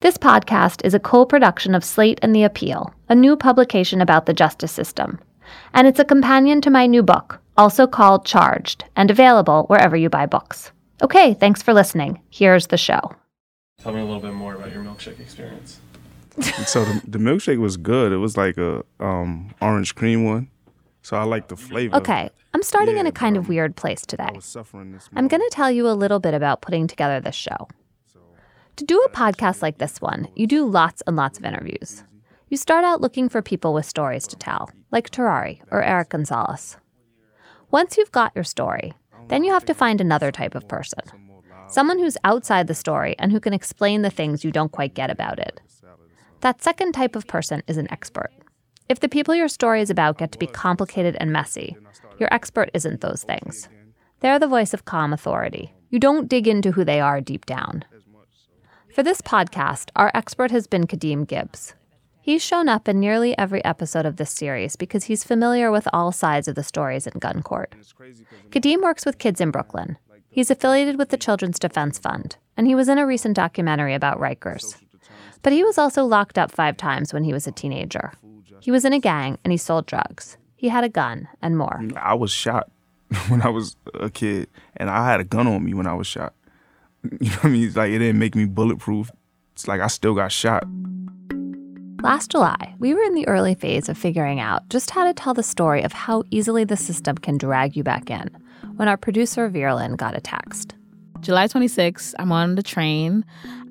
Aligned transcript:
This 0.00 0.16
podcast 0.16 0.84
is 0.86 0.94
a 0.94 1.00
co 1.00 1.24
production 1.24 1.74
of 1.74 1.82
Slate 1.82 2.20
and 2.22 2.32
The 2.32 2.44
Appeal, 2.44 2.94
a 3.08 3.16
new 3.16 3.36
publication 3.36 4.00
about 4.00 4.26
the 4.26 4.32
justice 4.32 4.70
system. 4.70 5.18
And 5.74 5.88
it's 5.88 5.98
a 5.98 6.04
companion 6.04 6.60
to 6.60 6.70
my 6.70 6.86
new 6.86 7.02
book, 7.02 7.40
also 7.56 7.84
called 7.88 8.24
Charged, 8.24 8.84
and 8.94 9.10
available 9.10 9.64
wherever 9.64 9.96
you 9.96 10.08
buy 10.08 10.26
books. 10.26 10.70
Okay, 11.02 11.34
thanks 11.34 11.62
for 11.62 11.74
listening. 11.74 12.20
Here's 12.30 12.68
the 12.68 12.76
show. 12.76 13.00
Tell 13.82 13.92
me 13.92 13.98
a 14.00 14.04
little 14.04 14.20
bit 14.20 14.34
more 14.34 14.54
about 14.54 14.72
your 14.72 14.84
milkshake 14.84 15.18
experience. 15.18 15.80
so 16.68 16.84
the, 16.84 17.02
the 17.04 17.18
milkshake 17.18 17.58
was 17.58 17.76
good. 17.76 18.12
It 18.12 18.18
was 18.18 18.36
like 18.36 18.56
a 18.56 18.84
um, 19.00 19.52
orange 19.60 19.96
cream 19.96 20.22
one. 20.22 20.48
So 21.02 21.16
I 21.16 21.24
like 21.24 21.48
the 21.48 21.56
flavor. 21.56 21.96
Okay, 21.96 22.30
I'm 22.54 22.62
starting 22.62 22.94
Yeah, 22.94 23.00
in 23.00 23.06
a 23.08 23.12
kind 23.12 23.34
but, 23.34 23.40
of 23.40 23.44
um, 23.46 23.48
weird 23.48 23.74
place 23.74 24.04
I 24.04 24.10
today. 24.10 24.30
was 24.32 24.44
suffering 24.44 24.92
this. 24.92 25.08
I'm 25.16 25.26
going 25.26 25.40
to 25.40 25.50
tell 25.50 25.72
you 25.72 25.88
a 25.88 25.94
little 25.94 26.20
bit 26.20 26.34
about 26.34 26.60
putting 26.60 26.86
together 26.86 27.18
this 27.18 27.34
show. 27.34 27.66
To 28.78 28.84
do 28.84 29.00
a 29.00 29.10
podcast 29.10 29.60
like 29.60 29.78
this 29.78 30.00
one, 30.00 30.28
you 30.36 30.46
do 30.46 30.64
lots 30.64 31.02
and 31.04 31.16
lots 31.16 31.36
of 31.36 31.44
interviews. 31.44 32.04
You 32.48 32.56
start 32.56 32.84
out 32.84 33.00
looking 33.00 33.28
for 33.28 33.42
people 33.42 33.74
with 33.74 33.84
stories 33.84 34.24
to 34.28 34.36
tell, 34.36 34.70
like 34.92 35.10
Terrari 35.10 35.60
or 35.72 35.82
Eric 35.82 36.10
Gonzalez. 36.10 36.76
Once 37.72 37.96
you've 37.96 38.12
got 38.12 38.30
your 38.36 38.44
story, 38.44 38.92
then 39.26 39.42
you 39.42 39.52
have 39.52 39.64
to 39.64 39.74
find 39.74 40.00
another 40.00 40.30
type 40.30 40.54
of 40.54 40.68
person. 40.68 41.00
Someone 41.66 41.98
who's 41.98 42.16
outside 42.22 42.68
the 42.68 42.74
story 42.74 43.16
and 43.18 43.32
who 43.32 43.40
can 43.40 43.52
explain 43.52 44.02
the 44.02 44.10
things 44.10 44.44
you 44.44 44.52
don't 44.52 44.70
quite 44.70 44.94
get 44.94 45.10
about 45.10 45.40
it. 45.40 45.60
That 46.42 46.62
second 46.62 46.92
type 46.92 47.16
of 47.16 47.26
person 47.26 47.64
is 47.66 47.78
an 47.78 47.90
expert. 47.90 48.30
If 48.88 49.00
the 49.00 49.08
people 49.08 49.34
your 49.34 49.48
story 49.48 49.82
is 49.82 49.90
about 49.90 50.18
get 50.18 50.30
to 50.30 50.38
be 50.38 50.46
complicated 50.46 51.16
and 51.18 51.32
messy, 51.32 51.76
your 52.20 52.32
expert 52.32 52.70
isn't 52.74 53.00
those 53.00 53.24
things. 53.24 53.68
They're 54.20 54.38
the 54.38 54.46
voice 54.46 54.72
of 54.72 54.84
calm 54.84 55.12
authority. 55.12 55.74
You 55.90 55.98
don't 55.98 56.28
dig 56.28 56.46
into 56.46 56.70
who 56.70 56.84
they 56.84 57.00
are 57.00 57.20
deep 57.20 57.44
down. 57.44 57.84
For 58.94 59.02
this 59.02 59.20
podcast, 59.20 59.90
our 59.96 60.10
expert 60.14 60.50
has 60.50 60.66
been 60.66 60.86
Kadeem 60.86 61.26
Gibbs. 61.26 61.74
He's 62.20 62.42
shown 62.42 62.68
up 62.68 62.88
in 62.88 62.98
nearly 63.00 63.36
every 63.38 63.64
episode 63.64 64.06
of 64.06 64.16
this 64.16 64.30
series 64.30 64.76
because 64.76 65.04
he's 65.04 65.24
familiar 65.24 65.70
with 65.70 65.86
all 65.92 66.12
sides 66.12 66.48
of 66.48 66.54
the 66.54 66.62
stories 66.62 67.06
in 67.06 67.18
gun 67.18 67.42
court. 67.42 67.74
Kadeem 68.50 68.82
works 68.82 69.06
with 69.06 69.18
kids 69.18 69.40
in 69.40 69.50
Brooklyn. 69.50 69.96
He's 70.30 70.50
affiliated 70.50 70.98
with 70.98 71.10
the 71.10 71.16
Children's 71.16 71.58
Defense 71.58 71.98
Fund, 71.98 72.36
and 72.56 72.66
he 72.66 72.74
was 72.74 72.88
in 72.88 72.98
a 72.98 73.06
recent 73.06 73.34
documentary 73.36 73.94
about 73.94 74.20
Rikers. 74.20 74.76
But 75.42 75.52
he 75.52 75.62
was 75.62 75.78
also 75.78 76.04
locked 76.04 76.36
up 76.38 76.50
five 76.50 76.76
times 76.76 77.12
when 77.14 77.24
he 77.24 77.32
was 77.32 77.46
a 77.46 77.52
teenager. 77.52 78.12
He 78.60 78.70
was 78.70 78.84
in 78.84 78.92
a 78.92 78.98
gang 78.98 79.38
and 79.44 79.52
he 79.52 79.56
sold 79.56 79.86
drugs. 79.86 80.36
He 80.56 80.68
had 80.68 80.84
a 80.84 80.88
gun 80.88 81.28
and 81.40 81.56
more. 81.56 81.80
I 81.96 82.14
was 82.14 82.30
shot 82.32 82.70
when 83.28 83.42
I 83.42 83.48
was 83.48 83.76
a 83.94 84.10
kid, 84.10 84.48
and 84.76 84.90
I 84.90 85.10
had 85.10 85.20
a 85.20 85.24
gun 85.24 85.46
on 85.46 85.64
me 85.64 85.72
when 85.72 85.86
I 85.86 85.94
was 85.94 86.06
shot. 86.06 86.34
You 87.20 87.30
know 87.30 87.36
what 87.36 87.44
I 87.44 87.48
mean? 87.48 87.66
It's 87.66 87.76
like 87.76 87.90
it 87.90 87.98
didn't 87.98 88.18
make 88.18 88.34
me 88.34 88.44
bulletproof. 88.44 89.10
It's 89.52 89.68
like 89.68 89.80
I 89.80 89.86
still 89.86 90.14
got 90.14 90.32
shot. 90.32 90.64
Last 92.02 92.30
July, 92.30 92.74
we 92.78 92.94
were 92.94 93.02
in 93.02 93.14
the 93.14 93.26
early 93.26 93.54
phase 93.54 93.88
of 93.88 93.98
figuring 93.98 94.38
out 94.38 94.68
just 94.68 94.90
how 94.90 95.04
to 95.04 95.12
tell 95.12 95.34
the 95.34 95.42
story 95.42 95.82
of 95.82 95.92
how 95.92 96.22
easily 96.30 96.64
the 96.64 96.76
system 96.76 97.16
can 97.18 97.38
drag 97.38 97.76
you 97.76 97.82
back 97.82 98.08
in 98.10 98.30
when 98.76 98.86
our 98.88 98.96
producer 98.96 99.48
Virlin 99.48 99.96
got 99.96 100.16
a 100.16 100.20
text. 100.20 100.74
July 101.20 101.48
26th, 101.48 102.14
I'm 102.20 102.30
on 102.30 102.54
the 102.54 102.62
train 102.62 103.24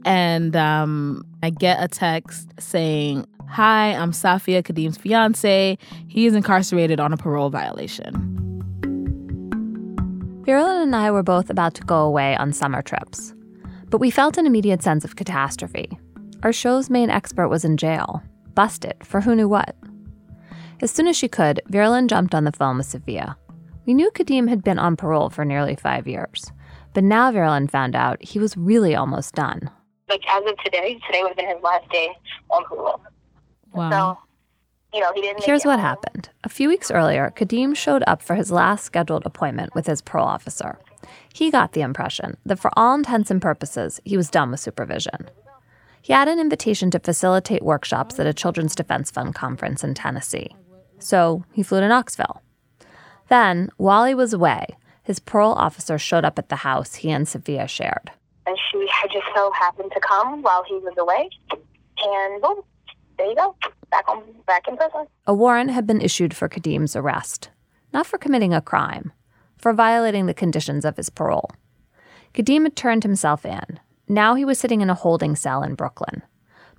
and 0.03 0.55
um, 0.55 1.25
I 1.41 1.49
get 1.49 1.81
a 1.81 1.87
text 1.87 2.49
saying, 2.59 3.25
Hi, 3.49 3.93
I'm 3.93 4.11
Safia 4.11 4.63
Kadeem's 4.63 4.97
fiance. 4.97 5.77
He 6.09 6.25
is 6.25 6.35
incarcerated 6.35 6.99
on 6.99 7.13
a 7.13 7.17
parole 7.17 7.49
violation. 7.49 8.56
Virlin 10.47 10.81
and 10.81 10.95
I 10.95 11.11
were 11.11 11.23
both 11.23 11.49
about 11.49 11.73
to 11.73 11.83
go 11.83 12.05
away 12.05 12.33
on 12.37 12.53
summer 12.53 12.81
trips, 12.81 13.33
but 13.89 13.97
we 13.99 14.09
felt 14.09 14.37
an 14.37 14.45
immediate 14.45 14.81
sense 14.81 15.03
of 15.03 15.17
catastrophe. 15.17 15.99
Our 16.41 16.53
show's 16.53 16.89
main 16.89 17.09
expert 17.09 17.49
was 17.49 17.65
in 17.65 17.75
jail, 17.75 18.23
busted 18.55 18.95
for 19.03 19.19
who 19.19 19.35
knew 19.35 19.49
what. 19.49 19.75
As 20.81 20.89
soon 20.89 21.07
as 21.07 21.17
she 21.17 21.27
could, 21.27 21.59
Virlin 21.67 22.07
jumped 22.07 22.33
on 22.33 22.45
the 22.45 22.53
phone 22.53 22.77
with 22.77 22.85
Sophia. 22.85 23.35
We 23.85 23.93
knew 23.93 24.09
Kadeem 24.11 24.47
had 24.47 24.63
been 24.63 24.79
on 24.79 24.95
parole 24.95 25.29
for 25.29 25.43
nearly 25.43 25.75
five 25.75 26.07
years, 26.07 26.49
but 26.93 27.03
now 27.03 27.29
Virlin 27.29 27.67
found 27.69 27.93
out 27.93 28.23
he 28.23 28.39
was 28.39 28.55
really 28.55 28.95
almost 28.95 29.35
done. 29.35 29.69
like 30.07 30.23
as 30.29 30.49
of 30.49 30.57
today, 30.63 30.97
today 31.07 31.23
would 31.23 31.31
have 31.31 31.37
been 31.37 31.49
his 31.49 31.61
last 31.61 31.89
day 31.89 32.07
on 32.51 32.63
parole. 32.63 33.01
Wow. 33.73 33.89
So, 33.89 34.26
you 34.97 35.03
know, 35.03 35.13
he 35.13 35.21
didn't. 35.21 35.43
Here's 35.43 35.63
what 35.63 35.79
happened. 35.79 36.29
A 36.43 36.49
few 36.49 36.67
weeks 36.67 36.89
earlier, 36.89 37.31
Kadeem 37.35 37.75
showed 37.75 38.03
up 38.07 38.19
for 38.19 38.33
his 38.33 38.51
last 38.51 38.83
scheduled 38.83 39.27
appointment 39.27 39.75
with 39.75 39.85
his 39.85 40.01
parole 40.01 40.27
officer. 40.27 40.79
He 41.31 41.51
got 41.51 41.73
the 41.73 41.81
impression 41.81 42.37
that 42.47 42.57
for 42.57 42.71
all 42.75 42.95
intents 42.95 43.29
and 43.29 43.39
purposes, 43.39 44.01
he 44.03 44.17
was 44.17 44.31
done 44.31 44.49
with 44.49 44.59
supervision. 44.59 45.29
He 46.01 46.13
had 46.13 46.27
an 46.27 46.39
invitation 46.39 46.89
to 46.91 46.99
facilitate 46.99 47.61
workshops 47.61 48.19
at 48.19 48.25
a 48.25 48.33
Children's 48.33 48.73
Defense 48.73 49.11
Fund 49.11 49.35
conference 49.35 49.83
in 49.83 49.93
Tennessee. 49.93 50.55
So 50.97 51.43
he 51.53 51.61
flew 51.61 51.79
to 51.79 51.87
Knoxville. 51.87 52.41
Then, 53.29 53.69
while 53.77 54.05
he 54.05 54.15
was 54.15 54.33
away, 54.33 54.65
his 55.03 55.19
parole 55.19 55.53
officer 55.53 55.99
showed 55.99 56.25
up 56.25 56.39
at 56.39 56.49
the 56.49 56.55
house 56.57 56.95
he 56.95 57.11
and 57.11 57.27
Sophia 57.27 57.67
shared. 57.67 58.09
And 58.47 58.57
she 58.71 58.87
had 58.91 59.11
just 59.11 59.27
so 59.35 59.51
happened 59.51 59.91
to 59.93 59.99
come 59.99 60.41
while 60.41 60.63
he 60.67 60.75
was 60.75 60.95
away, 60.97 61.29
and 61.99 62.41
boom, 62.41 62.61
there 63.17 63.27
you 63.27 63.35
go, 63.35 63.55
back 63.91 64.07
on, 64.07 64.23
back 64.45 64.67
in 64.67 64.77
prison. 64.77 65.05
A 65.25 65.33
warrant 65.33 65.71
had 65.71 65.87
been 65.87 66.01
issued 66.01 66.35
for 66.35 66.49
Kadeem's 66.49 66.95
arrest, 66.95 67.49
not 67.93 68.05
for 68.05 68.17
committing 68.17 68.53
a 68.53 68.61
crime, 68.61 69.11
for 69.57 69.73
violating 69.73 70.25
the 70.25 70.33
conditions 70.33 70.85
of 70.85 70.97
his 70.97 71.09
parole. 71.09 71.51
Kadeem 72.33 72.63
had 72.63 72.75
turned 72.75 73.03
himself 73.03 73.45
in. 73.45 73.79
Now 74.07 74.35
he 74.35 74.45
was 74.45 74.59
sitting 74.59 74.81
in 74.81 74.89
a 74.89 74.95
holding 74.95 75.35
cell 75.35 75.63
in 75.63 75.75
Brooklyn. 75.75 76.21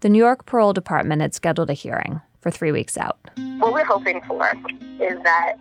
The 0.01 0.09
New 0.09 0.19
York 0.19 0.47
Parole 0.47 0.73
Department 0.73 1.21
had 1.21 1.35
scheduled 1.35 1.71
a 1.71 1.75
hearing 1.75 2.21
for 2.41 2.51
three 2.51 2.71
weeks 2.71 2.97
out. 2.97 3.19
What 3.59 3.73
we're 3.73 3.85
hoping 3.85 4.21
for 4.29 4.53
is 5.01 5.19
that 5.25 5.55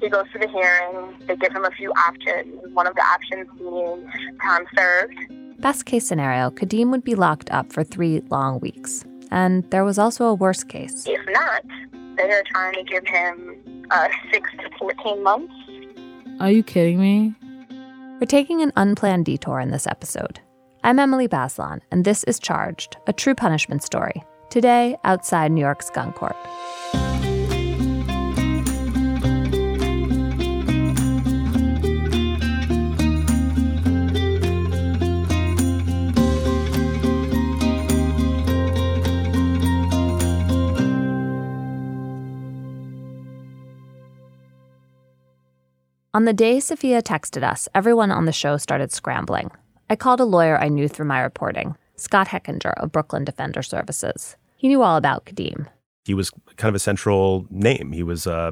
he 0.00 0.08
goes 0.08 0.24
to 0.32 0.38
the 0.38 0.48
hearing. 0.48 1.14
They 1.26 1.36
give 1.36 1.52
him 1.52 1.64
a 1.64 1.70
few 1.70 1.92
options. 1.92 2.60
One 2.74 2.86
of 2.86 2.94
the 2.96 3.02
options 3.02 3.48
being 3.58 4.10
time 4.42 4.66
served. 4.76 5.60
Best 5.60 5.86
case 5.86 6.06
scenario, 6.06 6.50
Kadeem 6.50 6.90
would 6.90 7.04
be 7.04 7.14
locked 7.14 7.50
up 7.50 7.72
for 7.72 7.82
three 7.82 8.20
long 8.30 8.60
weeks. 8.60 9.04
And 9.30 9.68
there 9.70 9.84
was 9.84 9.98
also 9.98 10.26
a 10.26 10.34
worse 10.34 10.64
case. 10.64 11.04
If 11.06 11.20
not, 11.28 11.62
they 12.16 12.30
are 12.30 12.42
trying 12.46 12.74
to 12.74 12.82
give 12.82 13.06
him 13.06 13.86
uh, 13.90 14.08
six 14.32 14.50
to 14.58 14.70
fourteen 14.78 15.22
months. 15.22 15.54
Are 16.40 16.50
you 16.50 16.62
kidding 16.62 17.00
me? 17.00 17.34
We're 18.20 18.26
taking 18.26 18.62
an 18.62 18.72
unplanned 18.76 19.26
detour 19.26 19.60
in 19.60 19.70
this 19.70 19.86
episode. 19.86 20.40
I'm 20.82 20.98
Emily 20.98 21.28
Bazelon, 21.28 21.80
and 21.90 22.04
this 22.04 22.24
is 22.24 22.38
Charged, 22.38 22.96
a 23.06 23.12
true 23.12 23.34
punishment 23.34 23.82
story. 23.82 24.22
Today, 24.50 24.96
outside 25.04 25.52
New 25.52 25.60
York's 25.60 25.90
gun 25.90 26.12
court. 26.12 26.36
On 46.18 46.24
the 46.24 46.32
day 46.32 46.58
Sophia 46.58 47.00
texted 47.00 47.44
us, 47.44 47.68
everyone 47.76 48.10
on 48.10 48.24
the 48.24 48.32
show 48.32 48.56
started 48.56 48.90
scrambling. 48.90 49.52
I 49.88 49.94
called 49.94 50.18
a 50.18 50.24
lawyer 50.24 50.58
I 50.58 50.66
knew 50.66 50.88
through 50.88 51.06
my 51.06 51.20
reporting, 51.20 51.76
Scott 51.94 52.26
Hechinger 52.26 52.74
of 52.78 52.90
Brooklyn 52.90 53.24
Defender 53.24 53.62
Services. 53.62 54.34
He 54.56 54.66
knew 54.66 54.82
all 54.82 54.96
about 54.96 55.26
Kadeem. 55.26 55.68
he 56.06 56.14
was 56.14 56.32
kind 56.56 56.70
of 56.70 56.74
a 56.74 56.80
central 56.80 57.46
name. 57.50 57.92
He 57.92 58.02
was 58.02 58.26
uh, 58.26 58.50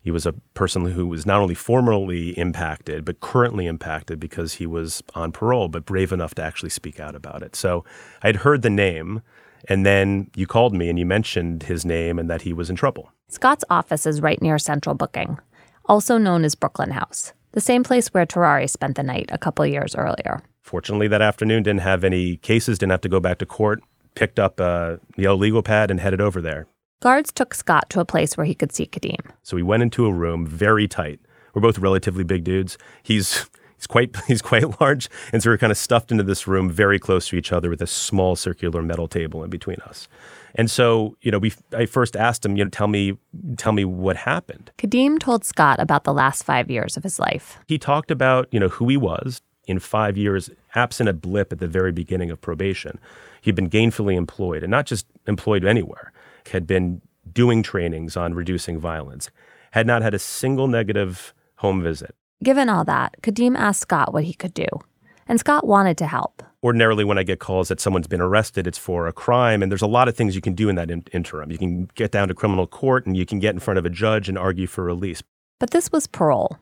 he 0.00 0.12
was 0.12 0.26
a 0.26 0.32
person 0.54 0.84
who 0.84 1.08
was 1.08 1.26
not 1.26 1.40
only 1.40 1.56
formerly 1.56 2.38
impacted 2.38 3.04
but 3.04 3.18
currently 3.18 3.66
impacted 3.66 4.20
because 4.20 4.52
he 4.52 4.66
was 4.68 5.02
on 5.16 5.32
parole, 5.32 5.66
but 5.66 5.84
brave 5.84 6.12
enough 6.12 6.36
to 6.36 6.42
actually 6.44 6.70
speak 6.70 7.00
out 7.00 7.16
about 7.16 7.42
it. 7.42 7.56
So 7.56 7.84
I 8.22 8.28
had 8.28 8.36
heard 8.36 8.62
the 8.62 8.70
name, 8.70 9.22
and 9.68 9.84
then 9.84 10.30
you 10.36 10.46
called 10.46 10.72
me 10.72 10.88
and 10.88 11.00
you 11.00 11.06
mentioned 11.06 11.64
his 11.64 11.84
name 11.84 12.20
and 12.20 12.30
that 12.30 12.42
he 12.42 12.52
was 12.52 12.70
in 12.70 12.76
trouble. 12.76 13.10
Scott's 13.28 13.64
office 13.70 14.06
is 14.06 14.20
right 14.20 14.40
near 14.40 14.56
Central 14.56 14.94
Booking, 14.94 15.38
also 15.86 16.18
known 16.18 16.44
as 16.44 16.54
Brooklyn 16.54 16.90
House, 16.90 17.32
the 17.52 17.60
same 17.60 17.82
place 17.82 18.08
where 18.08 18.26
Terrari 18.26 18.68
spent 18.68 18.96
the 18.96 19.02
night 19.02 19.28
a 19.32 19.38
couple 19.38 19.66
years 19.66 19.94
earlier. 19.94 20.42
Fortunately, 20.62 21.08
that 21.08 21.22
afternoon 21.22 21.62
didn't 21.62 21.80
have 21.80 22.04
any 22.04 22.36
cases, 22.38 22.78
didn't 22.78 22.92
have 22.92 23.00
to 23.02 23.08
go 23.08 23.20
back 23.20 23.38
to 23.38 23.46
court. 23.46 23.82
Picked 24.14 24.38
up 24.38 24.60
uh, 24.60 24.96
a 25.16 25.20
yellow 25.20 25.36
legal 25.36 25.62
pad 25.62 25.90
and 25.90 25.98
headed 25.98 26.20
over 26.20 26.40
there. 26.40 26.66
Guards 27.00 27.32
took 27.32 27.54
Scott 27.54 27.90
to 27.90 28.00
a 28.00 28.04
place 28.04 28.36
where 28.36 28.44
he 28.44 28.54
could 28.54 28.72
see 28.72 28.86
Kadeem. 28.86 29.30
So 29.42 29.56
we 29.56 29.62
went 29.62 29.82
into 29.82 30.06
a 30.06 30.12
room 30.12 30.46
very 30.46 30.86
tight. 30.86 31.18
We're 31.54 31.62
both 31.62 31.78
relatively 31.78 32.24
big 32.24 32.44
dudes. 32.44 32.78
He's 33.02 33.48
he's 33.76 33.86
quite 33.86 34.16
he's 34.28 34.42
quite 34.42 34.80
large, 34.80 35.10
and 35.32 35.42
so 35.42 35.50
we're 35.50 35.58
kind 35.58 35.72
of 35.72 35.78
stuffed 35.78 36.12
into 36.12 36.22
this 36.22 36.46
room 36.46 36.70
very 36.70 36.98
close 36.98 37.28
to 37.28 37.36
each 37.36 37.52
other 37.52 37.68
with 37.68 37.82
a 37.82 37.86
small 37.86 38.36
circular 38.36 38.82
metal 38.82 39.08
table 39.08 39.42
in 39.42 39.50
between 39.50 39.78
us. 39.80 40.08
And 40.54 40.70
so, 40.70 41.16
you 41.22 41.30
know, 41.30 41.38
we 41.38 41.52
I 41.76 41.86
first 41.86 42.16
asked 42.16 42.44
him, 42.44 42.56
you 42.56 42.64
know, 42.64 42.70
tell 42.70 42.88
me 42.88 43.18
tell 43.56 43.72
me 43.72 43.84
what 43.84 44.16
happened. 44.16 44.70
Kadeem 44.78 45.18
told 45.18 45.44
Scott 45.44 45.80
about 45.80 46.04
the 46.04 46.12
last 46.12 46.42
five 46.42 46.70
years 46.70 46.96
of 46.96 47.02
his 47.02 47.18
life. 47.18 47.58
He 47.66 47.78
talked 47.78 48.10
about, 48.10 48.48
you 48.50 48.60
know, 48.60 48.68
who 48.68 48.88
he 48.88 48.96
was, 48.96 49.40
in 49.66 49.78
five 49.78 50.16
years, 50.16 50.50
absent 50.74 51.08
a 51.08 51.12
blip 51.12 51.52
at 51.52 51.58
the 51.58 51.68
very 51.68 51.92
beginning 51.92 52.30
of 52.30 52.40
probation, 52.40 52.98
he'd 53.40 53.54
been 53.54 53.70
gainfully 53.70 54.16
employed 54.16 54.62
and 54.62 54.70
not 54.70 54.86
just 54.86 55.06
employed 55.26 55.64
anywhere, 55.64 56.12
had 56.50 56.66
been 56.66 57.00
doing 57.32 57.62
trainings 57.62 58.16
on 58.16 58.34
reducing 58.34 58.78
violence, 58.78 59.30
had 59.72 59.86
not 59.86 60.02
had 60.02 60.14
a 60.14 60.18
single 60.18 60.66
negative 60.66 61.32
home 61.56 61.82
visit. 61.82 62.14
Given 62.42 62.68
all 62.68 62.84
that, 62.84 63.14
Kadeem 63.22 63.56
asked 63.56 63.82
Scott 63.82 64.12
what 64.12 64.24
he 64.24 64.34
could 64.34 64.52
do. 64.52 64.66
And 65.28 65.38
Scott 65.38 65.64
wanted 65.64 65.96
to 65.98 66.06
help. 66.06 66.42
Ordinarily, 66.64 67.02
when 67.02 67.18
I 67.18 67.24
get 67.24 67.40
calls 67.40 67.68
that 67.68 67.80
someone's 67.80 68.06
been 68.06 68.20
arrested, 68.20 68.68
it's 68.68 68.78
for 68.78 69.08
a 69.08 69.12
crime. 69.12 69.62
And 69.62 69.72
there's 69.72 69.82
a 69.82 69.86
lot 69.88 70.06
of 70.06 70.16
things 70.16 70.36
you 70.36 70.40
can 70.40 70.54
do 70.54 70.68
in 70.68 70.76
that 70.76 70.92
in- 70.92 71.02
interim. 71.12 71.50
You 71.50 71.58
can 71.58 71.86
get 71.96 72.12
down 72.12 72.28
to 72.28 72.34
criminal 72.34 72.68
court 72.68 73.04
and 73.04 73.16
you 73.16 73.26
can 73.26 73.40
get 73.40 73.52
in 73.52 73.58
front 73.58 73.78
of 73.78 73.84
a 73.84 73.90
judge 73.90 74.28
and 74.28 74.38
argue 74.38 74.68
for 74.68 74.84
release. 74.84 75.22
But 75.58 75.70
this 75.70 75.90
was 75.90 76.06
parole. 76.06 76.58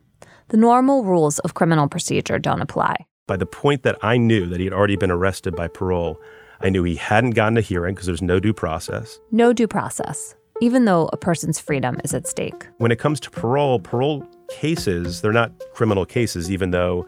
The 0.49 0.57
normal 0.57 1.05
rules 1.05 1.39
of 1.41 1.53
criminal 1.53 1.87
procedure 1.87 2.39
don't 2.39 2.63
apply. 2.63 3.05
By 3.29 3.37
the 3.37 3.47
point 3.47 3.83
that 3.83 3.99
I 4.03 4.17
knew 4.17 4.47
that 4.47 4.59
he 4.59 4.65
had 4.65 4.73
already 4.73 4.97
been 4.97 5.11
arrested 5.11 5.55
by 5.55 5.69
parole, 5.69 6.19
I 6.63 6.71
knew 6.71 6.83
he 6.83 6.97
hadn't 6.97 7.33
gotten 7.33 7.59
a 7.59 7.61
hearing 7.61 7.95
because 7.95 8.07
there's 8.07 8.23
no 8.23 8.41
due 8.41 8.55
process. 8.55 9.21
No 9.31 9.53
due 9.53 9.69
process, 9.69 10.35
even 10.63 10.87
though 10.87 11.11
a 11.13 11.17
person's 11.19 11.61
freedom 11.61 12.01
is 12.05 12.15
at 12.15 12.27
stake. 12.27 12.67
When 12.79 12.91
it 12.91 12.99
comes 12.99 13.21
to 13.21 13.31
parole, 13.31 13.79
parole 13.79 14.27
cases, 14.51 15.21
they're 15.21 15.33
not 15.33 15.53
criminal 15.75 16.05
cases, 16.07 16.51
even 16.51 16.71
though 16.71 17.07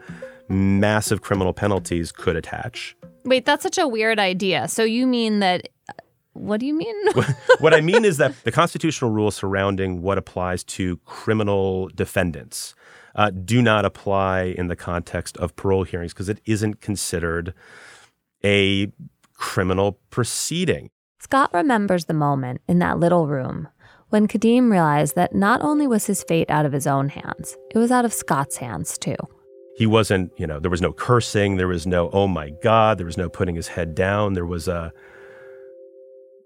massive 0.49 1.21
criminal 1.21 1.53
penalties 1.53 2.11
could 2.11 2.35
attach. 2.35 2.95
Wait, 3.25 3.45
that's 3.45 3.63
such 3.63 3.77
a 3.77 3.87
weird 3.87 4.19
idea. 4.19 4.67
So 4.67 4.83
you 4.83 5.07
mean 5.07 5.39
that. 5.39 5.69
What 6.33 6.59
do 6.59 6.65
you 6.65 6.73
mean? 6.73 6.95
what 7.59 7.75
I 7.75 7.81
mean 7.81 8.05
is 8.05 8.17
that 8.17 8.33
the 8.43 8.51
constitutional 8.51 9.11
rules 9.11 9.35
surrounding 9.35 10.01
what 10.01 10.17
applies 10.17 10.63
to 10.63 10.97
criminal 11.05 11.89
defendants 11.89 12.73
uh, 13.15 13.29
do 13.29 13.61
not 13.61 13.85
apply 13.85 14.55
in 14.57 14.67
the 14.67 14.75
context 14.75 15.37
of 15.37 15.55
parole 15.55 15.83
hearings 15.83 16.11
because 16.11 16.29
it 16.29 16.41
isn't 16.45 16.81
considered 16.81 17.53
a 18.43 18.91
criminal 19.35 19.99
proceeding. 20.09 20.89
Scott 21.19 21.51
remembers 21.53 22.05
the 22.05 22.13
moment 22.13 22.61
in 22.67 22.79
that 22.79 22.99
little 22.99 23.27
room 23.27 23.67
when 24.13 24.27
Kadeem 24.27 24.69
realized 24.69 25.15
that 25.15 25.33
not 25.33 25.63
only 25.63 25.87
was 25.87 26.05
his 26.05 26.23
fate 26.23 26.47
out 26.47 26.67
of 26.67 26.71
his 26.71 26.85
own 26.85 27.09
hands, 27.09 27.57
it 27.71 27.79
was 27.79 27.91
out 27.91 28.05
of 28.05 28.13
Scott's 28.13 28.57
hands 28.57 28.95
too. 28.99 29.15
He 29.75 29.87
wasn't, 29.87 30.31
you 30.37 30.45
know, 30.45 30.59
there 30.59 30.69
was 30.69 30.81
no 30.81 30.93
cursing, 30.93 31.57
there 31.57 31.67
was 31.67 31.87
no, 31.87 32.09
oh 32.13 32.27
my 32.27 32.51
God, 32.61 32.99
there 32.99 33.07
was 33.07 33.17
no 33.17 33.27
putting 33.27 33.55
his 33.55 33.67
head 33.67 33.95
down. 33.95 34.33
There 34.33 34.45
was 34.45 34.67
a, 34.67 34.93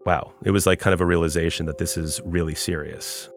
wow, 0.05 0.31
it 0.45 0.51
was 0.51 0.65
like 0.65 0.79
kind 0.79 0.93
of 0.93 1.01
a 1.01 1.05
realization 1.05 1.65
that 1.65 1.77
this 1.77 1.97
is 1.97 2.21
really 2.23 2.55
serious. 2.55 3.29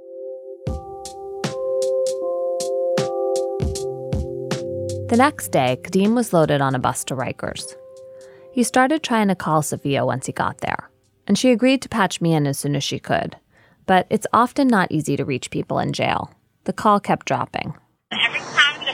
The 5.09 5.17
next 5.17 5.49
day, 5.49 5.77
Kadeem 5.83 6.15
was 6.15 6.33
loaded 6.33 6.61
on 6.61 6.77
a 6.77 6.79
bus 6.79 7.03
to 7.07 7.17
Rikers. 7.17 7.75
He 8.53 8.63
started 8.63 9.03
trying 9.03 9.27
to 9.27 9.35
call 9.35 9.61
Sophia 9.61 10.07
once 10.07 10.27
he 10.27 10.33
got 10.33 10.59
there, 10.59 10.89
and 11.27 11.37
she 11.37 11.51
agreed 11.51 11.83
to 11.83 11.89
patch 11.89 12.21
me 12.21 12.33
in 12.33 12.47
as 12.47 12.61
soon 12.61 12.77
as 12.77 12.85
she 12.85 13.01
could. 13.01 13.35
But 13.87 14.07
it's 14.09 14.27
often 14.33 14.69
not 14.69 14.93
easy 14.93 15.17
to 15.17 15.25
reach 15.25 15.51
people 15.51 15.81
in 15.81 15.93
jail. 15.93 16.33
The 16.63 16.73
call 16.73 17.01
kept 17.01 17.27
dropping. 17.27 17.75
Every 18.13 18.39
time 18.39 18.85
the 18.87 18.93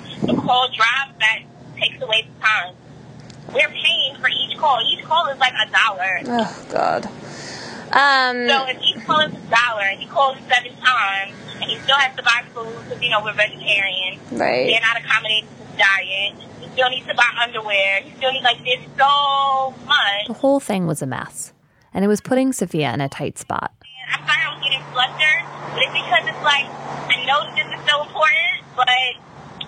call 0.00 0.04
fails 0.04 0.22
or 0.22 0.26
the 0.26 0.40
call 0.40 0.68
drive 0.68 1.18
that 1.20 1.38
takes 1.76 2.02
away 2.02 2.22
the 2.22 2.40
time. 2.44 2.74
We're 3.52 3.68
paying 3.68 4.16
for 4.20 4.28
each 4.28 4.56
call. 4.56 4.80
Each 4.90 5.04
call 5.04 5.26
is 5.28 5.38
like 5.38 5.52
a 5.52 5.70
dollar. 5.70 6.20
Oh, 6.26 6.66
God. 6.70 7.06
Um, 7.92 8.48
So 8.48 8.66
if 8.68 8.80
each 8.82 9.04
call 9.04 9.20
is 9.20 9.32
a 9.34 9.50
dollar 9.50 9.82
and 9.84 10.00
he 10.00 10.06
calls 10.06 10.38
seven 10.48 10.72
times 10.80 11.34
and 11.60 11.64
he 11.64 11.78
still 11.80 11.96
has 11.96 12.16
to 12.16 12.22
buy 12.22 12.42
food 12.54 12.72
because, 12.88 13.02
you 13.02 13.10
know, 13.10 13.22
we're 13.22 13.34
vegetarian. 13.34 14.18
right. 14.32 14.66
They're 14.66 14.80
not 14.80 14.96
accommodating 14.96 15.48
his 15.48 15.76
diet. 15.78 16.34
He 16.60 16.68
still 16.72 16.88
needs 16.88 17.06
to 17.06 17.14
buy 17.14 17.28
underwear. 17.42 18.00
He 18.02 18.16
still 18.16 18.32
needs, 18.32 18.44
like, 18.44 18.64
there's 18.64 18.80
so 18.96 19.74
much. 19.86 20.26
The 20.26 20.32
whole 20.34 20.60
thing 20.60 20.86
was 20.86 21.02
a 21.02 21.06
mess, 21.06 21.52
and 21.92 22.04
it 22.04 22.08
was 22.08 22.20
putting 22.22 22.52
Sophia 22.54 22.94
in 22.94 23.00
a 23.02 23.08
tight 23.08 23.36
spot. 23.38 23.72
And 23.82 24.14
I'm 24.16 24.26
sorry 24.26 24.40
I 24.42 24.54
was 24.56 24.62
getting 24.64 24.82
flustered, 24.90 25.42
but 25.76 25.82
it's 25.82 25.92
because 25.92 26.24
it's 26.32 26.42
like, 26.42 26.64
I 27.12 27.24
know 27.28 27.44
this 27.54 27.66
is 27.68 27.90
so 27.90 28.02
important, 28.02 28.56
but 28.74 28.88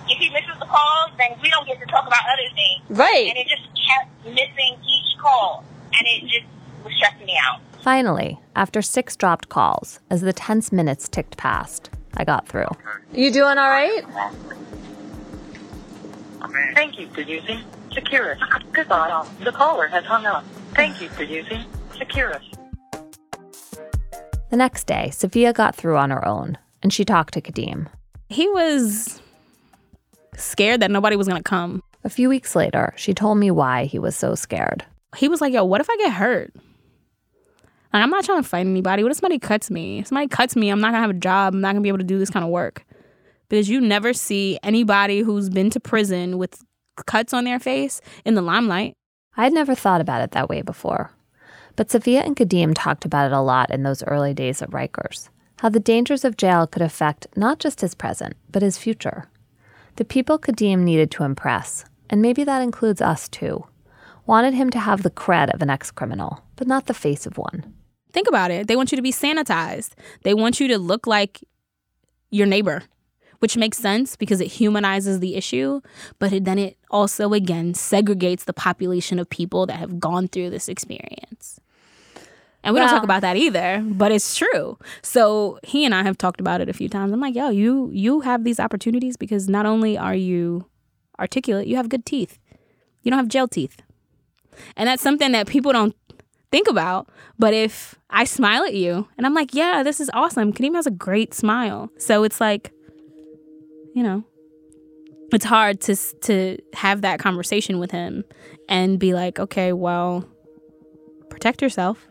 if 0.09 0.19
he 0.19 0.31
misses 0.31 0.59
the 0.59 0.67
calls, 0.67 1.11
then 1.19 1.31
we 1.43 1.51
don't 1.51 1.67
get 1.67 1.79
to 1.81 1.87
talk 1.87 2.07
about 2.07 2.21
other 2.33 2.49
things. 2.55 2.99
Right. 2.99 3.29
And 3.29 3.39
it 3.39 3.47
just 3.49 3.63
kept 3.75 4.11
missing 4.25 4.77
each 4.83 5.19
call, 5.21 5.65
and 5.93 6.07
it 6.07 6.23
just 6.23 6.47
was 6.85 6.93
stressing 6.97 7.27
me 7.27 7.39
out. 7.43 7.61
Finally, 7.83 8.41
after 8.57 8.81
six 8.81 9.17
dropped 9.17 9.49
calls, 9.49 10.01
as 10.11 10.23
the 10.23 10.33
tense 10.33 10.73
minutes 10.73 11.09
ticked 11.09 11.37
past, 11.37 11.91
I 12.17 12.25
got 12.25 12.49
through. 12.49 12.69
You 13.13 13.31
doing 13.31 13.59
all 13.59 13.71
right? 13.71 14.05
Thank 16.75 16.99
you 16.99 17.09
for 17.09 17.21
using 17.21 17.61
Securus. 17.93 18.41
Goodbye. 18.73 19.27
The 19.43 19.53
caller 19.53 19.89
has 19.89 20.05
hung 20.05 20.25
up. 20.27 20.45
Thank 20.75 21.01
you 21.01 21.09
for 21.09 21.25
using 21.25 21.65
Securus. 21.97 22.45
The 24.51 24.57
next 24.57 24.87
day, 24.87 25.11
Sophia 25.11 25.53
got 25.53 25.75
through 25.75 25.97
on 25.97 26.11
her 26.11 26.27
own, 26.27 26.59
and 26.83 26.93
she 26.93 27.05
talked 27.05 27.35
to 27.35 27.41
Kadeem. 27.41 27.89
He 28.29 28.49
was 28.49 29.21
scared 30.37 30.81
that 30.81 30.91
nobody 30.91 31.17
was 31.17 31.29
going 31.29 31.43
to 31.43 31.49
come. 31.49 31.83
A 32.05 32.11
few 32.11 32.29
weeks 32.29 32.55
later, 32.55 32.93
she 32.97 33.15
told 33.15 33.39
me 33.39 33.51
why 33.51 33.87
he 33.87 33.99
was 33.99 34.17
so 34.17 34.35
scared. 34.35 34.85
He 35.17 35.29
was 35.29 35.41
like, 35.41 35.53
yo, 35.53 35.65
what 35.65 35.81
if 35.81 35.89
I 35.89 35.97
get 35.97 36.13
hurt? 36.13 36.53
Like, 37.93 38.03
I'm 38.03 38.11
not 38.11 38.25
trying 38.25 38.43
to 38.43 38.49
fight 38.49 38.67
anybody. 38.67 39.03
What 39.03 39.13
if 39.13 39.19
somebody 39.19 39.39
cuts 39.39 39.71
me? 39.71 40.01
If 40.01 40.09
somebody 40.09 40.29
cuts 40.29 40.57
me, 40.57 40.69
I'm 40.69 40.81
not 40.81 40.89
going 40.89 41.03
to 41.03 41.09
have 41.09 41.17
a 41.17 41.21
job. 41.21 41.55
I'm 41.55 41.61
not 41.61 41.69
going 41.69 41.83
to 41.83 41.83
be 41.83 41.89
able 41.89 41.99
to 41.99 42.05
do 42.05 42.19
this 42.19 42.31
kind 42.31 42.45
of 42.45 42.51
work. 42.51 42.85
Because 43.49 43.69
you 43.69 43.81
never 43.81 44.13
see 44.13 44.59
anybody 44.63 45.21
who's 45.21 45.49
been 45.49 45.71
to 45.71 45.81
prison 45.81 46.39
with 46.39 46.61
cuts 47.07 47.33
on 47.33 47.45
their 47.45 47.61
face 47.61 48.01
in 48.25 48.35
the 48.35 48.43
limelight. 48.43 48.95
I'd 49.37 49.53
never 49.53 49.75
thought 49.75 50.01
about 50.01 50.23
it 50.23 50.33
that 50.33 50.49
way 50.49 50.63
before. 50.63 51.13
But 51.77 51.91
Sophia 51.91 52.23
and 52.23 52.37
Kadeem 52.37 52.73
talked 52.75 53.05
about 53.05 53.27
it 53.27 53.33
a 53.33 53.41
lot 53.41 53.71
in 53.71 53.83
those 53.83 54.03
early 54.05 54.35
days 54.35 54.63
at 54.63 54.71
Rikers 54.71 55.29
how 55.65 55.71
the 55.71 55.81
dangers 55.81 56.27
of 56.27 56.37
jail 56.37 56.67
could 56.67 56.83
affect 56.83 57.27
not 57.37 57.59
just 57.59 57.81
his 57.81 57.95
present, 57.95 58.37
but 58.51 58.61
his 58.63 58.77
future. 58.77 59.31
The 59.97 60.05
people 60.05 60.41
Kadeem 60.41 60.81
needed 60.81 61.13
to 61.13 61.23
impress, 61.23 61.85
and 62.11 62.21
maybe 62.21 62.43
that 62.43 62.63
includes 62.63 63.01
us 63.01 63.29
too, 63.29 63.65
wanted 64.27 64.53
him 64.53 64.71
to 64.71 64.81
have 64.81 65.05
the 65.05 65.11
cred 65.11 65.55
of 65.55 65.63
an 65.63 65.71
ex 65.71 65.93
criminal, 65.93 66.43
but 66.57 66.67
not 66.67 66.87
the 66.87 66.95
face 66.95 67.27
of 67.27 67.39
one. 67.39 67.73
Think 68.13 68.27
about 68.27 68.51
it. 68.51 68.67
They 68.67 68.75
want 68.75 68.91
you 68.91 68.97
to 68.97 69.03
be 69.03 69.13
sanitized. 69.13 69.93
They 70.23 70.35
want 70.35 70.59
you 70.59 70.67
to 70.69 70.79
look 70.79 71.07
like 71.07 71.45
your 72.31 72.47
neighbor, 72.47 72.83
which 73.39 73.57
makes 73.57 73.79
sense 73.79 74.17
because 74.17 74.41
it 74.41 74.49
humanizes 74.49 75.21
the 75.21 75.37
issue, 75.37 75.81
but 76.19 76.45
then 76.45 76.59
it 76.59 76.77
also, 76.91 77.33
again, 77.33 77.73
segregates 77.73 78.47
the 78.47 78.53
population 78.53 79.21
of 79.21 79.31
people 79.31 79.65
that 79.67 79.79
have 79.79 80.01
gone 80.01 80.27
through 80.27 80.51
this 80.51 80.69
experience. 80.69 81.61
And 82.65 82.73
we 82.73 82.81
don't 82.81 82.89
talk 82.89 83.05
about 83.05 83.21
that 83.21 83.37
either, 83.37 83.85
but 83.87 84.11
it's 84.11 84.35
true. 84.35 84.79
So 85.03 85.59
he 85.63 85.85
and 85.85 85.95
I 85.95 86.03
have 86.03 86.17
talked 86.17 86.41
about 86.41 86.63
it 86.63 86.69
a 86.71 86.73
few 86.73 86.89
times. 86.89 87.13
I'm 87.13 87.21
like, 87.21 87.35
yo, 87.35 87.51
you 87.51 87.91
you 87.93 88.21
have 88.21 88.43
these 88.43 88.59
opportunities 88.59 89.19
because 89.19 89.49
not 89.51 89.67
only 89.67 89.99
are 89.99 90.15
you 90.15 90.65
articulate, 91.21 91.67
you 91.67 91.77
have 91.77 91.91
good 91.91 92.07
teeth. 92.07 92.39
You 93.03 93.11
don't 93.11 93.19
have 93.19 93.29
gel 93.29 93.49
teeth. 93.49 93.83
And 94.77 94.89
that's 94.89 95.03
something 95.03 95.33
that 95.33 95.47
people 95.47 95.73
don't 95.73 95.95
think 96.51 96.67
about. 96.67 97.11
But 97.39 97.53
if 97.53 97.97
I 98.09 98.25
smile 98.25 98.63
at 98.65 98.75
you 98.75 99.09
and 99.19 99.27
I'm 99.27 99.35
like, 99.35 99.53
yeah, 99.53 99.83
this 99.83 100.01
is 100.01 100.11
awesome. 100.15 100.53
Kadeem 100.53 100.75
has 100.75 100.87
a 100.87 100.91
great 100.91 101.35
smile. 101.35 101.91
So 101.99 102.25
it's 102.25 102.41
like, 102.41 102.73
you 103.95 104.03
know, 104.03 104.25
it's 105.33 105.45
hard 105.45 105.83
to 105.83 105.97
to 105.97 106.57
have 106.73 107.03
that 107.03 107.19
conversation 107.19 107.79
with 107.79 107.91
him 107.91 108.25
and 108.71 108.99
be 108.99 109.13
like, 109.13 109.39
okay, 109.39 109.75
well, 109.75 110.27
protect 111.29 111.61
yourself. 111.61 112.09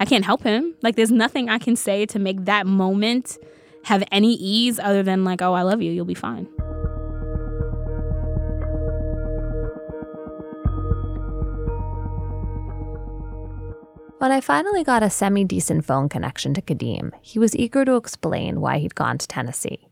I 0.00 0.06
can't 0.06 0.24
help 0.24 0.42
him. 0.42 0.74
Like, 0.82 0.96
there's 0.96 1.10
nothing 1.12 1.50
I 1.50 1.58
can 1.58 1.76
say 1.76 2.06
to 2.06 2.18
make 2.18 2.46
that 2.46 2.66
moment 2.66 3.36
have 3.84 4.02
any 4.10 4.32
ease 4.32 4.78
other 4.78 5.02
than 5.02 5.24
like, 5.24 5.42
oh, 5.42 5.52
I 5.52 5.60
love 5.60 5.82
you. 5.82 5.92
You'll 5.92 6.06
be 6.06 6.14
fine. 6.14 6.48
When 14.18 14.32
I 14.32 14.40
finally 14.40 14.84
got 14.84 15.02
a 15.02 15.10
semi 15.10 15.44
decent 15.44 15.84
phone 15.84 16.08
connection 16.08 16.54
to 16.54 16.62
Kadeem, 16.62 17.12
he 17.20 17.38
was 17.38 17.56
eager 17.56 17.84
to 17.84 17.96
explain 17.96 18.60
why 18.60 18.78
he'd 18.78 18.94
gone 18.94 19.18
to 19.18 19.28
Tennessee. 19.28 19.88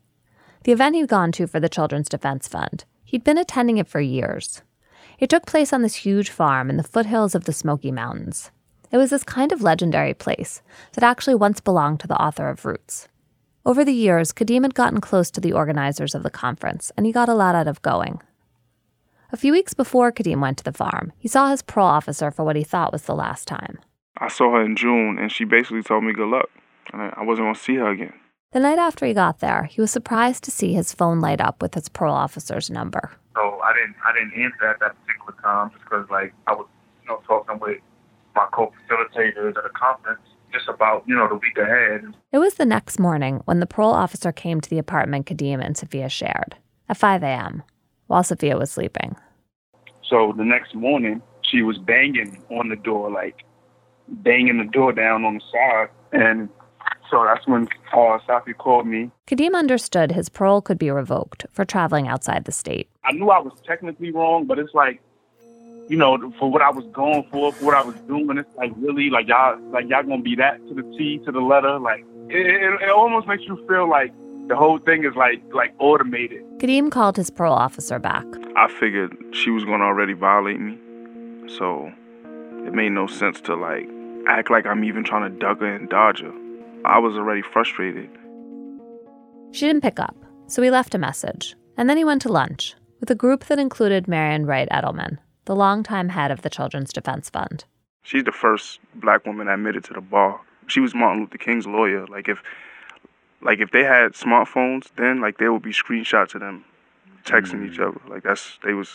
The 0.64 0.72
event 0.72 0.96
he'd 0.96 1.08
gone 1.08 1.32
to 1.32 1.46
for 1.46 1.60
the 1.60 1.68
Children's 1.68 2.08
Defense 2.08 2.48
Fund, 2.48 2.84
he'd 3.04 3.24
been 3.24 3.38
attending 3.38 3.78
it 3.78 3.88
for 3.88 4.00
years. 4.00 4.62
It 5.18 5.30
took 5.30 5.46
place 5.46 5.72
on 5.72 5.82
this 5.82 5.96
huge 5.96 6.30
farm 6.30 6.68
in 6.70 6.76
the 6.76 6.82
foothills 6.82 7.34
of 7.34 7.44
the 7.44 7.52
Smoky 7.52 7.90
Mountains. 7.90 8.50
It 8.90 8.96
was 8.96 9.10
this 9.10 9.24
kind 9.24 9.52
of 9.52 9.62
legendary 9.62 10.14
place 10.14 10.62
that 10.92 11.04
actually 11.04 11.34
once 11.34 11.60
belonged 11.60 12.00
to 12.00 12.06
the 12.06 12.20
author 12.20 12.48
of 12.48 12.64
Roots. 12.64 13.08
Over 13.66 13.84
the 13.84 13.92
years, 13.92 14.32
Kadeem 14.32 14.62
had 14.62 14.74
gotten 14.74 15.00
close 15.00 15.30
to 15.32 15.40
the 15.40 15.52
organizers 15.52 16.14
of 16.14 16.22
the 16.22 16.30
conference, 16.30 16.90
and 16.96 17.04
he 17.04 17.12
got 17.12 17.28
a 17.28 17.34
lot 17.34 17.54
out 17.54 17.68
of 17.68 17.82
going. 17.82 18.20
A 19.30 19.36
few 19.36 19.52
weeks 19.52 19.74
before 19.74 20.10
Kadeem 20.10 20.40
went 20.40 20.56
to 20.58 20.64
the 20.64 20.72
farm, 20.72 21.12
he 21.18 21.28
saw 21.28 21.50
his 21.50 21.60
parole 21.60 21.88
officer 21.88 22.30
for 22.30 22.44
what 22.44 22.56
he 22.56 22.64
thought 22.64 22.92
was 22.92 23.02
the 23.02 23.14
last 23.14 23.46
time. 23.46 23.78
I 24.16 24.28
saw 24.28 24.52
her 24.52 24.62
in 24.62 24.74
June, 24.74 25.18
and 25.18 25.30
she 25.30 25.44
basically 25.44 25.82
told 25.82 26.04
me 26.04 26.14
good 26.14 26.30
luck, 26.30 26.48
and 26.92 27.02
I 27.02 27.12
I 27.14 27.24
wasn't 27.24 27.46
gonna 27.46 27.54
see 27.58 27.74
her 27.76 27.90
again. 27.90 28.14
The 28.52 28.60
night 28.60 28.78
after 28.78 29.04
he 29.04 29.12
got 29.12 29.40
there, 29.40 29.64
he 29.64 29.82
was 29.82 29.90
surprised 29.90 30.42
to 30.44 30.50
see 30.50 30.72
his 30.72 30.94
phone 30.94 31.20
light 31.20 31.42
up 31.42 31.60
with 31.60 31.74
his 31.74 31.90
parole 31.90 32.14
officer's 32.14 32.70
number. 32.70 33.12
So 33.34 33.60
I 33.62 33.74
didn't 33.74 33.96
I 34.02 34.12
didn't 34.14 34.42
answer 34.42 34.66
at 34.66 34.80
that 34.80 34.96
particular 35.04 35.34
time 35.42 35.70
just 35.72 35.84
because 35.84 36.08
like 36.08 36.32
I 36.46 36.54
was 36.54 36.66
you 37.02 37.08
know 37.08 37.20
talking 37.26 37.58
with 37.60 37.78
my 38.38 38.46
co-facilitators 38.52 39.58
at 39.58 39.64
a 39.64 39.70
conference 39.70 40.20
just 40.52 40.68
about 40.68 41.02
you 41.06 41.14
know 41.14 41.28
the 41.28 41.34
week 41.34 41.58
ahead. 41.58 42.04
It 42.32 42.38
was 42.38 42.54
the 42.54 42.64
next 42.64 42.98
morning 42.98 43.42
when 43.46 43.58
the 43.60 43.66
parole 43.66 43.92
officer 43.92 44.30
came 44.32 44.60
to 44.60 44.70
the 44.70 44.78
apartment 44.78 45.26
Kadeem 45.26 45.62
and 45.62 45.76
Sophia 45.76 46.08
shared 46.08 46.56
at 46.88 46.96
5 46.96 47.22
a.m. 47.22 47.64
while 48.06 48.22
Sophia 48.22 48.56
was 48.56 48.70
sleeping. 48.70 49.16
So 50.08 50.32
the 50.36 50.44
next 50.44 50.74
morning 50.74 51.20
she 51.42 51.62
was 51.62 51.78
banging 51.78 52.42
on 52.50 52.68
the 52.68 52.76
door 52.76 53.10
like 53.10 53.44
banging 54.08 54.58
the 54.58 54.70
door 54.70 54.92
down 54.92 55.24
on 55.24 55.34
the 55.34 55.42
side 55.52 55.88
and 56.12 56.48
so 57.10 57.24
that's 57.24 57.46
when 57.46 57.66
uh, 57.92 58.18
Safi 58.28 58.56
called 58.56 58.86
me. 58.86 59.10
Kadeem 59.26 59.54
understood 59.54 60.12
his 60.12 60.28
parole 60.28 60.60
could 60.60 60.78
be 60.78 60.90
revoked 60.90 61.46
for 61.50 61.64
traveling 61.64 62.06
outside 62.06 62.44
the 62.44 62.52
state. 62.52 62.88
I 63.04 63.12
knew 63.12 63.30
I 63.30 63.40
was 63.40 63.52
technically 63.66 64.10
wrong, 64.10 64.46
but 64.46 64.58
it's 64.58 64.74
like, 64.74 65.00
you 65.88 65.96
know, 65.96 66.32
for 66.38 66.50
what 66.50 66.62
I 66.62 66.70
was 66.70 66.84
going 66.92 67.26
for, 67.30 67.52
for 67.52 67.64
what 67.64 67.74
I 67.74 67.82
was 67.82 67.96
doing, 68.06 68.38
it's 68.38 68.54
like 68.56 68.72
really 68.76 69.10
like 69.10 69.26
y'all, 69.26 69.58
like 69.70 69.88
y'all 69.88 70.02
gonna 70.02 70.22
be 70.22 70.36
that 70.36 70.58
to 70.68 70.74
the 70.74 70.82
T, 70.96 71.18
to 71.24 71.32
the 71.32 71.40
letter. 71.40 71.78
Like 71.78 72.04
it, 72.28 72.46
it, 72.46 72.82
it 72.82 72.90
almost 72.90 73.26
makes 73.26 73.42
you 73.44 73.56
feel 73.66 73.88
like 73.88 74.12
the 74.48 74.56
whole 74.56 74.78
thing 74.78 75.04
is 75.04 75.14
like 75.16 75.42
like 75.52 75.74
automated. 75.78 76.42
Kadeem 76.58 76.90
called 76.90 77.16
his 77.16 77.30
parole 77.30 77.54
officer 77.54 77.98
back. 77.98 78.24
I 78.56 78.68
figured 78.68 79.16
she 79.32 79.50
was 79.50 79.64
gonna 79.64 79.84
already 79.84 80.12
violate 80.12 80.60
me, 80.60 80.78
so 81.48 81.90
it 82.66 82.74
made 82.74 82.92
no 82.92 83.06
sense 83.06 83.40
to 83.42 83.54
like 83.54 83.88
act 84.28 84.50
like 84.50 84.66
I'm 84.66 84.84
even 84.84 85.04
trying 85.04 85.30
to 85.30 85.38
duck 85.38 85.60
her 85.60 85.74
and 85.74 85.88
dodge 85.88 86.20
her. 86.20 86.32
I 86.84 86.98
was 86.98 87.16
already 87.16 87.42
frustrated. 87.42 88.10
She 89.52 89.66
didn't 89.66 89.82
pick 89.82 89.98
up, 89.98 90.16
so 90.46 90.60
he 90.60 90.70
left 90.70 90.94
a 90.94 90.98
message, 90.98 91.56
and 91.78 91.88
then 91.88 91.96
he 91.96 92.04
went 92.04 92.22
to 92.22 92.28
lunch 92.28 92.74
with 93.00 93.10
a 93.10 93.14
group 93.14 93.46
that 93.46 93.58
included 93.58 94.06
Marian 94.06 94.44
Wright 94.44 94.68
Edelman, 94.70 95.18
the 95.48 95.56
longtime 95.56 96.10
head 96.10 96.30
of 96.30 96.42
the 96.42 96.50
Children's 96.50 96.92
Defense 96.92 97.30
Fund. 97.30 97.64
She's 98.02 98.22
the 98.22 98.32
first 98.32 98.80
black 98.94 99.24
woman 99.24 99.48
admitted 99.48 99.82
to 99.84 99.94
the 99.94 100.02
bar. 100.02 100.42
She 100.66 100.78
was 100.78 100.94
Martin 100.94 101.22
Luther 101.22 101.38
King's 101.38 101.66
lawyer. 101.66 102.06
Like 102.06 102.28
if 102.28 102.42
like 103.40 103.58
if 103.58 103.70
they 103.70 103.82
had 103.82 104.12
smartphones 104.12 104.88
then 104.96 105.22
like 105.22 105.38
there 105.38 105.50
would 105.50 105.62
be 105.62 105.70
screenshots 105.70 106.34
of 106.34 106.42
them 106.42 106.66
texting 107.24 107.66
each 107.66 107.78
other. 107.78 107.98
Like 108.10 108.24
that's 108.24 108.58
they 108.62 108.74
was 108.74 108.90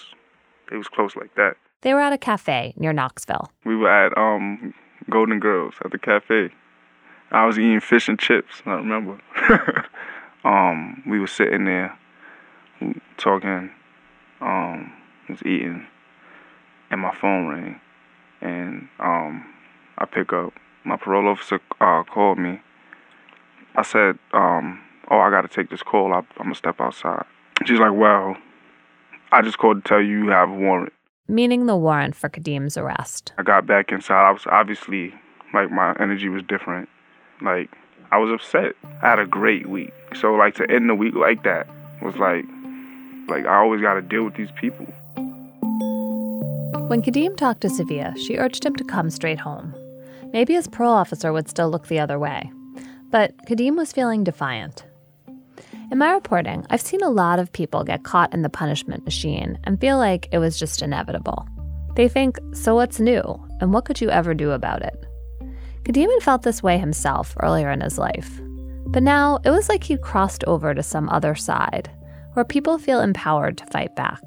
they 0.70 0.78
was 0.78 0.88
close 0.88 1.16
like 1.16 1.34
that. 1.34 1.58
They 1.82 1.96
were 1.96 2.02
at 2.02 2.14
a 2.14 2.20
cafe 2.20 2.76
near 2.78 2.94
Knoxville. 2.94 3.52
We 3.66 3.76
were 3.76 3.90
at 3.90 4.16
um 4.16 4.76
Golden 5.10 5.40
Girls 5.40 5.74
at 5.84 5.90
the 5.92 5.98
cafe. 5.98 6.52
I 7.32 7.48
was 7.48 7.58
eating 7.58 7.80
fish 7.80 8.08
and 8.08 8.20
chips, 8.20 8.62
I 8.68 8.74
remember. 8.74 9.20
um, 10.46 11.02
we 11.08 11.20
were 11.20 11.26
sitting 11.26 11.66
there 11.66 11.98
talking, 13.18 13.72
um, 14.40 14.94
was 15.28 15.42
eating, 15.42 15.88
and 16.94 17.02
my 17.02 17.14
phone 17.20 17.48
rang. 17.48 17.82
And 18.42 18.88
um, 19.00 19.46
I 19.98 20.06
pick 20.06 20.32
up. 20.32 20.54
My 20.86 20.96
parole 20.96 21.28
officer 21.28 21.60
uh, 21.82 22.04
called 22.04 22.38
me. 22.38 22.62
I 23.76 23.82
said, 23.82 24.20
um, 24.34 24.82
"Oh, 25.10 25.20
I 25.20 25.30
got 25.30 25.42
to 25.42 25.48
take 25.48 25.70
this 25.70 25.82
call. 25.82 26.14
I, 26.14 26.18
I'm 26.18 26.26
gonna 26.38 26.56
step 26.56 26.80
outside." 26.80 27.26
She's 27.66 27.80
like, 27.80 27.94
"Well, 27.94 28.38
I 29.32 29.42
just 29.42 29.58
called 29.58 29.84
to 29.84 29.90
tell 29.90 30.02
you 30.02 30.26
you 30.26 30.30
have 30.30 30.50
a 30.50 30.54
warrant." 30.54 30.94
Meaning 31.28 31.66
the 31.66 31.78
warrant 31.78 32.16
for 32.16 32.30
Kadeem's 32.30 32.78
arrest. 32.78 33.34
I 33.38 33.44
got 33.44 33.66
back 33.66 33.92
inside. 33.92 34.28
I 34.28 34.32
was 34.32 34.46
obviously 34.48 35.14
like 35.54 35.72
my 35.72 35.96
energy 36.00 36.30
was 36.30 36.44
different. 36.44 36.90
Like 37.42 37.72
I 38.12 38.18
was 38.18 38.30
upset. 38.30 38.76
I 39.02 39.10
had 39.10 39.20
a 39.20 39.26
great 39.26 39.68
week. 39.68 39.94
So 40.20 40.34
like 40.34 40.56
to 40.56 40.70
end 40.70 40.90
the 40.90 40.96
week 40.96 41.16
like 41.16 41.44
that 41.44 41.68
was 42.02 42.18
like 42.18 42.46
like 43.30 43.46
I 43.46 43.56
always 43.56 43.82
got 43.82 43.94
to 43.94 44.02
deal 44.02 44.26
with 44.26 44.36
these 44.36 44.52
people. 44.52 44.86
When 46.88 47.02
Kadeem 47.02 47.38
talked 47.38 47.62
to 47.62 47.70
Sophia, 47.70 48.14
she 48.18 48.38
urged 48.38 48.66
him 48.66 48.76
to 48.76 48.84
come 48.84 49.10
straight 49.10 49.40
home. 49.40 49.74
Maybe 50.32 50.54
his 50.54 50.68
parole 50.68 50.94
officer 50.94 51.34
would 51.34 51.50
still 51.50 51.70
look 51.70 51.88
the 51.88 52.00
other 52.00 52.20
way. 52.20 52.52
But 53.10 53.36
Kadeem 53.48 53.78
was 53.78 53.94
feeling 53.94 54.24
defiant. 54.24 54.86
In 55.92 55.98
my 55.98 56.12
reporting, 56.12 56.66
I've 56.70 56.82
seen 56.82 57.02
a 57.02 57.10
lot 57.10 57.40
of 57.40 57.54
people 57.54 57.84
get 57.84 58.04
caught 58.04 58.34
in 58.34 58.42
the 58.42 58.50
punishment 58.50 59.06
machine 59.06 59.58
and 59.64 59.80
feel 59.80 59.98
like 59.98 60.28
it 60.32 60.40
was 60.40 60.60
just 60.60 60.82
inevitable. 60.82 61.48
They 61.96 62.08
think, 62.08 62.38
so 62.54 62.76
what's 62.76 63.00
new? 63.00 63.22
And 63.62 63.74
what 63.74 63.86
could 63.86 64.02
you 64.02 64.10
ever 64.10 64.34
do 64.34 64.52
about 64.52 64.82
it? 64.82 65.06
Kadeem 65.84 66.22
felt 66.22 66.44
this 66.44 66.62
way 66.62 66.78
himself 66.78 67.36
earlier 67.40 67.72
in 67.72 67.82
his 67.82 67.98
life. 67.98 68.42
But 68.88 69.04
now 69.04 69.40
it 69.46 69.52
was 69.52 69.70
like 69.70 69.84
he'd 69.84 70.02
crossed 70.02 70.44
over 70.46 70.74
to 70.74 70.84
some 70.84 71.10
other 71.10 71.34
side, 71.34 71.90
where 72.34 72.46
people 72.46 72.78
feel 72.78 73.00
empowered 73.00 73.58
to 73.58 73.66
fight 73.68 73.96
back. 73.96 74.22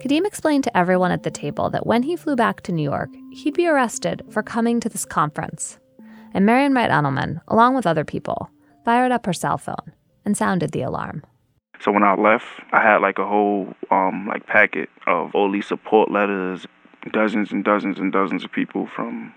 Kadeem 0.00 0.26
explained 0.26 0.64
to 0.64 0.74
everyone 0.74 1.12
at 1.12 1.24
the 1.24 1.30
table 1.30 1.68
that 1.68 1.86
when 1.86 2.02
he 2.02 2.16
flew 2.16 2.34
back 2.34 2.62
to 2.62 2.72
New 2.72 2.82
York, 2.82 3.10
he'd 3.32 3.52
be 3.52 3.66
arrested 3.66 4.22
for 4.30 4.42
coming 4.42 4.80
to 4.80 4.88
this 4.88 5.04
conference. 5.04 5.78
And 6.32 6.46
Marian 6.46 6.72
Wright 6.72 6.90
Edelman, 6.90 7.42
along 7.48 7.74
with 7.74 7.86
other 7.86 8.04
people, 8.04 8.48
fired 8.82 9.12
up 9.12 9.26
her 9.26 9.34
cell 9.34 9.58
phone 9.58 9.92
and 10.24 10.38
sounded 10.38 10.70
the 10.70 10.80
alarm. 10.80 11.22
So 11.80 11.92
when 11.92 12.02
I 12.02 12.14
left, 12.14 12.46
I 12.72 12.80
had 12.80 13.02
like 13.02 13.18
a 13.18 13.26
whole 13.26 13.74
um, 13.90 14.26
like 14.26 14.46
packet 14.46 14.88
of 15.06 15.32
these 15.52 15.66
support 15.66 16.10
letters, 16.10 16.66
dozens 17.12 17.52
and 17.52 17.62
dozens 17.62 17.98
and 17.98 18.10
dozens 18.10 18.42
of 18.42 18.50
people 18.50 18.86
from 18.86 19.34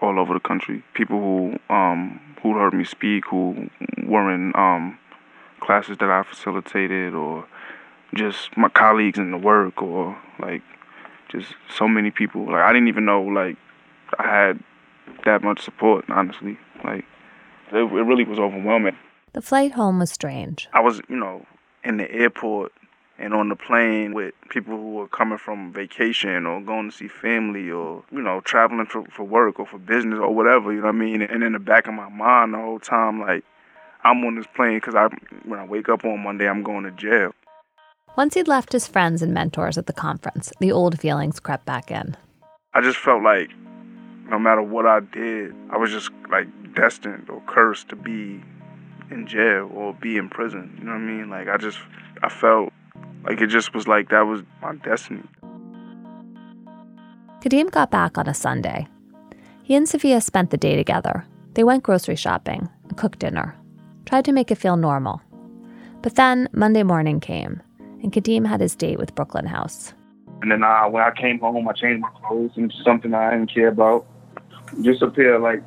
all 0.00 0.18
over 0.18 0.34
the 0.34 0.40
country. 0.40 0.82
People 0.92 1.18
who 1.18 1.74
um, 1.74 2.20
who 2.42 2.52
heard 2.52 2.74
me 2.74 2.84
speak, 2.84 3.24
who 3.30 3.70
were 4.06 4.30
in 4.30 4.52
um, 4.54 4.98
classes 5.60 5.96
that 5.98 6.10
I 6.10 6.22
facilitated, 6.24 7.14
or 7.14 7.46
just 8.14 8.56
my 8.56 8.68
colleagues 8.68 9.18
in 9.18 9.30
the 9.30 9.38
work, 9.38 9.82
or 9.82 10.16
like 10.38 10.62
just 11.30 11.54
so 11.68 11.88
many 11.88 12.10
people. 12.10 12.46
Like 12.46 12.62
I 12.62 12.72
didn't 12.72 12.88
even 12.88 13.04
know 13.04 13.22
like 13.22 13.56
I 14.18 14.22
had 14.24 14.60
that 15.24 15.42
much 15.42 15.62
support. 15.62 16.04
Honestly, 16.08 16.58
like 16.82 17.04
it, 17.72 17.76
it 17.76 18.04
really 18.04 18.24
was 18.24 18.38
overwhelming. 18.38 18.96
The 19.32 19.42
flight 19.42 19.72
home 19.72 19.98
was 19.98 20.12
strange. 20.12 20.68
I 20.72 20.80
was, 20.80 21.00
you 21.08 21.16
know, 21.16 21.44
in 21.82 21.96
the 21.96 22.10
airport 22.10 22.72
and 23.18 23.32
on 23.32 23.48
the 23.48 23.56
plane 23.56 24.12
with 24.12 24.34
people 24.48 24.76
who 24.76 24.94
were 24.94 25.08
coming 25.08 25.38
from 25.38 25.72
vacation 25.72 26.46
or 26.46 26.60
going 26.60 26.90
to 26.90 26.96
see 26.96 27.08
family 27.08 27.70
or 27.70 28.02
you 28.10 28.20
know 28.20 28.40
traveling 28.40 28.86
for, 28.86 29.04
for 29.06 29.24
work 29.24 29.60
or 29.60 29.66
for 29.66 29.78
business 29.78 30.18
or 30.18 30.34
whatever 30.34 30.72
you 30.72 30.80
know 30.80 30.86
what 30.86 30.94
i 30.94 30.98
mean 30.98 31.22
and 31.22 31.42
in 31.42 31.52
the 31.52 31.58
back 31.58 31.86
of 31.86 31.94
my 31.94 32.08
mind 32.08 32.54
the 32.54 32.58
whole 32.58 32.80
time 32.80 33.20
like 33.20 33.44
i'm 34.02 34.24
on 34.24 34.34
this 34.34 34.46
plane 34.54 34.78
because 34.78 34.94
i 34.94 35.08
when 35.44 35.60
i 35.60 35.64
wake 35.64 35.88
up 35.88 36.04
on 36.04 36.20
monday 36.20 36.48
i'm 36.48 36.62
going 36.62 36.84
to 36.84 36.90
jail 36.92 37.32
Once 38.16 38.34
he'd 38.34 38.46
left 38.46 38.72
his 38.72 38.86
friends 38.86 39.22
and 39.22 39.34
mentors 39.34 39.76
at 39.76 39.86
the 39.86 39.92
conference, 39.92 40.52
the 40.60 40.70
old 40.70 41.00
feelings 41.00 41.40
crept 41.40 41.64
back 41.66 41.90
in. 41.90 42.16
i 42.74 42.80
just 42.80 42.98
felt 42.98 43.22
like 43.22 43.50
no 44.28 44.38
matter 44.38 44.62
what 44.62 44.86
i 44.86 45.00
did 45.00 45.52
i 45.70 45.76
was 45.76 45.90
just 45.90 46.10
like 46.30 46.46
destined 46.74 47.28
or 47.28 47.40
cursed 47.46 47.88
to 47.88 47.96
be 47.96 48.40
in 49.10 49.26
jail 49.26 49.70
or 49.74 49.92
be 49.94 50.16
in 50.16 50.28
prison 50.28 50.74
you 50.78 50.84
know 50.84 50.92
what 50.92 50.98
i 50.98 51.12
mean 51.12 51.28
like 51.28 51.48
i 51.48 51.56
just 51.56 51.78
i 52.22 52.28
felt 52.28 52.72
like 53.24 53.40
it 53.40 53.48
just 53.48 53.74
was 53.74 53.86
like 53.88 54.08
that 54.10 54.22
was 54.22 54.42
my 54.62 54.74
destiny. 54.76 55.22
Kadeem 57.40 57.70
got 57.70 57.90
back 57.90 58.16
on 58.18 58.26
a 58.28 58.34
Sunday. 58.34 58.86
He 59.62 59.74
and 59.74 59.88
Sophia 59.88 60.20
spent 60.20 60.50
the 60.50 60.56
day 60.56 60.76
together. 60.76 61.24
They 61.54 61.64
went 61.64 61.82
grocery 61.82 62.16
shopping 62.16 62.68
and 62.88 62.96
cooked 62.96 63.18
dinner, 63.20 63.56
tried 64.06 64.24
to 64.26 64.32
make 64.32 64.50
it 64.50 64.58
feel 64.58 64.76
normal. 64.76 65.20
But 66.02 66.16
then 66.16 66.48
Monday 66.52 66.82
morning 66.82 67.18
came, 67.20 67.62
and 68.04 68.12
Kadeem 68.12 68.46
had 68.46 68.60
his 68.60 68.76
date 68.76 68.98
with 68.98 69.14
Brooklyn 69.14 69.46
House. 69.46 69.94
And 70.42 70.52
then 70.52 70.62
I, 70.62 70.86
when 70.86 71.02
I 71.02 71.10
came 71.10 71.40
home, 71.40 71.66
I 71.66 71.72
changed 71.72 72.02
my 72.02 72.10
clothes 72.22 72.52
into 72.54 72.76
something 72.84 73.14
I 73.14 73.30
didn't 73.30 73.52
care 73.52 73.68
about. 73.68 74.06
Just 74.82 75.00
a 75.00 75.10
pair 75.10 75.36
of 75.36 75.42
like 75.42 75.62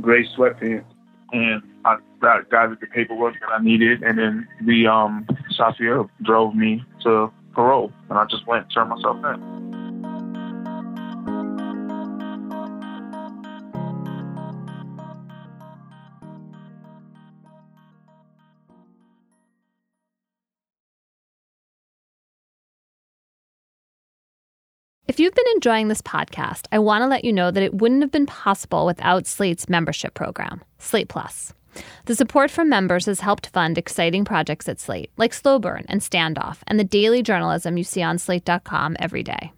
gray 0.00 0.26
sweatpants. 0.26 0.84
And 1.32 1.62
I 1.86 1.96
got, 2.20 2.50
got 2.50 2.78
the 2.78 2.86
paperwork 2.86 3.40
that 3.40 3.48
I 3.50 3.62
needed. 3.62 4.02
And 4.02 4.18
then 4.18 4.46
the 4.60 4.86
um, 4.86 5.26
Safia 5.58 6.08
drove 6.22 6.54
me 6.54 6.84
to 7.04 7.32
parole. 7.54 7.90
And 8.10 8.18
I 8.18 8.26
just 8.26 8.46
went 8.46 8.64
and 8.64 8.74
turned 8.74 8.90
myself 8.90 9.16
in. 9.24 9.71
If 25.12 25.20
you've 25.20 25.34
been 25.34 25.44
enjoying 25.54 25.88
this 25.88 26.00
podcast, 26.00 26.64
I 26.72 26.78
want 26.78 27.02
to 27.02 27.06
let 27.06 27.22
you 27.22 27.34
know 27.34 27.50
that 27.50 27.62
it 27.62 27.74
wouldn't 27.74 28.00
have 28.00 28.10
been 28.10 28.24
possible 28.24 28.86
without 28.86 29.26
Slate's 29.26 29.68
membership 29.68 30.14
program, 30.14 30.62
Slate 30.78 31.10
Plus. 31.10 31.52
The 32.06 32.14
support 32.14 32.50
from 32.50 32.70
members 32.70 33.04
has 33.04 33.20
helped 33.20 33.48
fund 33.48 33.76
exciting 33.76 34.24
projects 34.24 34.70
at 34.70 34.80
Slate, 34.80 35.10
like 35.18 35.34
Slow 35.34 35.58
Burn 35.58 35.84
and 35.86 36.00
Standoff, 36.00 36.60
and 36.66 36.80
the 36.80 36.84
daily 36.84 37.22
journalism 37.22 37.76
you 37.76 37.84
see 37.84 38.00
on 38.00 38.16
slate.com 38.16 38.96
every 39.00 39.22
day. 39.22 39.52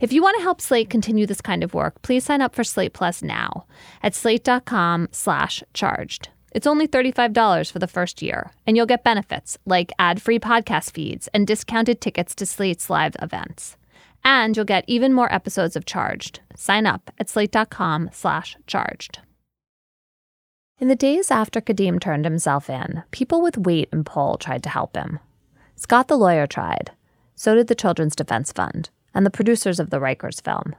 If 0.00 0.12
you 0.12 0.20
want 0.20 0.36
to 0.38 0.42
help 0.42 0.60
Slate 0.60 0.90
continue 0.90 1.26
this 1.26 1.40
kind 1.40 1.62
of 1.62 1.74
work, 1.74 2.02
please 2.02 2.24
sign 2.24 2.42
up 2.42 2.52
for 2.52 2.64
Slate 2.64 2.92
Plus 2.92 3.22
now 3.22 3.66
at 4.02 4.16
slate.com 4.16 5.10
slash 5.12 5.62
charged. 5.74 6.30
It's 6.50 6.66
only 6.66 6.88
$35 6.88 7.70
for 7.70 7.78
the 7.78 7.86
first 7.86 8.20
year, 8.20 8.50
and 8.66 8.76
you'll 8.76 8.86
get 8.86 9.04
benefits 9.04 9.58
like 9.64 9.92
ad 10.00 10.20
free 10.20 10.40
podcast 10.40 10.90
feeds 10.90 11.28
and 11.28 11.46
discounted 11.46 12.00
tickets 12.00 12.34
to 12.34 12.46
Slate's 12.46 12.90
live 12.90 13.14
events. 13.22 13.76
And 14.24 14.56
you'll 14.56 14.64
get 14.64 14.84
even 14.86 15.12
more 15.12 15.32
episodes 15.32 15.76
of 15.76 15.84
Charged. 15.84 16.40
Sign 16.54 16.86
up 16.86 17.10
at 17.18 17.28
slate.com 17.28 18.10
slash 18.12 18.56
charged. 18.66 19.20
In 20.78 20.88
the 20.88 20.96
days 20.96 21.30
after 21.30 21.60
Kadeem 21.60 22.00
turned 22.00 22.24
himself 22.24 22.68
in, 22.68 23.04
people 23.10 23.40
with 23.40 23.58
weight 23.58 23.88
and 23.92 24.04
pull 24.04 24.36
tried 24.36 24.62
to 24.64 24.68
help 24.68 24.96
him. 24.96 25.20
Scott 25.76 26.08
the 26.08 26.16
lawyer 26.16 26.46
tried. 26.46 26.90
So 27.34 27.54
did 27.54 27.68
the 27.68 27.74
Children's 27.74 28.16
Defense 28.16 28.52
Fund 28.52 28.90
and 29.14 29.24
the 29.24 29.30
producers 29.30 29.78
of 29.78 29.90
the 29.90 29.98
Rikers 29.98 30.42
film. 30.42 30.74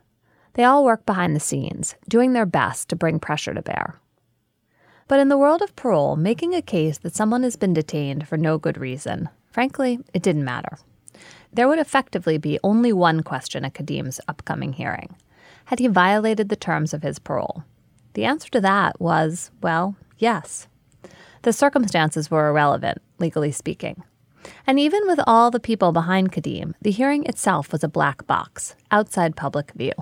They 0.53 0.63
all 0.63 0.83
work 0.85 1.05
behind 1.05 1.35
the 1.35 1.39
scenes, 1.39 1.95
doing 2.07 2.33
their 2.33 2.45
best 2.45 2.89
to 2.89 2.95
bring 2.95 3.19
pressure 3.19 3.53
to 3.53 3.61
bear. 3.61 3.99
But 5.07 5.19
in 5.19 5.29
the 5.29 5.37
world 5.37 5.61
of 5.61 5.75
parole, 5.75 6.15
making 6.15 6.53
a 6.53 6.61
case 6.61 6.97
that 6.99 7.15
someone 7.15 7.43
has 7.43 7.55
been 7.55 7.73
detained 7.73 8.27
for 8.27 8.37
no 8.37 8.57
good 8.57 8.77
reason, 8.77 9.29
frankly, 9.51 9.99
it 10.13 10.21
didn't 10.21 10.45
matter. 10.45 10.77
There 11.53 11.67
would 11.67 11.79
effectively 11.79 12.39
be 12.39 12.59
only 12.63 12.91
one 12.91 13.21
question 13.21 13.63
at 13.63 13.75
Kadeem's 13.75 14.19
upcoming 14.27 14.73
hearing 14.73 15.15
Had 15.65 15.79
he 15.79 15.87
violated 15.87 16.49
the 16.49 16.55
terms 16.55 16.93
of 16.93 17.03
his 17.03 17.19
parole? 17.19 17.63
The 18.13 18.25
answer 18.25 18.49
to 18.51 18.61
that 18.61 18.99
was, 18.99 19.51
well, 19.61 19.95
yes. 20.17 20.67
The 21.43 21.53
circumstances 21.53 22.31
were 22.31 22.49
irrelevant, 22.49 23.01
legally 23.19 23.51
speaking. 23.51 24.03
And 24.67 24.79
even 24.79 25.01
with 25.07 25.19
all 25.25 25.51
the 25.51 25.59
people 25.59 25.91
behind 25.91 26.31
Kadim, 26.31 26.73
the 26.81 26.91
hearing 26.91 27.25
itself 27.25 27.71
was 27.71 27.83
a 27.83 27.87
black 27.87 28.25
box, 28.27 28.75
outside 28.91 29.35
public 29.35 29.71
view. 29.73 29.93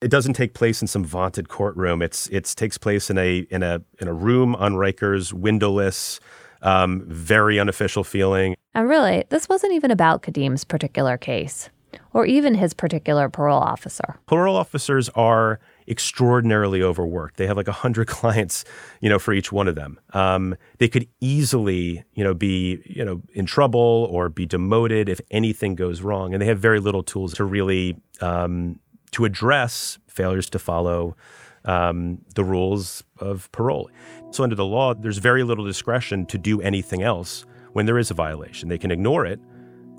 It 0.00 0.10
doesn't 0.10 0.34
take 0.34 0.54
place 0.54 0.82
in 0.82 0.88
some 0.88 1.04
vaunted 1.04 1.48
courtroom. 1.48 2.02
It's 2.02 2.26
it 2.28 2.44
takes 2.56 2.76
place 2.76 3.08
in 3.08 3.16
a 3.18 3.46
in 3.50 3.62
a 3.62 3.82
in 4.00 4.08
a 4.08 4.12
room 4.12 4.54
on 4.56 4.74
Rikers, 4.74 5.32
windowless, 5.32 6.20
um, 6.64 7.04
very 7.06 7.60
unofficial 7.60 8.02
feeling. 8.02 8.56
And 8.74 8.88
really, 8.88 9.24
this 9.28 9.48
wasn't 9.48 9.74
even 9.74 9.92
about 9.92 10.22
Kadeem's 10.22 10.64
particular 10.64 11.16
case, 11.16 11.70
or 12.12 12.26
even 12.26 12.54
his 12.54 12.74
particular 12.74 13.28
parole 13.28 13.60
officer. 13.60 14.16
Parole 14.26 14.56
officers 14.56 15.08
are 15.10 15.60
extraordinarily 15.86 16.82
overworked. 16.82 17.36
They 17.36 17.46
have 17.46 17.56
like 17.56 17.68
a 17.68 17.72
hundred 17.72 18.06
clients, 18.08 18.64
you 19.00 19.08
know, 19.08 19.18
for 19.18 19.32
each 19.32 19.52
one 19.52 19.68
of 19.68 19.76
them. 19.76 20.00
Um, 20.12 20.56
they 20.78 20.88
could 20.88 21.06
easily, 21.20 22.02
you 22.14 22.24
know, 22.24 22.34
be, 22.34 22.82
you 22.86 23.04
know, 23.04 23.22
in 23.34 23.46
trouble 23.46 24.08
or 24.10 24.28
be 24.28 24.46
demoted 24.46 25.08
if 25.08 25.20
anything 25.30 25.76
goes 25.76 26.02
wrong, 26.02 26.32
and 26.32 26.42
they 26.42 26.46
have 26.46 26.58
very 26.58 26.80
little 26.80 27.02
tools 27.02 27.34
to 27.34 27.44
really 27.44 27.96
um, 28.20 28.80
to 29.12 29.24
address 29.24 29.98
failures 30.08 30.50
to 30.50 30.58
follow 30.58 31.16
um, 31.64 32.18
the 32.34 32.44
rules 32.44 33.04
of 33.18 33.50
parole. 33.52 33.90
So 34.30 34.42
under 34.42 34.56
the 34.56 34.64
law, 34.64 34.94
there's 34.94 35.18
very 35.18 35.42
little 35.42 35.64
discretion 35.64 36.26
to 36.26 36.38
do 36.38 36.60
anything 36.60 37.02
else 37.02 37.44
when 37.72 37.86
there 37.86 37.98
is 37.98 38.10
a 38.10 38.14
violation. 38.14 38.68
They 38.68 38.78
can 38.78 38.90
ignore 38.90 39.26
it 39.26 39.40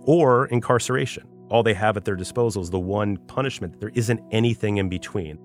or 0.04 0.46
incarceration. 0.48 1.28
All 1.50 1.64
they 1.64 1.74
have 1.74 1.98
at 1.98 2.06
their 2.06 2.16
disposal 2.16 2.62
is 2.62 2.70
the 2.70 2.80
one 2.80 3.18
punishment. 3.18 3.80
There 3.80 3.92
isn't 3.94 4.22
anything 4.32 4.78
in 4.78 4.90
between. 4.90 5.38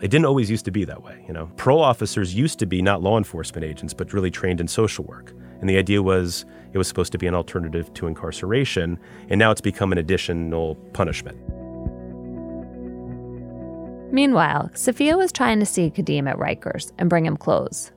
It 0.00 0.10
didn't 0.10 0.26
always 0.26 0.48
used 0.48 0.64
to 0.66 0.70
be 0.70 0.84
that 0.84 1.02
way, 1.02 1.24
you 1.26 1.34
know. 1.34 1.50
Parole 1.56 1.82
officers 1.82 2.34
used 2.34 2.58
to 2.60 2.66
be 2.66 2.80
not 2.80 3.02
law 3.02 3.18
enforcement 3.18 3.64
agents, 3.64 3.92
but 3.92 4.12
really 4.12 4.30
trained 4.30 4.60
in 4.60 4.68
social 4.68 5.04
work. 5.04 5.32
And 5.60 5.68
the 5.68 5.76
idea 5.76 6.02
was 6.02 6.46
it 6.72 6.78
was 6.78 6.86
supposed 6.86 7.10
to 7.12 7.18
be 7.18 7.26
an 7.26 7.34
alternative 7.34 7.92
to 7.94 8.06
incarceration, 8.06 8.98
and 9.28 9.38
now 9.40 9.50
it's 9.50 9.60
become 9.60 9.90
an 9.90 9.98
additional 9.98 10.76
punishment. 10.92 11.36
Meanwhile, 14.10 14.70
Sophia 14.74 15.16
was 15.16 15.32
trying 15.32 15.60
to 15.60 15.66
see 15.66 15.90
Kadeem 15.90 16.28
at 16.28 16.38
Rikers 16.38 16.92
and 16.98 17.10
bring 17.10 17.26
him 17.26 17.36
clothes. 17.36 17.92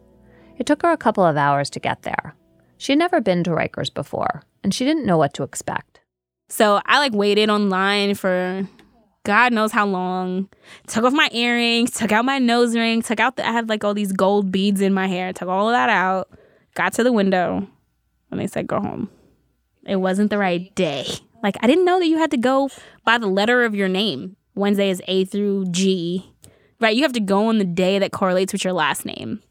It 0.58 0.66
took 0.66 0.82
her 0.82 0.92
a 0.92 0.98
couple 0.98 1.26
of 1.26 1.38
hours 1.38 1.70
to 1.72 1.80
get 1.80 2.04
there. 2.04 2.36
She 2.78 2.92
had 2.92 3.00
never 3.00 3.22
been 3.22 3.44
to 3.46 3.52
Rikers 3.52 3.94
before, 3.94 4.44
and 4.64 4.74
she 4.74 4.86
didn't 4.86 5.06
know 5.06 5.18
what 5.18 5.34
to 5.36 5.44
expect. 5.44 6.02
So 6.50 6.82
I 6.86 7.00
like 7.00 7.14
waited 7.14 7.50
online 7.50 8.16
for 8.16 8.68
God 9.24 9.54
knows 9.54 9.72
how 9.72 9.86
long. 9.86 10.50
Took 10.88 11.06
off 11.06 11.14
my 11.14 11.30
earrings, 11.32 11.92
took 11.92 12.12
out 12.12 12.26
my 12.26 12.40
nose 12.40 12.76
ring, 12.76 13.02
took 13.02 13.20
out 13.20 13.38
the 13.38 13.48
I 13.48 13.52
had 13.52 13.70
like 13.70 13.84
all 13.84 13.94
these 13.94 14.12
gold 14.12 14.52
beads 14.52 14.82
in 14.82 14.94
my 14.94 15.08
hair, 15.08 15.32
took 15.32 15.48
all 15.48 15.70
of 15.70 15.74
that 15.74 15.90
out, 15.90 16.30
got 16.76 16.94
to 16.94 17.04
the 17.04 17.12
window, 17.12 17.68
and 18.32 18.40
they 18.40 18.48
said 18.48 18.68
go 18.68 18.80
home. 18.80 19.10
It 19.86 19.98
wasn't 19.98 20.30
the 20.30 20.38
right 20.38 20.74
day. 20.76 21.06
Like 21.44 21.56
I 21.62 21.68
didn't 21.68 21.86
know 21.86 22.00
that 22.00 22.08
you 22.08 22.18
had 22.18 22.32
to 22.32 22.38
go 22.38 22.70
by 23.06 23.18
the 23.18 23.28
letter 23.28 23.64
of 23.64 23.76
your 23.76 23.88
name. 23.88 24.36
Wednesday 24.56 24.90
is 24.90 25.02
A 25.08 25.26
through 25.26 25.66
G. 25.66 26.30
Right, 26.80 26.96
you 26.96 27.04
have 27.04 27.14
to 27.14 27.20
go 27.20 27.48
on 27.48 27.60
the 27.60 27.66
day 27.66 28.00
that 28.00 28.12
correlates 28.12 28.54
with 28.54 28.64
your 28.64 28.74
last 28.74 29.06
name. 29.06 29.42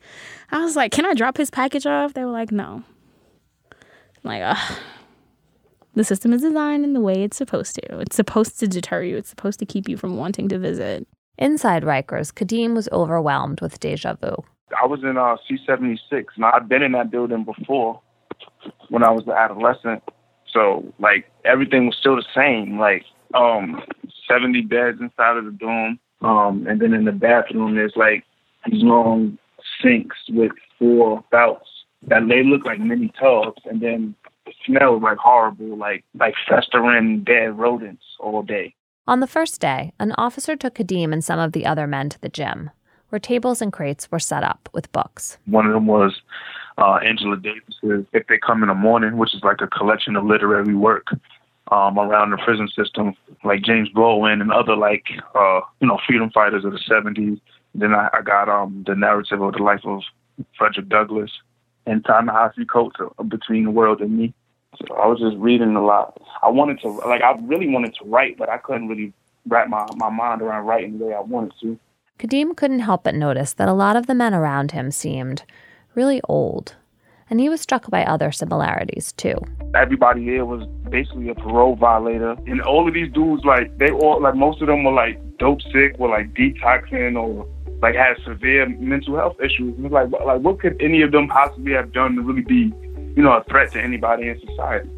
I 0.50 0.64
was 0.64 0.74
like, 0.74 0.90
"Can 0.92 1.06
I 1.06 1.14
drop 1.14 1.36
his 1.36 1.50
package 1.50 1.86
off?" 1.86 2.14
They 2.14 2.24
were 2.24 2.30
like, 2.30 2.50
"No." 2.50 2.82
I'm 4.24 4.30
like, 4.30 4.42
ugh. 4.44 4.78
The 5.94 6.04
system 6.04 6.32
is 6.32 6.42
designed 6.42 6.84
in 6.84 6.92
the 6.92 7.00
way 7.00 7.22
it's 7.22 7.36
supposed 7.36 7.74
to. 7.76 8.00
It's 8.00 8.16
supposed 8.16 8.60
to 8.60 8.68
deter 8.68 9.02
you. 9.02 9.16
It's 9.16 9.30
supposed 9.30 9.58
to 9.58 9.66
keep 9.66 9.88
you 9.88 9.96
from 9.96 10.16
wanting 10.16 10.48
to 10.48 10.58
visit. 10.58 11.06
Inside 11.38 11.82
Rikers, 11.82 12.32
Kadeem 12.32 12.74
was 12.74 12.88
overwhelmed 12.92 13.60
with 13.60 13.80
deja 13.80 14.14
vu. 14.14 14.36
I 14.80 14.86
was 14.86 15.02
in 15.02 15.16
uh, 15.16 15.36
C76, 15.50 16.26
and 16.36 16.44
I'd 16.44 16.68
been 16.68 16.82
in 16.82 16.92
that 16.92 17.10
building 17.10 17.44
before 17.44 18.00
when 18.88 19.02
I 19.02 19.10
was 19.10 19.24
an 19.26 19.32
adolescent. 19.32 20.02
So, 20.52 20.92
like, 20.98 21.30
everything 21.44 21.86
was 21.86 21.96
still 21.98 22.16
the 22.16 22.24
same. 22.34 22.78
Like, 22.78 23.04
um, 23.34 23.82
70 24.30 24.62
beds 24.62 24.98
inside 25.00 25.36
of 25.36 25.44
the 25.44 25.50
dorm. 25.50 25.98
Um, 26.22 26.66
and 26.68 26.80
then 26.80 26.92
in 26.92 27.04
the 27.04 27.12
bathroom, 27.12 27.74
there's 27.74 27.94
like 27.96 28.24
these 28.66 28.82
long 28.82 29.38
sinks 29.82 30.16
with 30.28 30.52
four 30.78 31.24
bouts 31.30 31.68
that 32.08 32.28
they 32.28 32.42
look 32.42 32.64
like 32.64 32.78
mini 32.78 33.12
tubs. 33.18 33.62
And 33.64 33.80
then 33.80 34.14
the 34.46 34.52
smell 34.66 34.94
was 34.94 35.02
like 35.02 35.18
horrible, 35.18 35.76
like 35.76 36.04
like 36.18 36.34
festering 36.48 37.24
dead 37.24 37.58
rodents 37.58 38.04
all 38.18 38.42
day. 38.42 38.74
On 39.06 39.20
the 39.20 39.26
first 39.26 39.60
day, 39.60 39.92
an 39.98 40.12
officer 40.18 40.56
took 40.56 40.74
Kadeem 40.74 41.12
and 41.12 41.24
some 41.24 41.38
of 41.38 41.52
the 41.52 41.66
other 41.66 41.86
men 41.86 42.10
to 42.10 42.20
the 42.20 42.28
gym, 42.28 42.70
where 43.08 43.18
tables 43.18 43.60
and 43.60 43.72
crates 43.72 44.10
were 44.12 44.20
set 44.20 44.44
up 44.44 44.68
with 44.72 44.92
books. 44.92 45.38
One 45.46 45.66
of 45.66 45.72
them 45.72 45.86
was 45.86 46.20
uh, 46.78 46.96
Angela 46.96 47.36
Davis's 47.36 48.06
If 48.12 48.26
They 48.28 48.38
Come 48.38 48.62
in 48.62 48.68
the 48.68 48.74
Morning, 48.74 49.16
which 49.16 49.34
is 49.34 49.42
like 49.42 49.60
a 49.60 49.66
collection 49.66 50.16
of 50.16 50.24
literary 50.24 50.74
work 50.74 51.08
um, 51.70 51.98
around 51.98 52.30
the 52.30 52.36
prison 52.38 52.68
system, 52.68 53.14
like 53.44 53.62
James 53.62 53.88
Baldwin 53.88 54.40
and 54.40 54.52
other 54.52 54.76
like 54.76 55.04
uh, 55.34 55.60
you 55.80 55.86
know 55.86 55.98
freedom 56.06 56.30
fighters 56.30 56.64
of 56.64 56.72
the 56.72 56.78
'70s. 56.78 57.40
Then 57.74 57.94
I, 57.94 58.08
I 58.12 58.22
got 58.22 58.48
um, 58.48 58.84
the 58.86 58.94
narrative 58.94 59.40
of 59.40 59.52
the 59.52 59.62
life 59.62 59.84
of 59.84 60.02
Frederick 60.58 60.88
Douglass 60.88 61.30
and 61.86 62.04
Ta-Nehisi 62.04 62.68
Coates 62.68 62.96
Between 63.28 63.64
the 63.64 63.70
World 63.70 64.00
and 64.00 64.16
Me. 64.18 64.34
So 64.78 64.94
I 64.94 65.06
was 65.06 65.20
just 65.20 65.36
reading 65.36 65.76
a 65.76 65.84
lot. 65.84 66.20
I 66.42 66.48
wanted 66.48 66.80
to 66.80 66.88
like 66.88 67.22
I 67.22 67.36
really 67.42 67.68
wanted 67.68 67.94
to 67.96 68.04
write, 68.04 68.38
but 68.38 68.48
I 68.48 68.58
couldn't 68.58 68.88
really 68.88 69.12
wrap 69.48 69.68
my, 69.68 69.86
my 69.96 70.10
mind 70.10 70.42
around 70.42 70.66
writing 70.66 70.98
the 70.98 71.06
way 71.06 71.14
I 71.14 71.20
wanted 71.20 71.52
to. 71.62 71.78
Kadeem 72.18 72.56
couldn't 72.56 72.80
help 72.80 73.04
but 73.04 73.14
notice 73.14 73.54
that 73.54 73.68
a 73.68 73.72
lot 73.72 73.96
of 73.96 74.06
the 74.06 74.14
men 74.14 74.34
around 74.34 74.72
him 74.72 74.90
seemed 74.90 75.44
really 75.94 76.20
old 76.28 76.76
and 77.30 77.40
he 77.40 77.48
was 77.48 77.60
struck 77.60 77.88
by 77.90 78.04
other 78.04 78.32
similarities 78.32 79.12
too. 79.12 79.36
Everybody 79.74 80.24
here 80.24 80.44
was 80.44 80.66
basically 80.90 81.28
a 81.28 81.34
parole 81.34 81.76
violator, 81.76 82.36
and 82.46 82.60
all 82.60 82.86
of 82.86 82.94
these 82.94 83.12
dudes, 83.12 83.44
like 83.44 83.78
they 83.78 83.90
all, 83.90 84.20
like 84.20 84.34
most 84.34 84.60
of 84.60 84.66
them 84.66 84.84
were 84.84 84.92
like 84.92 85.18
dope 85.38 85.62
sick, 85.72 85.98
were 85.98 86.08
like 86.08 86.34
detoxing 86.34 87.16
or 87.16 87.46
like 87.80 87.94
had 87.94 88.16
severe 88.24 88.68
mental 88.68 89.16
health 89.16 89.36
issues. 89.40 89.74
And 89.78 89.90
like, 89.90 90.10
like 90.10 90.40
what 90.40 90.60
could 90.60 90.76
any 90.80 91.02
of 91.02 91.12
them 91.12 91.28
possibly 91.28 91.72
have 91.72 91.92
done 91.92 92.16
to 92.16 92.22
really 92.22 92.42
be, 92.42 92.74
you 93.16 93.22
know, 93.22 93.32
a 93.32 93.44
threat 93.44 93.72
to 93.72 93.80
anybody 93.80 94.28
in 94.28 94.40
society? 94.40 94.90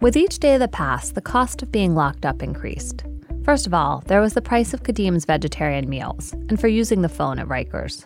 With 0.00 0.16
each 0.16 0.38
day 0.38 0.58
that 0.58 0.70
passed, 0.70 1.16
the 1.16 1.20
cost 1.20 1.62
of 1.62 1.72
being 1.72 1.96
locked 1.96 2.24
up 2.24 2.42
increased. 2.42 3.04
First 3.44 3.66
of 3.66 3.74
all, 3.74 4.04
there 4.06 4.20
was 4.20 4.34
the 4.34 4.42
price 4.42 4.74
of 4.74 4.84
Kadeem's 4.84 5.24
vegetarian 5.24 5.88
meals 5.88 6.32
and 6.48 6.60
for 6.60 6.68
using 6.68 7.02
the 7.02 7.08
phone 7.08 7.38
at 7.38 7.48
Rikers. 7.48 8.04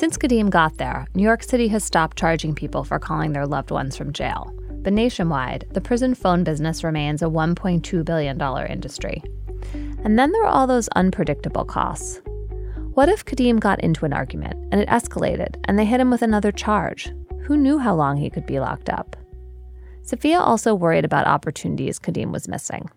Since 0.00 0.16
Kadeem 0.16 0.48
got 0.48 0.78
there, 0.78 1.06
New 1.14 1.22
York 1.22 1.42
City 1.42 1.68
has 1.68 1.84
stopped 1.84 2.16
charging 2.16 2.54
people 2.54 2.84
for 2.84 2.98
calling 2.98 3.34
their 3.34 3.46
loved 3.46 3.70
ones 3.70 3.98
from 3.98 4.14
jail. 4.14 4.50
But 4.80 4.94
nationwide, 4.94 5.66
the 5.72 5.80
prison 5.82 6.14
phone 6.14 6.42
business 6.42 6.82
remains 6.82 7.20
a 7.20 7.26
$1.2 7.26 8.02
billion 8.02 8.40
industry. 8.70 9.22
And 10.02 10.18
then 10.18 10.32
there 10.32 10.44
are 10.44 10.46
all 10.46 10.66
those 10.66 10.88
unpredictable 10.96 11.66
costs. 11.66 12.22
What 12.94 13.10
if 13.10 13.26
Kadeem 13.26 13.60
got 13.60 13.78
into 13.80 14.06
an 14.06 14.14
argument 14.14 14.54
and 14.72 14.80
it 14.80 14.88
escalated 14.88 15.56
and 15.64 15.78
they 15.78 15.84
hit 15.84 16.00
him 16.00 16.10
with 16.10 16.22
another 16.22 16.50
charge? 16.50 17.12
Who 17.42 17.58
knew 17.58 17.76
how 17.76 17.94
long 17.94 18.16
he 18.16 18.30
could 18.30 18.46
be 18.46 18.58
locked 18.58 18.88
up? 18.88 19.16
Sophia 20.00 20.40
also 20.40 20.74
worried 20.74 21.04
about 21.04 21.26
opportunities 21.26 21.98
Kadeem 21.98 22.32
was 22.32 22.48
missing. 22.48 22.88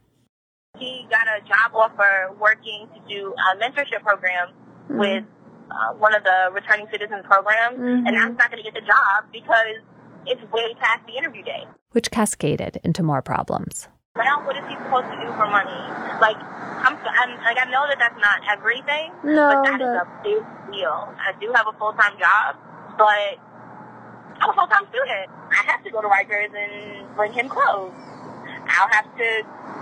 He 0.80 1.06
got 1.10 1.28
a 1.28 1.46
job 1.46 1.76
offer 1.76 2.34
working 2.40 2.88
to 2.96 3.14
do 3.14 3.34
a 3.34 3.58
mentorship 3.58 4.04
program 4.04 4.52
mm-hmm. 4.88 5.00
with 5.00 5.26
uh, 5.72 5.94
one 5.96 6.16
of 6.16 6.24
the 6.24 6.50
returning 6.52 6.88
citizen 6.92 7.24
programs, 7.24 7.78
mm-hmm. 7.78 8.08
and 8.08 8.18
I'm 8.18 8.36
not 8.36 8.52
going 8.52 8.64
to 8.64 8.70
get 8.70 8.74
the 8.74 8.86
job 8.86 9.26
because 9.32 9.82
it's 10.26 10.42
way 10.52 10.74
past 10.80 11.06
the 11.08 11.18
interview 11.18 11.44
day. 11.44 11.66
Which 11.92 12.12
cascaded 12.12 12.80
into 12.84 13.04
more 13.04 13.22
problems. 13.22 13.88
Now, 14.16 14.46
what 14.46 14.56
is 14.56 14.64
he 14.70 14.76
supposed 14.78 15.10
to 15.10 15.18
do 15.18 15.28
for 15.34 15.50
money? 15.50 15.74
Like, 16.22 16.38
I'm, 16.38 16.94
I'm 16.98 17.32
like, 17.42 17.58
I 17.58 17.66
know 17.72 17.86
that 17.90 17.98
that's 17.98 18.20
not 18.22 18.46
everything, 18.46 19.10
no, 19.24 19.50
but 19.50 19.64
that 19.66 19.80
but... 19.80 19.90
is 19.90 19.96
a 19.98 20.08
big 20.22 20.42
deal. 20.70 21.10
I 21.18 21.34
do 21.42 21.52
have 21.56 21.66
a 21.66 21.74
full 21.80 21.94
time 21.94 22.14
job, 22.20 22.56
But 22.98 23.42
I'm 24.38 24.50
a 24.50 24.54
full 24.54 24.68
time 24.68 24.86
student. 24.90 25.34
I 25.50 25.64
have 25.66 25.84
to 25.84 25.90
go 25.90 26.02
to 26.02 26.08
Rikers 26.08 26.54
and 26.54 27.10
bring 27.16 27.34
him 27.34 27.50
clothes. 27.50 27.94
I'll 28.70 28.90
have 28.94 29.10
to 29.18 29.30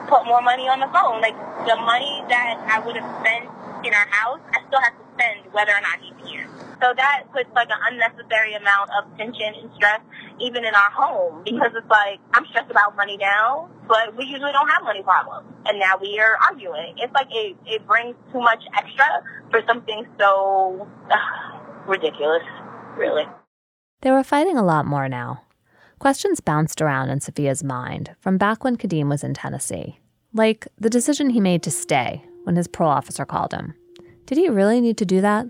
put 0.07 0.25
more 0.25 0.41
money 0.41 0.67
on 0.67 0.79
the 0.79 0.87
phone. 0.95 1.21
Like 1.21 1.35
the 1.67 1.75
money 1.75 2.23
that 2.29 2.59
I 2.67 2.79
would 2.79 2.95
have 2.95 3.09
spent 3.19 3.51
in 3.85 3.93
our 3.93 4.07
house, 4.07 4.39
I 4.53 4.63
still 4.67 4.81
have 4.81 4.95
to 4.95 5.03
whether 5.51 5.71
or 5.71 5.81
not 5.81 5.99
he's 5.99 6.29
here. 6.29 6.47
So 6.81 6.93
that 6.95 7.23
puts 7.31 7.49
like 7.53 7.69
an 7.69 7.77
unnecessary 7.91 8.55
amount 8.55 8.89
of 8.97 9.05
tension 9.17 9.53
and 9.61 9.69
stress 9.75 10.01
even 10.39 10.65
in 10.65 10.73
our 10.73 10.91
home 10.91 11.43
because 11.43 11.69
it's 11.75 11.89
like 11.89 12.19
I'm 12.33 12.45
stressed 12.49 12.71
about 12.71 12.95
money 12.95 13.17
now, 13.17 13.69
but 13.87 14.17
we 14.17 14.25
usually 14.25 14.51
don't 14.51 14.67
have 14.67 14.83
money 14.83 15.03
problems. 15.03 15.47
And 15.65 15.79
now 15.79 15.97
we 16.01 16.19
are 16.19 16.37
arguing. 16.49 16.95
It's 16.97 17.13
like 17.13 17.27
it, 17.29 17.55
it 17.65 17.85
brings 17.85 18.15
too 18.31 18.39
much 18.39 18.63
extra 18.75 19.05
for 19.51 19.61
something 19.67 20.05
so 20.19 20.87
ridiculous, 21.87 22.43
really. 22.97 23.25
They 24.01 24.09
were 24.09 24.23
fighting 24.23 24.57
a 24.57 24.65
lot 24.65 24.85
more 24.87 25.07
now. 25.07 25.43
Questions 25.99 26.39
bounced 26.39 26.81
around 26.81 27.09
in 27.09 27.21
Sophia's 27.21 27.63
mind 27.63 28.15
from 28.19 28.39
back 28.39 28.63
when 28.63 28.75
Kadeem 28.75 29.07
was 29.07 29.23
in 29.23 29.35
Tennessee, 29.35 29.99
like 30.33 30.67
the 30.79 30.89
decision 30.89 31.29
he 31.29 31.39
made 31.39 31.61
to 31.61 31.69
stay 31.69 32.25
when 32.43 32.55
his 32.55 32.67
parole 32.67 32.91
officer 32.91 33.23
called 33.23 33.53
him. 33.53 33.75
Did 34.31 34.37
he 34.37 34.47
really 34.47 34.79
need 34.79 34.95
to 34.95 35.03
do 35.03 35.19
that? 35.19 35.45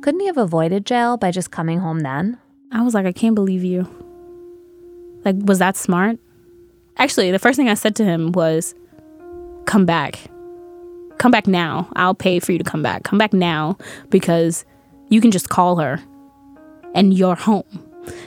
Couldn't 0.00 0.20
he 0.20 0.26
have 0.26 0.38
avoided 0.38 0.86
jail 0.86 1.18
by 1.18 1.30
just 1.30 1.50
coming 1.50 1.80
home 1.80 2.00
then? 2.00 2.38
I 2.72 2.80
was 2.80 2.94
like, 2.94 3.04
I 3.04 3.12
can't 3.12 3.34
believe 3.34 3.62
you. 3.62 3.86
Like, 5.26 5.36
was 5.40 5.58
that 5.58 5.76
smart? 5.76 6.18
Actually, 6.96 7.30
the 7.30 7.38
first 7.38 7.58
thing 7.58 7.68
I 7.68 7.74
said 7.74 7.94
to 7.96 8.06
him 8.06 8.32
was, 8.32 8.74
come 9.66 9.84
back. 9.84 10.18
Come 11.18 11.30
back 11.30 11.46
now. 11.46 11.90
I'll 11.94 12.14
pay 12.14 12.40
for 12.40 12.52
you 12.52 12.58
to 12.58 12.64
come 12.64 12.82
back. 12.82 13.02
Come 13.02 13.18
back 13.18 13.34
now 13.34 13.76
because 14.08 14.64
you 15.10 15.20
can 15.20 15.30
just 15.30 15.50
call 15.50 15.76
her 15.76 16.02
and 16.94 17.12
you're 17.12 17.36
home. 17.36 17.64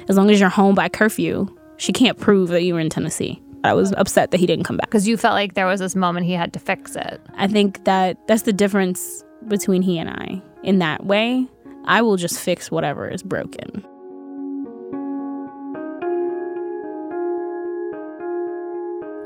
As 0.08 0.17
long 0.17 0.30
as 0.30 0.39
you're 0.39 0.49
home 0.49 0.75
by 0.75 0.88
curfew, 0.88 1.47
she 1.78 1.93
can't 1.93 2.19
prove 2.19 2.49
that 2.49 2.62
you 2.62 2.75
were 2.75 2.80
in 2.80 2.91
Tennessee. 2.91 3.41
I 3.63 3.73
was 3.73 3.91
upset 3.93 4.30
that 4.30 4.39
he 4.39 4.45
didn't 4.45 4.65
come 4.65 4.78
back. 4.78 4.86
Because 4.86 5.08
you 5.08 5.17
felt 5.17 5.34
like 5.34 5.56
there 5.56 5.65
was 5.65 5.80
this 5.80 5.95
moment 5.95 6.28
he 6.28 6.34
had 6.34 6.54
to 6.54 6.60
fix 6.60 6.95
it. 6.95 7.19
I 7.38 7.47
think 7.47 7.86
that 7.86 8.28
that's 8.28 8.43
the 8.43 8.54
difference 8.54 9.23
between 9.47 9.82
he 9.82 9.97
and 9.97 10.10
I. 10.10 10.41
In 10.63 10.80
that 10.80 11.06
way, 11.06 11.47
I 11.86 12.02
will 12.02 12.17
just 12.17 12.39
fix 12.39 12.69
whatever 12.69 13.08
is 13.08 13.23
broken. 13.23 13.86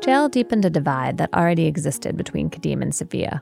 Jail 0.01 0.27
deepened 0.27 0.65
a 0.65 0.69
divide 0.69 1.17
that 1.17 1.33
already 1.33 1.65
existed 1.65 2.17
between 2.17 2.49
Kadeem 2.49 2.81
and 2.81 2.93
Sophia. 2.93 3.41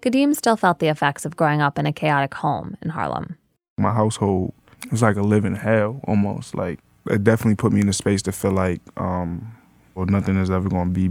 Kadeem 0.00 0.34
still 0.34 0.56
felt 0.56 0.80
the 0.80 0.88
effects 0.88 1.24
of 1.24 1.36
growing 1.36 1.60
up 1.60 1.78
in 1.78 1.86
a 1.86 1.92
chaotic 1.92 2.34
home 2.34 2.76
in 2.82 2.90
Harlem. 2.90 3.36
My 3.78 3.92
household 3.92 4.54
was 4.90 5.02
like 5.02 5.16
a 5.16 5.22
living 5.22 5.54
hell 5.54 6.00
almost. 6.04 6.54
Like 6.54 6.80
it 7.10 7.24
definitely 7.24 7.56
put 7.56 7.72
me 7.72 7.80
in 7.80 7.88
a 7.88 7.92
space 7.92 8.22
to 8.22 8.32
feel 8.32 8.52
like 8.52 8.80
um 8.96 9.56
well 9.94 10.06
nothing 10.06 10.36
is 10.36 10.50
ever 10.50 10.68
gonna 10.68 10.90
be 10.90 11.10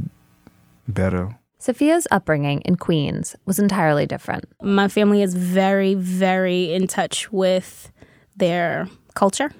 better. 0.88 1.38
Sophia's 1.60 2.08
upbringing 2.12 2.62
in 2.62 2.76
Queens 2.76 3.36
was 3.46 3.58
entirely 3.58 4.06
different. 4.06 4.46
My 4.62 4.88
family 4.88 5.22
is 5.22 5.34
very, 5.34 5.96
very 5.96 6.72
in 6.72 6.88
touch 6.88 7.32
with 7.32 7.92
their 8.36 8.88
culture. 9.16 9.52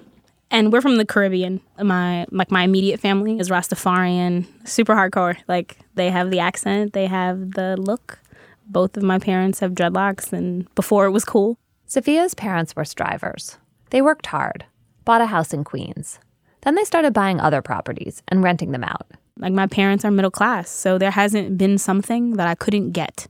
And 0.50 0.72
we're 0.72 0.80
from 0.80 0.96
the 0.96 1.04
Caribbean. 1.04 1.60
My 1.82 2.26
like 2.30 2.50
my 2.50 2.62
immediate 2.62 3.00
family 3.00 3.38
is 3.38 3.50
Rastafarian, 3.50 4.46
super 4.66 4.94
hardcore. 4.94 5.36
Like 5.46 5.78
they 5.94 6.10
have 6.10 6.30
the 6.30 6.38
accent, 6.38 6.92
they 6.92 7.06
have 7.06 7.52
the 7.52 7.76
look. 7.76 8.20
Both 8.66 8.96
of 8.96 9.02
my 9.02 9.18
parents 9.18 9.60
have 9.60 9.72
dreadlocks 9.72 10.32
and 10.32 10.72
before 10.74 11.06
it 11.06 11.10
was 11.10 11.24
cool. 11.24 11.58
Sophia's 11.86 12.34
parents 12.34 12.76
were 12.76 12.84
strivers. 12.84 13.58
They 13.90 14.00
worked 14.02 14.26
hard, 14.26 14.64
bought 15.04 15.20
a 15.20 15.26
house 15.26 15.52
in 15.52 15.64
Queens. 15.64 16.18
Then 16.62 16.74
they 16.74 16.84
started 16.84 17.12
buying 17.12 17.40
other 17.40 17.62
properties 17.62 18.22
and 18.28 18.42
renting 18.42 18.72
them 18.72 18.84
out. 18.84 19.06
Like 19.38 19.52
my 19.52 19.66
parents 19.66 20.04
are 20.04 20.10
middle 20.10 20.30
class, 20.30 20.70
so 20.70 20.98
there 20.98 21.10
hasn't 21.10 21.56
been 21.56 21.78
something 21.78 22.36
that 22.36 22.48
I 22.48 22.54
couldn't 22.54 22.90
get 22.92 23.28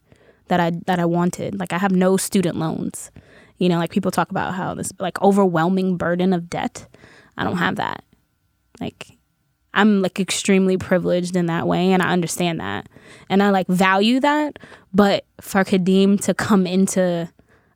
that 0.49 0.61
I 0.61 0.73
that 0.87 0.99
I 0.99 1.05
wanted. 1.05 1.59
Like 1.59 1.73
I 1.73 1.79
have 1.79 1.92
no 1.92 2.16
student 2.16 2.57
loans. 2.57 3.11
You 3.59 3.68
know, 3.68 3.79
like 3.79 3.90
people 3.90 4.11
talk 4.11 4.31
about 4.31 4.55
how 4.55 4.75
this 4.75 4.92
like 4.99 5.21
overwhelming 5.21 5.97
burden 5.97 6.33
of 6.33 6.49
debt. 6.49 6.87
I 7.37 7.44
don't 7.44 7.59
have 7.59 7.77
that. 7.77 8.05
Like 8.81 9.18
I'm 9.75 10.03
like 10.03 10.18
extremely 10.18 10.77
privileged 10.77 11.37
in 11.37 11.47
that 11.47 11.66
way 11.66 11.92
and 11.92 12.03
I 12.03 12.12
understand 12.12 12.61
that. 12.61 12.88
And 13.29 13.42
I 13.42 13.51
like 13.51 13.68
value 13.68 14.21
that, 14.21 14.59
but 14.92 15.25
for 15.40 15.64
Kadeem 15.64 16.21
to 16.23 16.35
come 16.35 16.66
into 16.66 17.29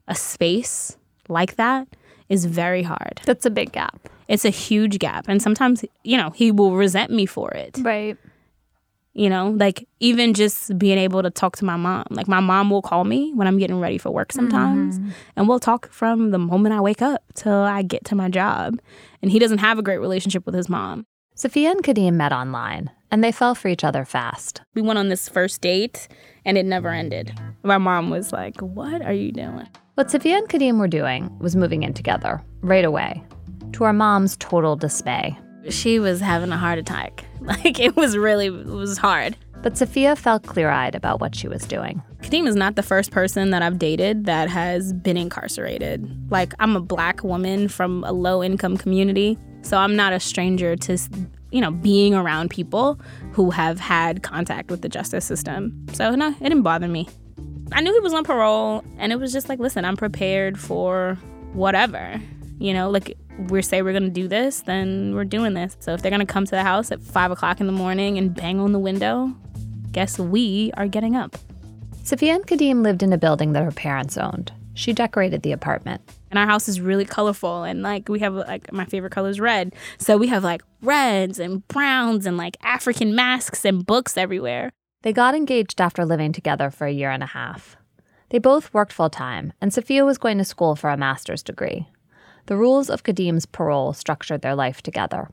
a 0.09 0.15
space 0.15 0.97
like 1.29 1.57
that 1.57 1.87
is 2.29 2.45
very 2.45 2.83
hard. 2.83 3.21
That's 3.25 3.47
a 3.47 3.51
big 3.51 3.73
gap. 3.73 4.09
It's 4.29 4.45
a 4.45 4.51
huge 4.51 4.99
gap. 4.99 5.27
And 5.29 5.43
sometimes, 5.43 5.85
you 6.05 6.17
know, 6.17 6.31
he 6.31 6.51
will 6.51 6.77
resent 6.77 7.11
me 7.11 7.27
for 7.27 7.51
it. 7.53 7.79
Right. 7.81 8.17
You 9.15 9.29
know, 9.29 9.51
like 9.51 9.87
even 10.01 10.33
just 10.33 10.79
being 10.79 10.97
able 10.97 11.23
to 11.23 11.31
talk 11.31 11.57
to 11.57 11.65
my 11.67 11.77
mom. 11.77 12.07
Like 12.11 12.29
my 12.29 12.41
mom 12.41 12.71
will 12.71 12.81
call 12.81 13.05
me 13.05 13.33
when 13.35 13.47
I'm 13.47 13.59
getting 13.59 13.79
ready 13.79 13.99
for 13.99 14.11
work 14.11 14.33
sometimes. 14.33 14.99
Mm-hmm. 14.99 15.11
And 15.37 15.49
we'll 15.49 15.61
talk 15.61 15.91
from 15.91 16.31
the 16.31 16.39
moment 16.39 16.75
I 16.75 16.81
wake 16.81 17.03
up 17.03 17.23
till 17.35 17.53
I 17.53 17.83
get 17.83 18.07
to 18.07 18.15
my 18.15 18.31
job. 18.31 18.81
And 19.21 19.31
he 19.31 19.39
doesn't 19.39 19.59
have 19.59 19.79
a 19.79 19.83
great 19.83 19.99
relationship 19.99 20.47
with 20.47 20.55
his 20.55 20.69
mom. 20.69 21.07
Sophia 21.35 21.71
and 21.71 21.83
Kadeem 21.83 22.15
met 22.15 22.33
online 22.33 22.91
and 23.11 23.23
they 23.23 23.33
fell 23.33 23.55
for 23.55 23.69
each 23.69 23.85
other 23.85 24.05
fast. 24.05 24.63
We 24.75 24.83
went 24.83 24.99
on 24.99 25.09
this 25.09 25.29
first 25.29 25.61
date 25.61 26.09
and 26.45 26.57
it 26.57 26.65
never 26.65 26.89
ended. 26.89 27.39
My 27.63 27.79
mom 27.79 28.11
was 28.11 28.33
like, 28.33 28.61
What 28.61 29.03
are 29.03 29.13
you 29.13 29.33
doing? 29.33 29.69
What 29.95 30.11
Sophia 30.11 30.39
and 30.39 30.49
Kadeem 30.49 30.79
were 30.79 30.89
doing 30.89 31.39
was 31.39 31.55
moving 31.55 31.83
in 31.83 31.93
together 31.93 32.43
right 32.63 32.85
away, 32.85 33.23
to 33.73 33.85
our 33.85 33.93
mom's 33.93 34.37
total 34.37 34.77
dismay. 34.77 35.39
She 35.69 35.99
was 35.99 36.21
having 36.21 36.51
a 36.51 36.57
heart 36.57 36.79
attack. 36.79 37.25
Like, 37.43 37.81
it 37.81 37.97
was 37.97 38.17
really, 38.17 38.47
it 38.47 38.67
was 38.67 38.99
hard. 38.99 39.37
But 39.63 39.77
Sophia 39.77 40.15
felt 40.15 40.45
clear 40.45 40.71
eyed 40.71 40.95
about 40.95 41.21
what 41.21 41.35
she 41.35 41.49
was 41.49 41.63
doing. 41.67 42.01
Kadeem 42.21 42.47
is 42.47 42.55
not 42.55 42.77
the 42.77 42.85
first 42.85 43.11
person 43.11 43.51
that 43.51 43.63
I've 43.63 43.81
dated 43.81 44.27
that 44.27 44.49
has 44.49 44.93
been 44.93 45.17
incarcerated. 45.17 46.31
Like, 46.31 46.55
I'm 46.61 46.77
a 46.77 46.81
black 46.81 47.25
woman 47.25 47.67
from 47.67 48.05
a 48.05 48.13
low 48.13 48.45
income 48.45 48.77
community, 48.77 49.37
so 49.63 49.77
I'm 49.77 49.97
not 49.97 50.13
a 50.13 50.21
stranger 50.21 50.77
to, 50.77 50.99
you 51.51 51.61
know, 51.61 51.73
being 51.73 52.15
around 52.15 52.51
people 52.51 53.01
who 53.33 53.51
have 53.51 53.81
had 53.81 54.23
contact 54.23 54.71
with 54.71 54.83
the 54.83 54.89
justice 54.89 55.25
system. 55.25 55.87
So, 55.93 56.15
no, 56.15 56.29
it 56.29 56.43
didn't 56.43 56.63
bother 56.63 56.87
me. 56.87 57.09
I 57.73 57.81
knew 57.81 57.93
he 57.93 58.01
was 58.01 58.15
on 58.15 58.25
parole, 58.25 58.85
and 58.99 59.13
it 59.13 59.17
was 59.17 59.33
just 59.33 59.49
like, 59.49 59.59
listen, 59.59 59.85
I'm 59.85 59.97
prepared 59.97 60.61
for 60.61 61.19
whatever. 61.55 62.21
You 62.59 62.73
know, 62.73 62.91
like 62.91 63.17
we 63.49 63.63
say 63.63 63.83
we're 63.83 63.93
gonna 63.93 64.09
do 64.09 64.29
this, 64.29 64.61
then 64.63 65.15
we're 65.15 65.25
doing 65.25 65.55
this. 65.55 65.77
So 65.81 65.93
if 65.93 66.03
they're 66.03 66.11
gonna 66.11 66.27
come 66.27 66.45
to 66.45 66.51
the 66.51 66.63
house 66.63 66.93
at 66.93 67.01
five 67.01 67.31
o'clock 67.31 67.61
in 67.61 67.67
the 67.67 67.73
morning 67.73 68.19
and 68.19 68.35
bang 68.35 68.61
on 68.61 68.73
the 68.73 68.79
window, 68.79 69.35
guess 69.93 70.19
we 70.19 70.73
are 70.77 70.87
getting 70.87 71.17
up. 71.17 71.37
Sophia 72.05 72.35
and 72.35 72.47
Kadeem 72.47 72.83
lived 72.83 73.03
in 73.03 73.13
a 73.13 73.19
building 73.19 73.53
that 73.53 73.63
her 73.63 73.71
parents 73.71 74.19
owned. 74.19 74.53
She 74.75 74.93
decorated 74.93 75.43
the 75.43 75.53
apartment. 75.53 76.03
And 76.31 76.39
our 76.39 76.47
house 76.47 76.67
is 76.67 76.81
really 76.81 77.05
colorful 77.05 77.63
and 77.63 77.83
like 77.83 78.09
we 78.09 78.21
have 78.21 78.35
like 78.35 78.73
my 78.73 78.87
favorite 78.87 79.13
color 79.13 79.29
is 79.29 79.39
red. 79.39 79.75
So 79.99 80.17
we 80.17 80.29
have 80.29 80.43
like 80.43 80.63
reds 80.81 81.39
and 81.39 81.67
browns 81.69 82.27
and 82.27 82.37
like 82.37 82.57
African 82.63 83.15
masks 83.15 83.65
and 83.65 83.85
books 83.85 84.17
everywhere. 84.17 84.71
They 85.03 85.13
got 85.13 85.35
engaged 85.35 85.81
after 85.81 86.05
living 86.05 86.33
together 86.33 86.71
for 86.71 86.87
a 86.87 86.93
year 86.93 87.11
and 87.11 87.23
a 87.23 87.27
half. 87.27 87.77
They 88.31 88.39
both 88.39 88.73
worked 88.73 88.95
full 88.95 89.11
time, 89.11 89.53
and 89.61 89.75
Sophia 89.75 90.07
was 90.07 90.17
going 90.17 90.39
to 90.39 90.45
school 90.45 90.75
for 90.75 90.89
a 90.89 90.97
master's 90.97 91.43
degree. 91.43 91.89
The 92.47 92.57
rules 92.57 92.91
of 92.91 93.03
Kadeem's 93.03 93.47
parole 93.47 93.93
structured 93.93 94.43
their 94.43 94.55
life 94.55 94.83
together. 94.83 95.29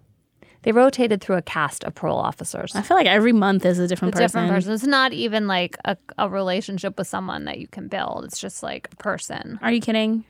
They 0.63 0.71
rotated 0.73 1.21
through 1.21 1.37
a 1.37 1.41
cast 1.41 1.83
of 1.85 1.95
parole 1.95 2.17
officers. 2.17 2.75
I 2.75 2.81
feel 2.81 2.97
like 2.97 3.07
every 3.07 3.31
month 3.31 3.65
is 3.65 3.79
a 3.79 3.87
different 3.87 4.13
a 4.13 4.17
person. 4.17 4.25
Different 4.43 4.49
person. 4.51 4.73
It's 4.73 4.83
not 4.83 5.13
even 5.13 5.47
like 5.47 5.77
a, 5.85 5.95
a 6.17 6.29
relationship 6.29 6.97
with 6.97 7.07
someone 7.07 7.45
that 7.45 7.59
you 7.59 7.67
can 7.67 7.87
build. 7.87 8.25
It's 8.25 8.39
just 8.39 8.61
like 8.61 8.89
a 8.91 8.95
person. 8.97 9.57
Are 9.61 9.71
you 9.71 9.79
kidding? 9.79 10.25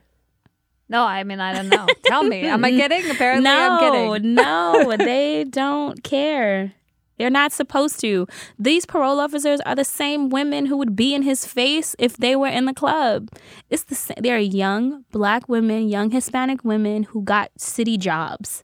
No, 0.87 1.03
I 1.03 1.23
mean 1.23 1.39
I 1.39 1.53
don't 1.53 1.69
know. 1.69 1.87
Tell 2.05 2.23
me, 2.23 2.45
am 2.45 2.63
I 2.63 2.71
kidding? 2.81 3.09
Apparently, 3.09 3.43
no, 3.43 3.57
I'm 3.71 4.11
kidding. 4.13 4.33
no, 4.35 4.95
they 4.99 5.43
don't 5.45 6.03
care. 6.03 6.73
They're 7.19 7.29
not 7.29 7.51
supposed 7.51 7.99
to. 7.99 8.25
These 8.57 8.85
parole 8.85 9.19
officers 9.19 9.59
are 9.61 9.75
the 9.75 9.83
same 9.83 10.29
women 10.29 10.65
who 10.65 10.77
would 10.77 10.95
be 10.95 11.13
in 11.13 11.21
his 11.21 11.45
face 11.45 11.95
if 11.99 12.15
they 12.17 12.35
were 12.35 12.47
in 12.47 12.65
the 12.65 12.73
club. 12.73 13.29
It's 13.69 13.83
the. 13.83 14.15
They're 14.19 14.39
young 14.39 15.03
black 15.11 15.49
women, 15.49 15.89
young 15.89 16.11
Hispanic 16.11 16.63
women 16.63 17.03
who 17.03 17.21
got 17.21 17.51
city 17.57 17.97
jobs. 17.97 18.63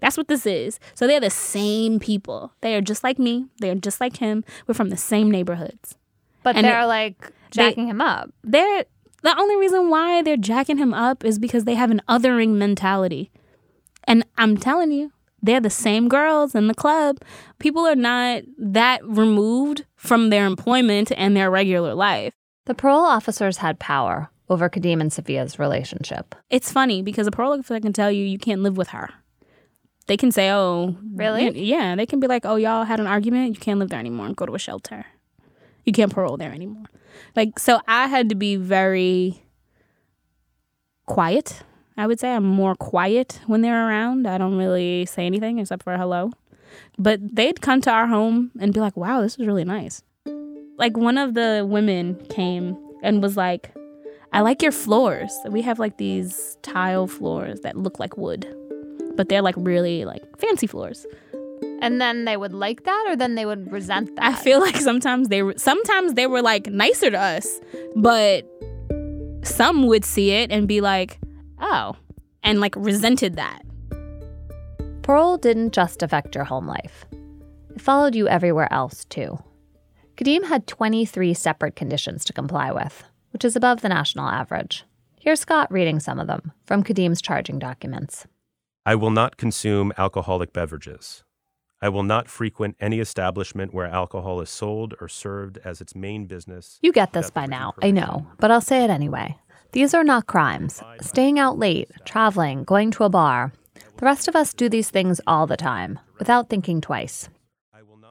That's 0.00 0.16
what 0.16 0.28
this 0.28 0.46
is. 0.46 0.78
So 0.94 1.06
they're 1.06 1.20
the 1.20 1.30
same 1.30 2.00
people. 2.00 2.52
They 2.62 2.74
are 2.74 2.80
just 2.80 3.04
like 3.04 3.18
me. 3.18 3.46
They're 3.58 3.74
just 3.74 4.00
like 4.00 4.16
him. 4.16 4.44
We're 4.66 4.74
from 4.74 4.90
the 4.90 4.96
same 4.96 5.30
neighborhoods. 5.30 5.96
But 6.42 6.56
and 6.56 6.64
they're 6.64 6.86
like 6.86 7.30
jacking 7.50 7.84
they, 7.84 7.90
him 7.90 8.00
up. 8.00 8.30
They're 8.42 8.84
the 9.22 9.38
only 9.38 9.56
reason 9.56 9.90
why 9.90 10.22
they're 10.22 10.36
jacking 10.36 10.78
him 10.78 10.94
up 10.94 11.24
is 11.24 11.38
because 11.38 11.64
they 11.64 11.74
have 11.74 11.90
an 11.90 12.00
othering 12.08 12.54
mentality. 12.54 13.30
And 14.04 14.24
I'm 14.38 14.56
telling 14.56 14.92
you, 14.92 15.12
they're 15.46 15.60
the 15.60 15.70
same 15.70 16.08
girls 16.08 16.54
in 16.54 16.66
the 16.66 16.74
club. 16.74 17.18
People 17.58 17.86
are 17.86 17.96
not 17.96 18.42
that 18.58 19.04
removed 19.06 19.84
from 19.96 20.30
their 20.30 20.46
employment 20.46 21.12
and 21.16 21.36
their 21.36 21.50
regular 21.50 21.94
life. 21.94 22.34
The 22.66 22.74
parole 22.74 23.04
officers 23.04 23.58
had 23.58 23.78
power, 23.78 24.28
over 24.48 24.68
Kadeem 24.68 25.00
and 25.00 25.12
Sophia's 25.12 25.58
relationship. 25.58 26.34
It's 26.50 26.70
funny 26.72 27.02
because 27.02 27.26
a 27.26 27.30
parole 27.30 27.52
officer 27.54 27.80
can 27.80 27.92
tell 27.92 28.10
you 28.10 28.24
you 28.24 28.38
can't 28.38 28.62
live 28.62 28.76
with 28.76 28.88
her. 28.88 29.10
They 30.06 30.16
can 30.16 30.30
say, 30.30 30.50
"Oh, 30.50 30.96
Really? 31.14 31.64
Yeah, 31.64 31.96
they 31.96 32.06
can 32.06 32.20
be 32.20 32.28
like, 32.28 32.46
"Oh, 32.46 32.56
y'all 32.56 32.84
had 32.84 33.00
an 33.00 33.06
argument. 33.08 33.54
You 33.54 33.60
can't 33.60 33.80
live 33.80 33.88
there 33.88 33.98
anymore. 33.98 34.32
Go 34.34 34.46
to 34.46 34.54
a 34.54 34.58
shelter. 34.58 35.06
You 35.84 35.92
can't 35.92 36.12
parole 36.12 36.36
there 36.36 36.52
anymore." 36.52 36.84
Like, 37.34 37.58
so 37.58 37.80
I 37.88 38.06
had 38.06 38.28
to 38.28 38.34
be 38.34 38.56
very 38.56 39.42
quiet. 41.06 41.62
I 41.98 42.06
would 42.06 42.20
say 42.20 42.32
I'm 42.32 42.44
more 42.44 42.74
quiet 42.74 43.40
when 43.46 43.62
they're 43.62 43.88
around. 43.88 44.26
I 44.26 44.36
don't 44.38 44.56
really 44.56 45.06
say 45.06 45.24
anything 45.24 45.58
except 45.58 45.82
for 45.82 45.96
hello. 45.96 46.30
But 46.98 47.20
they'd 47.34 47.60
come 47.62 47.80
to 47.82 47.90
our 47.90 48.06
home 48.06 48.50
and 48.60 48.74
be 48.74 48.80
like, 48.80 48.96
"Wow, 48.96 49.22
this 49.22 49.38
is 49.38 49.46
really 49.46 49.64
nice." 49.64 50.02
Like 50.76 50.96
one 50.96 51.16
of 51.16 51.34
the 51.34 51.66
women 51.66 52.16
came 52.28 52.76
and 53.02 53.22
was 53.22 53.36
like, 53.36 53.74
"I 54.32 54.40
like 54.40 54.60
your 54.62 54.72
floors. 54.72 55.32
We 55.48 55.62
have 55.62 55.78
like 55.78 55.96
these 55.96 56.58
tile 56.62 57.06
floors 57.06 57.60
that 57.60 57.76
look 57.76 57.98
like 57.98 58.16
wood." 58.18 58.46
But 59.16 59.30
they're 59.30 59.42
like 59.42 59.54
really 59.56 60.04
like 60.04 60.22
fancy 60.38 60.66
floors. 60.66 61.06
And 61.80 62.00
then 62.00 62.26
they 62.26 62.36
would 62.36 62.52
like 62.52 62.84
that, 62.84 63.04
or 63.08 63.16
then 63.16 63.34
they 63.36 63.46
would 63.46 63.72
resent 63.72 64.14
that. 64.16 64.24
I 64.24 64.34
feel 64.34 64.60
like 64.60 64.76
sometimes 64.76 65.28
they 65.28 65.42
were 65.42 65.54
sometimes 65.56 66.12
they 66.12 66.26
were 66.26 66.42
like 66.42 66.66
nicer 66.66 67.10
to 67.10 67.18
us, 67.18 67.60
but 67.94 68.44
some 69.42 69.86
would 69.86 70.04
see 70.04 70.32
it 70.32 70.50
and 70.50 70.68
be 70.68 70.82
like, 70.82 71.18
"Oh," 71.60 71.96
and 72.42 72.60
like 72.60 72.74
resented 72.76 73.36
that. 73.36 73.62
Parole 75.02 75.36
didn't 75.36 75.72
just 75.72 76.02
affect 76.02 76.34
your 76.34 76.44
home 76.44 76.66
life, 76.66 77.06
it 77.76 77.82
followed 77.82 78.14
you 78.14 78.26
everywhere 78.26 78.72
else, 78.72 79.04
too. 79.04 79.38
Kadeem 80.16 80.46
had 80.46 80.66
23 80.66 81.34
separate 81.34 81.76
conditions 81.76 82.24
to 82.24 82.32
comply 82.32 82.72
with, 82.72 83.04
which 83.32 83.44
is 83.44 83.54
above 83.54 83.82
the 83.82 83.90
national 83.90 84.26
average. 84.28 84.84
Here's 85.20 85.40
Scott 85.40 85.70
reading 85.70 86.00
some 86.00 86.18
of 86.18 86.26
them 86.26 86.52
from 86.64 86.82
Kadeem's 86.82 87.20
charging 87.20 87.58
documents. 87.58 88.26
I 88.86 88.94
will 88.94 89.10
not 89.10 89.36
consume 89.36 89.92
alcoholic 89.98 90.54
beverages. 90.54 91.22
I 91.82 91.90
will 91.90 92.02
not 92.02 92.30
frequent 92.30 92.76
any 92.80 92.98
establishment 92.98 93.74
where 93.74 93.86
alcohol 93.86 94.40
is 94.40 94.48
sold 94.48 94.94
or 94.98 95.08
served 95.08 95.58
as 95.62 95.82
its 95.82 95.94
main 95.94 96.24
business. 96.24 96.78
You 96.80 96.92
get 96.92 97.12
this 97.12 97.30
by 97.30 97.44
now, 97.44 97.74
I 97.82 97.90
know, 97.90 98.26
but 98.38 98.50
I'll 98.50 98.62
say 98.62 98.84
it 98.84 98.90
anyway. 98.90 99.36
These 99.72 99.94
are 99.94 100.04
not 100.04 100.26
crimes. 100.26 100.82
Staying 101.00 101.38
out 101.38 101.58
late, 101.58 101.90
traveling, 102.04 102.64
going 102.64 102.90
to 102.92 103.04
a 103.04 103.08
bar. 103.08 103.52
The 103.74 104.06
rest 104.06 104.28
of 104.28 104.36
us 104.36 104.54
do 104.54 104.68
these 104.68 104.90
things 104.90 105.20
all 105.26 105.46
the 105.46 105.56
time, 105.56 105.98
without 106.18 106.48
thinking 106.48 106.80
twice. 106.80 107.28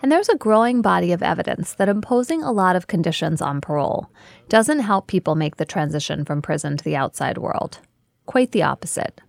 And 0.01 0.11
there's 0.11 0.29
a 0.29 0.37
growing 0.37 0.81
body 0.81 1.11
of 1.11 1.23
evidence 1.23 1.73
that 1.75 1.89
imposing 1.89 2.43
a 2.43 2.51
lot 2.51 2.75
of 2.75 2.87
conditions 2.87 3.41
on 3.41 3.61
parole 3.61 4.11
doesn't 4.49 4.79
help 4.79 5.07
people 5.07 5.35
make 5.35 5.55
the 5.55 5.65
transition 5.65 6.25
from 6.25 6.41
prison 6.41 6.77
to 6.77 6.83
the 6.83 6.95
outside 6.95 7.37
world. 7.37 7.79
Quite 8.25 8.51
the 8.51 8.63
opposite. 8.63 9.21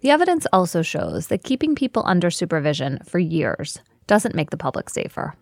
The 0.00 0.10
evidence 0.10 0.46
also 0.52 0.82
shows 0.82 1.26
that 1.26 1.42
keeping 1.42 1.74
people 1.74 2.02
under 2.06 2.30
supervision 2.30 3.00
for 3.04 3.18
years 3.18 3.80
doesn't 4.06 4.34
make 4.34 4.50
the 4.50 4.56
public 4.56 4.88
safer. 4.88 5.34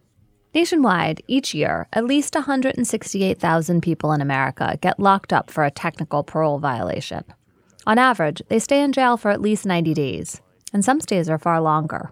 Nationwide, 0.56 1.22
each 1.26 1.52
year, 1.52 1.86
at 1.92 2.06
least 2.06 2.34
168,000 2.34 3.82
people 3.82 4.12
in 4.12 4.22
America 4.22 4.78
get 4.80 4.98
locked 4.98 5.30
up 5.30 5.50
for 5.50 5.64
a 5.66 5.70
technical 5.70 6.24
parole 6.24 6.58
violation. 6.58 7.24
On 7.86 7.98
average, 7.98 8.40
they 8.48 8.58
stay 8.58 8.82
in 8.82 8.94
jail 8.94 9.18
for 9.18 9.30
at 9.30 9.42
least 9.42 9.66
90 9.66 9.92
days, 9.92 10.40
and 10.72 10.82
some 10.82 10.98
stays 10.98 11.28
are 11.28 11.36
far 11.36 11.60
longer. 11.60 12.10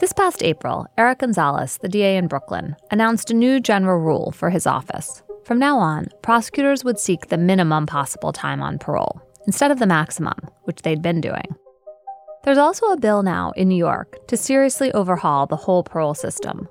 This 0.00 0.12
past 0.12 0.42
April, 0.42 0.88
Eric 0.98 1.20
Gonzalez, 1.20 1.78
the 1.78 1.88
DA 1.88 2.16
in 2.16 2.26
Brooklyn, 2.26 2.74
announced 2.90 3.30
a 3.30 3.34
new 3.34 3.60
general 3.60 4.00
rule 4.00 4.32
for 4.32 4.50
his 4.50 4.66
office. 4.66 5.22
From 5.44 5.60
now 5.60 5.78
on, 5.78 6.08
prosecutors 6.22 6.82
would 6.82 6.98
seek 6.98 7.28
the 7.28 7.38
minimum 7.38 7.86
possible 7.86 8.32
time 8.32 8.60
on 8.60 8.80
parole, 8.80 9.22
instead 9.46 9.70
of 9.70 9.78
the 9.78 9.86
maximum, 9.86 10.48
which 10.64 10.82
they'd 10.82 11.00
been 11.00 11.20
doing. 11.20 11.54
There's 12.42 12.58
also 12.58 12.86
a 12.86 12.96
bill 12.96 13.22
now 13.22 13.52
in 13.52 13.68
New 13.68 13.76
York 13.76 14.26
to 14.26 14.36
seriously 14.36 14.90
overhaul 14.94 15.46
the 15.46 15.54
whole 15.54 15.84
parole 15.84 16.14
system, 16.14 16.68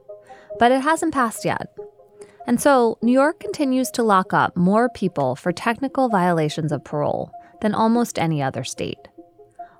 but 0.59 0.71
it 0.71 0.81
hasn't 0.81 1.13
passed 1.13 1.45
yet. 1.45 1.75
And 2.47 2.61
so, 2.61 2.97
New 3.01 3.11
York 3.11 3.39
continues 3.39 3.89
to 3.91 4.03
lock 4.03 4.33
up 4.33 4.55
more 4.55 4.89
people 4.89 5.35
for 5.35 5.51
technical 5.51 6.09
violations 6.09 6.71
of 6.71 6.83
parole 6.83 7.31
than 7.61 7.73
almost 7.73 8.19
any 8.19 8.41
other 8.41 8.63
state. 8.63 9.07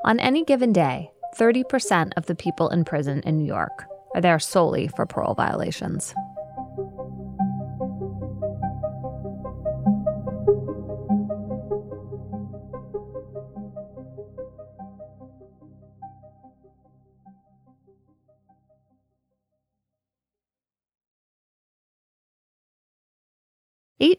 On 0.04 0.20
any 0.20 0.44
given 0.44 0.74
day, 0.74 1.12
30% 1.38 2.14
of 2.18 2.26
the 2.26 2.36
people 2.36 2.70
in 2.70 2.86
prison 2.86 3.22
in 3.22 3.38
New 3.38 3.46
York 3.46 3.86
are 4.16 4.22
there 4.22 4.40
solely 4.40 4.88
for 4.88 5.06
parole 5.06 5.36
violations. 5.36 6.16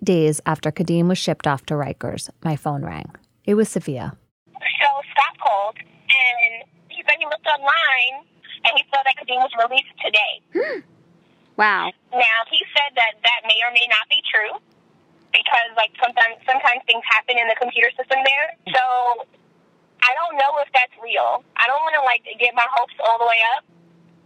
Days 0.07 0.40
after 0.47 0.73
Kadeem 0.73 1.09
was 1.09 1.19
shipped 1.19 1.47
off 1.47 1.66
to 1.66 1.75
Rikers, 1.75 2.31
my 2.42 2.57
phone 2.57 2.83
rang. 2.83 3.11
It 3.45 3.55
was 3.55 3.69
Sophia. 3.69 4.16
So 4.49 4.88
Scott 5.12 5.37
called, 5.38 5.77
and 5.77 6.64
he 6.88 7.03
said 7.05 7.16
he 7.19 7.27
looked 7.27 7.47
online, 7.47 8.25
and 8.64 8.73
he 8.75 8.83
saw 8.88 9.03
that 9.05 9.14
Kadeem 9.21 9.45
was 9.45 9.53
released 9.61 9.92
today. 10.01 10.83
Wow. 11.57 11.88
Now 12.12 12.40
he 12.53 12.61
said 12.77 12.92
that 13.01 13.16
that 13.25 13.40
may 13.49 13.57
or 13.64 13.73
may 13.73 13.88
not 13.88 14.05
be 14.12 14.21
true 14.29 14.61
because 15.33 15.73
like 15.77 15.88
sometimes 15.97 16.37
sometimes 16.45 16.85
things 16.85 17.01
happen 17.09 17.38
in 17.38 17.49
the 17.49 17.57
computer 17.57 17.88
system 17.97 18.21
there. 18.21 18.49
So 18.77 19.25
I 20.05 20.12
don't 20.21 20.37
know 20.37 20.61
if 20.61 20.69
that's 20.73 20.92
real. 21.03 21.42
I 21.57 21.64
don't 21.66 21.81
want 21.81 21.97
to 21.97 22.05
like 22.05 22.29
get 22.38 22.55
my 22.55 22.66
hopes 22.77 22.92
all 23.01 23.19
the 23.19 23.25
way 23.25 23.40
up. 23.57 23.64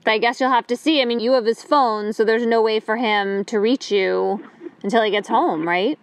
I 0.07 0.19
guess 0.19 0.41
you'll 0.41 0.51
have 0.51 0.67
to 0.69 0.77
see. 0.77 1.03
I 1.03 1.05
mean, 1.05 1.21
you 1.21 1.33
have 1.33 1.45
his 1.45 1.63
phone, 1.63 2.13
so 2.13 2.25
there's 2.25 2.47
no 2.47 2.63
way 2.63 2.81
for 2.81 2.97
him 2.97 3.45
to 3.45 3.61
reach 3.61 3.93
you 3.93 4.43
until 4.83 5.03
he 5.03 5.11
gets 5.11 5.29
home, 5.29 5.67
right? 5.67 5.99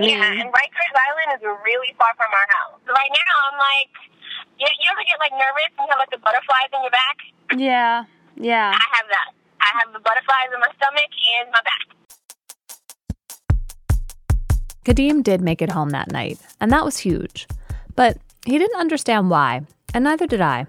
Yeah, 0.00 0.24
mm-hmm. 0.24 0.40
and 0.40 0.48
Rikers 0.48 0.94
Island 0.96 1.36
is 1.36 1.42
really 1.64 1.94
far 1.98 2.08
from 2.16 2.32
our 2.32 2.48
house. 2.56 2.80
Right 2.88 3.12
now 3.12 3.34
I'm 3.52 3.58
like, 3.60 3.92
you, 4.58 4.66
you 4.66 4.86
ever 4.92 5.04
get 5.04 5.18
like 5.20 5.32
nervous 5.32 5.68
and 5.76 5.84
you 5.84 5.92
have 5.92 6.00
like 6.00 6.10
the 6.10 6.18
butterflies 6.18 6.70
in 6.72 6.80
your 6.82 6.90
back? 6.90 7.16
Yeah. 7.56 8.04
Yeah. 8.36 8.72
I 8.72 8.86
have 8.96 9.06
that. 9.08 9.30
I 9.60 9.70
have 9.80 9.92
the 9.92 10.00
butterflies 10.00 10.48
in 10.54 10.60
my 10.60 10.72
stomach 10.76 11.12
and 11.38 11.50
my 11.52 11.60
back. 11.60 11.86
Kadeem 14.84 15.22
did 15.22 15.40
make 15.40 15.62
it 15.62 15.70
home 15.70 15.90
that 15.90 16.10
night, 16.10 16.40
and 16.60 16.72
that 16.72 16.84
was 16.84 16.98
huge. 16.98 17.46
But 17.94 18.16
he 18.44 18.58
didn't 18.58 18.80
understand 18.80 19.30
why, 19.30 19.62
and 19.94 20.04
neither 20.04 20.26
did 20.26 20.40
I. 20.40 20.66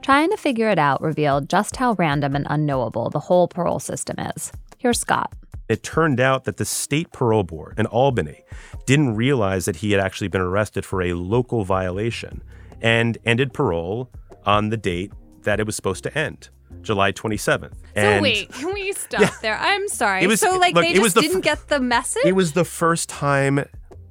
Trying 0.00 0.30
to 0.30 0.36
figure 0.36 0.70
it 0.70 0.78
out 0.78 1.02
revealed 1.02 1.50
just 1.50 1.76
how 1.76 1.94
random 1.94 2.34
and 2.36 2.46
unknowable 2.48 3.10
the 3.10 3.20
whole 3.20 3.48
parole 3.48 3.80
system 3.80 4.18
is. 4.18 4.52
Here's 4.78 5.00
Scott. 5.00 5.32
It 5.68 5.82
turned 5.82 6.20
out 6.20 6.44
that 6.44 6.58
the 6.58 6.64
state 6.64 7.10
parole 7.12 7.42
board 7.42 7.78
in 7.78 7.86
Albany 7.86 8.44
didn't 8.86 9.16
realize 9.16 9.64
that 9.64 9.76
he 9.76 9.92
had 9.92 10.00
actually 10.00 10.28
been 10.28 10.40
arrested 10.42 10.84
for 10.84 11.00
a 11.02 11.14
local 11.14 11.64
violation 11.64 12.42
and 12.82 13.16
ended 13.24 13.52
parole 13.54 14.10
on 14.44 14.68
the 14.68 14.76
date 14.76 15.12
that 15.42 15.60
it 15.60 15.64
was 15.66 15.74
supposed 15.74 16.02
to 16.04 16.18
end, 16.18 16.50
July 16.82 17.12
27th. 17.12 17.72
So 17.96 18.20
wait, 18.20 18.52
can 18.52 18.74
we 18.74 18.92
stop 18.92 19.32
there? 19.40 19.56
I'm 19.58 19.88
sorry. 19.88 20.22
It 20.22 20.26
was- 20.26 20.40
so 20.40 20.58
like 20.58 20.74
look, 20.74 20.84
they 20.84 20.92
it 20.94 20.98
was 21.00 21.14
just 21.14 21.16
the 21.16 21.20
didn't 21.22 21.40
get 21.44 21.68
the 21.68 21.80
message. 21.80 22.24
It 22.26 22.32
was 22.32 22.52
the 22.52 22.64
first 22.64 23.08
time, 23.08 23.64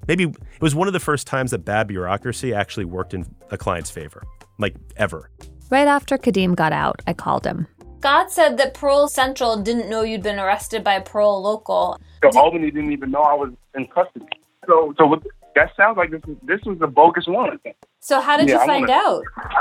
maybe 0.07 0.23
it 0.23 0.61
was 0.61 0.73
one 0.73 0.87
of 0.87 0.93
the 0.93 0.99
first 0.99 1.27
times 1.27 1.51
that 1.51 1.59
bad 1.59 1.87
bureaucracy 1.87 2.51
actually 2.53 2.85
worked 2.85 3.13
in 3.13 3.27
a 3.51 3.57
client's 3.57 3.91
favor, 3.91 4.23
like 4.57 4.75
ever. 4.95 5.29
Right 5.69 5.87
after 5.87 6.17
Kadeem 6.17 6.55
got 6.55 6.71
out, 6.71 7.01
I 7.07 7.13
called 7.13 7.45
him. 7.45 7.67
Scott 8.03 8.33
said 8.33 8.57
that 8.57 8.73
Parole 8.73 9.07
Central 9.07 9.55
didn't 9.61 9.89
know 9.89 10.01
you'd 10.01 10.21
been 10.23 10.37
arrested 10.37 10.83
by 10.83 10.99
Parole 10.99 11.41
Local. 11.41 11.97
So 12.21 12.37
Albany 12.37 12.69
didn't 12.69 12.91
even 12.91 13.11
know 13.11 13.21
I 13.21 13.33
was 13.33 13.53
in 13.75 13.87
custody. 13.87 14.25
So, 14.67 14.93
so 14.97 15.05
what, 15.05 15.23
that 15.55 15.73
sounds 15.77 15.95
like 15.95 16.11
this. 16.11 16.19
is- 16.27 16.35
This 16.43 16.59
was 16.65 16.79
a 16.81 16.87
bogus 16.87 17.27
one. 17.27 17.57
So 18.01 18.19
how 18.19 18.35
did 18.35 18.49
Yeah, 18.49 18.55
you 18.55 18.59
I 18.59 18.65
find 18.65 18.87
wanna- 18.89 19.01
out? 19.01 19.23
I, 19.37 19.59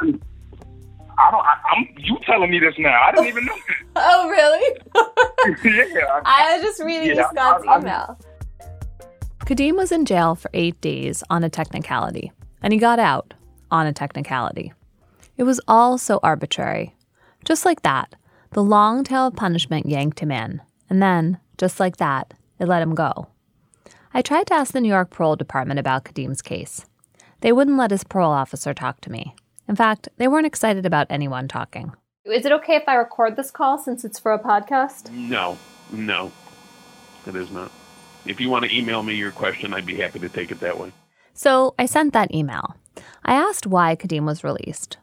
I 1.18 1.31
don't. 1.31 1.40
I, 1.46 1.57
I'm. 1.70 1.88
You 1.98 2.18
telling 2.26 2.50
me 2.50 2.59
this 2.59 2.74
now? 2.78 3.00
I 3.00 3.12
didn't 3.12 3.28
even 3.28 3.44
know. 3.44 3.55
Oh, 3.94 4.28
really? 4.28 4.76
yeah. 5.64 6.20
I 6.24 6.57
was 6.57 6.62
just 6.64 6.83
reading 6.83 7.16
Yeah, 7.16 7.31
Scott's 7.31 7.62
I- 7.68 7.74
I- 7.74 7.78
email. 7.78 8.18
Kadeem 9.46 9.76
was 9.76 9.92
in 9.92 10.05
jail 10.05 10.35
for 10.35 10.50
eight 10.52 10.81
days 10.81 11.22
on 11.31 11.44
a 11.44 11.48
technicality, 11.48 12.33
and 12.61 12.72
he 12.72 12.78
got 12.81 12.98
out 12.98 13.35
on 13.70 13.87
a 13.87 13.92
technicality. 13.92 14.72
It 15.37 15.44
was 15.44 15.61
all 15.68 15.96
so 15.96 16.18
arbitrary. 16.24 16.96
Just 17.44 17.64
like 17.64 17.83
that, 17.83 18.16
the 18.53 18.62
long 18.62 19.03
tail 19.03 19.27
of 19.27 19.37
punishment 19.37 19.87
yanked 19.87 20.21
him 20.21 20.31
in, 20.31 20.61
and 20.91 21.03
then, 21.03 21.38
just 21.57 21.81
like 21.81 21.97
that, 21.97 22.35
it 22.59 22.67
let 22.69 22.83
him 22.83 22.95
go. 22.95 23.29
I 24.12 24.21
tried 24.21 24.47
to 24.49 24.55
ask 24.55 24.73
the 24.73 24.81
New 24.81 24.91
York 24.91 25.11
Parole 25.11 25.37
Department 25.37 25.81
about 25.81 26.05
Kadeem's 26.05 26.43
case. 26.43 26.85
They 27.41 27.51
wouldn't 27.51 27.79
let 27.79 27.91
his 27.91 28.05
parole 28.05 28.31
officer 28.31 28.75
talk 28.75 29.01
to 29.03 29.11
me. 29.11 29.35
In 29.69 29.75
fact, 29.75 30.09
they 30.19 30.29
weren't 30.29 30.47
excited 30.47 30.85
about 30.85 31.07
anyone 31.09 31.49
talking. 31.49 31.93
Is 32.27 32.45
it 32.45 32.53
okay 32.53 32.77
if 32.77 32.85
I 32.87 32.95
record 32.95 33.37
this 33.37 33.51
call 33.51 33.79
since 33.79 34.05
it's 34.05 34.19
for 34.19 34.33
a 34.33 34.38
podcast? 34.38 35.11
No, 35.11 35.57
no, 35.91 36.31
it 37.27 37.35
is 37.35 37.51
not. 37.51 37.73
if 38.27 38.41
you 38.41 38.51
want 38.51 38.65
to 38.65 38.77
email 38.77 39.03
me 39.03 39.15
your 39.15 39.33
question, 39.33 39.73
I'd 39.75 39.87
be 39.87 39.97
happy 39.97 40.19
to 40.21 40.29
take 40.29 40.51
it 40.53 40.61
that 40.61 40.79
way. 40.79 40.93
So 41.35 41.75
I 41.79 41.87
sent 41.87 42.12
that 42.12 42.35
email. 42.35 42.77
I 43.25 43.35
asked 43.35 43.67
why 43.67 43.97
Kadeem 43.97 44.27
was 44.27 44.45
released. 44.45 44.99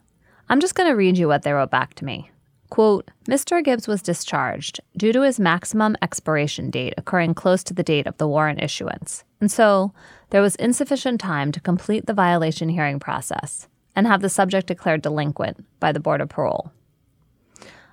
I'm 0.48 0.60
just 0.60 0.76
going 0.76 0.88
to 0.88 0.96
read 0.96 1.18
you 1.18 1.28
what 1.28 1.42
they 1.42 1.52
wrote 1.52 1.72
back 1.72 1.96
to 1.96 2.06
me. 2.06 2.32
Quote 2.70 3.10
Mr. 3.28 3.64
Gibbs 3.64 3.88
was 3.88 4.02
discharged 4.02 4.80
due 4.96 5.12
to 5.14 5.24
his 5.24 5.40
maximum 5.40 5.96
expiration 6.02 6.70
date 6.70 6.94
occurring 6.98 7.34
close 7.34 7.64
to 7.64 7.74
the 7.74 7.84
date 7.84 8.06
of 8.06 8.18
the 8.18 8.28
warrant 8.28 8.62
issuance, 8.62 9.24
and 9.42 9.52
so 9.52 9.94
there 10.30 10.42
was 10.42 10.56
insufficient 10.56 11.20
time 11.20 11.52
to 11.52 11.60
complete 11.60 12.06
the 12.06 12.14
violation 12.14 12.70
hearing 12.70 13.00
process 13.00 13.68
and 13.96 14.06
have 14.06 14.22
the 14.22 14.30
subject 14.30 14.68
declared 14.68 15.02
delinquent 15.02 15.66
by 15.80 15.92
the 15.92 16.00
Board 16.00 16.22
of 16.22 16.30
Parole. 16.30 16.72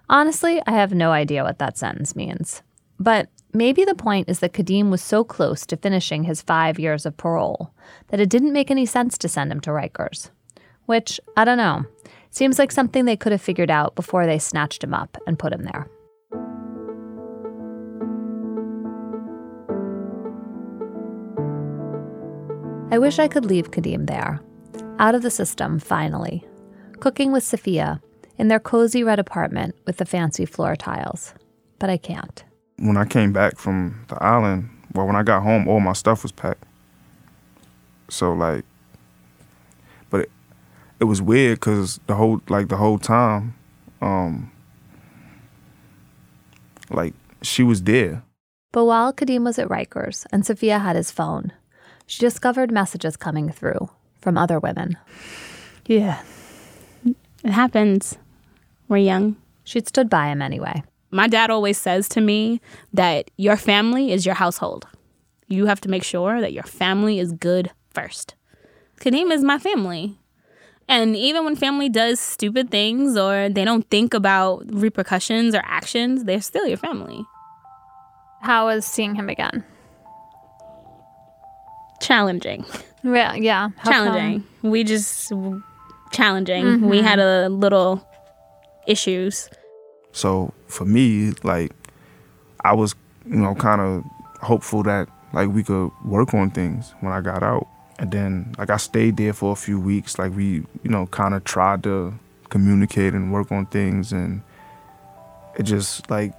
Honestly, 0.08 0.62
I 0.66 0.72
have 0.72 0.92
no 0.94 1.10
idea 1.10 1.42
what 1.42 1.58
that 1.58 1.78
sentence 1.78 2.14
means. 2.14 2.62
But 2.98 3.28
maybe 3.52 3.84
the 3.84 3.94
point 3.94 4.28
is 4.28 4.40
that 4.40 4.52
Kadeem 4.52 4.90
was 4.90 5.02
so 5.02 5.24
close 5.24 5.66
to 5.66 5.76
finishing 5.76 6.24
his 6.24 6.42
five 6.42 6.78
years 6.78 7.04
of 7.04 7.16
parole 7.16 7.72
that 8.08 8.20
it 8.20 8.30
didn't 8.30 8.52
make 8.52 8.70
any 8.70 8.86
sense 8.86 9.18
to 9.18 9.28
send 9.28 9.52
him 9.52 9.60
to 9.62 9.70
Rikers. 9.70 10.30
Which, 10.86 11.20
I 11.36 11.44
don't 11.44 11.58
know, 11.58 11.84
seems 12.36 12.58
like 12.58 12.70
something 12.70 13.06
they 13.06 13.16
could 13.16 13.32
have 13.32 13.40
figured 13.40 13.70
out 13.70 13.94
before 13.94 14.26
they 14.26 14.38
snatched 14.38 14.84
him 14.84 14.92
up 14.92 15.16
and 15.26 15.38
put 15.38 15.54
him 15.54 15.62
there. 15.62 15.88
I 22.90 22.98
wish 22.98 23.18
I 23.18 23.26
could 23.26 23.46
leave 23.46 23.70
Kadeem 23.70 24.06
there, 24.06 24.40
out 24.98 25.14
of 25.14 25.22
the 25.22 25.30
system, 25.30 25.78
finally, 25.78 26.46
cooking 27.00 27.32
with 27.32 27.42
Sophia 27.42 28.02
in 28.36 28.48
their 28.48 28.60
cozy 28.60 29.02
red 29.02 29.18
apartment 29.18 29.74
with 29.86 29.96
the 29.96 30.04
fancy 30.04 30.44
floor 30.44 30.76
tiles. 30.76 31.32
But 31.78 31.88
I 31.88 31.96
can't. 31.96 32.44
When 32.78 32.98
I 32.98 33.06
came 33.06 33.32
back 33.32 33.56
from 33.56 34.04
the 34.08 34.22
island, 34.22 34.68
well, 34.92 35.06
when 35.06 35.16
I 35.16 35.22
got 35.22 35.42
home, 35.42 35.66
all 35.68 35.80
my 35.80 35.94
stuff 35.94 36.22
was 36.22 36.32
packed. 36.32 36.64
So 38.10 38.34
like, 38.34 38.66
it 41.00 41.04
was 41.04 41.20
weird 41.20 41.60
because 41.60 42.00
the 42.06 42.14
whole 42.14 42.40
like 42.48 42.68
the 42.68 42.76
whole 42.76 42.98
time, 42.98 43.54
um, 44.00 44.50
like 46.90 47.14
she 47.42 47.62
was 47.62 47.82
there. 47.82 48.22
But 48.72 48.84
while 48.84 49.12
Kadeem 49.12 49.44
was 49.44 49.58
at 49.58 49.68
Rikers 49.68 50.26
and 50.32 50.44
Sophia 50.44 50.78
had 50.78 50.96
his 50.96 51.10
phone, 51.10 51.52
she 52.06 52.20
discovered 52.20 52.70
messages 52.70 53.16
coming 53.16 53.50
through 53.50 53.88
from 54.20 54.36
other 54.36 54.58
women. 54.58 54.96
Yeah. 55.86 56.20
It 57.04 57.52
happens. 57.52 58.18
We're 58.88 58.98
young. 58.98 59.36
She'd 59.64 59.88
stood 59.88 60.10
by 60.10 60.28
him 60.28 60.42
anyway. 60.42 60.82
My 61.10 61.28
dad 61.28 61.50
always 61.50 61.78
says 61.78 62.08
to 62.10 62.20
me 62.20 62.60
that 62.92 63.30
your 63.36 63.56
family 63.56 64.12
is 64.12 64.26
your 64.26 64.34
household. 64.34 64.86
You 65.46 65.66
have 65.66 65.80
to 65.82 65.88
make 65.88 66.02
sure 66.02 66.40
that 66.40 66.52
your 66.52 66.64
family 66.64 67.18
is 67.18 67.32
good 67.32 67.70
first. 67.90 68.34
Kadeem 69.00 69.30
is 69.30 69.42
my 69.42 69.58
family. 69.58 70.18
And 70.88 71.16
even 71.16 71.44
when 71.44 71.56
family 71.56 71.88
does 71.88 72.20
stupid 72.20 72.70
things 72.70 73.16
or 73.16 73.48
they 73.48 73.64
don't 73.64 73.88
think 73.90 74.14
about 74.14 74.64
repercussions 74.72 75.54
or 75.54 75.62
actions, 75.64 76.24
they're 76.24 76.40
still 76.40 76.66
your 76.66 76.76
family. 76.76 77.24
How 78.42 78.66
was 78.66 78.86
seeing 78.86 79.14
him 79.14 79.28
again? 79.28 79.64
Challenging. 82.00 82.64
Yeah, 83.02 83.34
yeah. 83.34 83.70
How 83.78 83.90
challenging. 83.90 84.44
come? 84.62 84.70
We 84.70 84.84
just 84.84 85.32
challenging. 86.12 86.88
We 86.88 86.98
mm-hmm. 86.98 87.06
had 87.06 87.18
a 87.18 87.48
little 87.48 88.06
issues. 88.86 89.50
So 90.12 90.54
for 90.68 90.84
me, 90.84 91.32
like, 91.42 91.72
I 92.64 92.74
was, 92.74 92.94
you 93.26 93.36
know, 93.36 93.54
kind 93.54 93.80
of 93.80 94.04
hopeful 94.40 94.82
that 94.84 95.08
like 95.32 95.48
we 95.50 95.62
could 95.62 95.90
work 96.04 96.32
on 96.34 96.50
things 96.50 96.94
when 97.00 97.12
I 97.12 97.20
got 97.20 97.42
out. 97.42 97.66
And 97.98 98.10
then 98.10 98.54
like 98.58 98.70
I 98.70 98.76
stayed 98.76 99.16
there 99.16 99.32
for 99.32 99.52
a 99.52 99.56
few 99.56 99.80
weeks. 99.80 100.18
Like 100.18 100.34
we, 100.34 100.64
you 100.82 100.90
know, 100.90 101.06
kind 101.06 101.34
of 101.34 101.44
tried 101.44 101.82
to 101.84 102.14
communicate 102.50 103.14
and 103.14 103.32
work 103.32 103.50
on 103.50 103.66
things, 103.66 104.12
and 104.12 104.42
it 105.58 105.64
just 105.64 106.10
like 106.10 106.32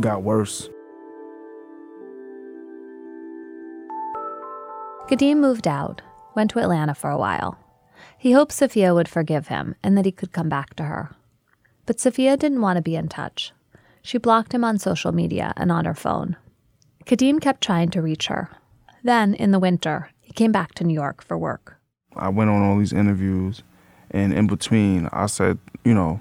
got 0.00 0.22
worse. 0.22 0.68
Kadeem 5.08 5.38
moved 5.38 5.66
out, 5.66 6.02
went 6.36 6.50
to 6.52 6.60
Atlanta 6.60 6.94
for 6.94 7.10
a 7.10 7.18
while. 7.18 7.58
He 8.16 8.32
hoped 8.32 8.52
Sophia 8.52 8.94
would 8.94 9.08
forgive 9.08 9.48
him 9.48 9.74
and 9.82 9.96
that 9.96 10.04
he 10.04 10.12
could 10.12 10.32
come 10.32 10.48
back 10.48 10.74
to 10.74 10.84
her. 10.84 11.10
But 11.84 11.98
Sophia 11.98 12.36
didn't 12.36 12.60
want 12.60 12.76
to 12.76 12.82
be 12.82 12.94
in 12.94 13.08
touch. 13.08 13.52
She 14.02 14.18
blocked 14.18 14.54
him 14.54 14.62
on 14.62 14.78
social 14.78 15.10
media 15.10 15.52
and 15.56 15.72
on 15.72 15.84
her 15.84 15.94
phone. 15.94 16.36
Kadeem 17.06 17.40
kept 17.40 17.60
trying 17.62 17.90
to 17.90 18.02
reach 18.02 18.28
her. 18.28 18.50
Then, 19.02 19.34
in 19.34 19.50
the 19.50 19.58
winter, 19.58 20.10
he 20.30 20.34
came 20.34 20.52
back 20.52 20.74
to 20.74 20.84
New 20.84 20.94
York 20.94 21.24
for 21.24 21.36
work. 21.36 21.76
I 22.14 22.28
went 22.28 22.50
on 22.50 22.62
all 22.62 22.78
these 22.78 22.92
interviews, 22.92 23.64
and 24.12 24.32
in 24.32 24.46
between, 24.46 25.08
I 25.12 25.26
said, 25.26 25.58
you 25.84 25.92
know, 25.92 26.20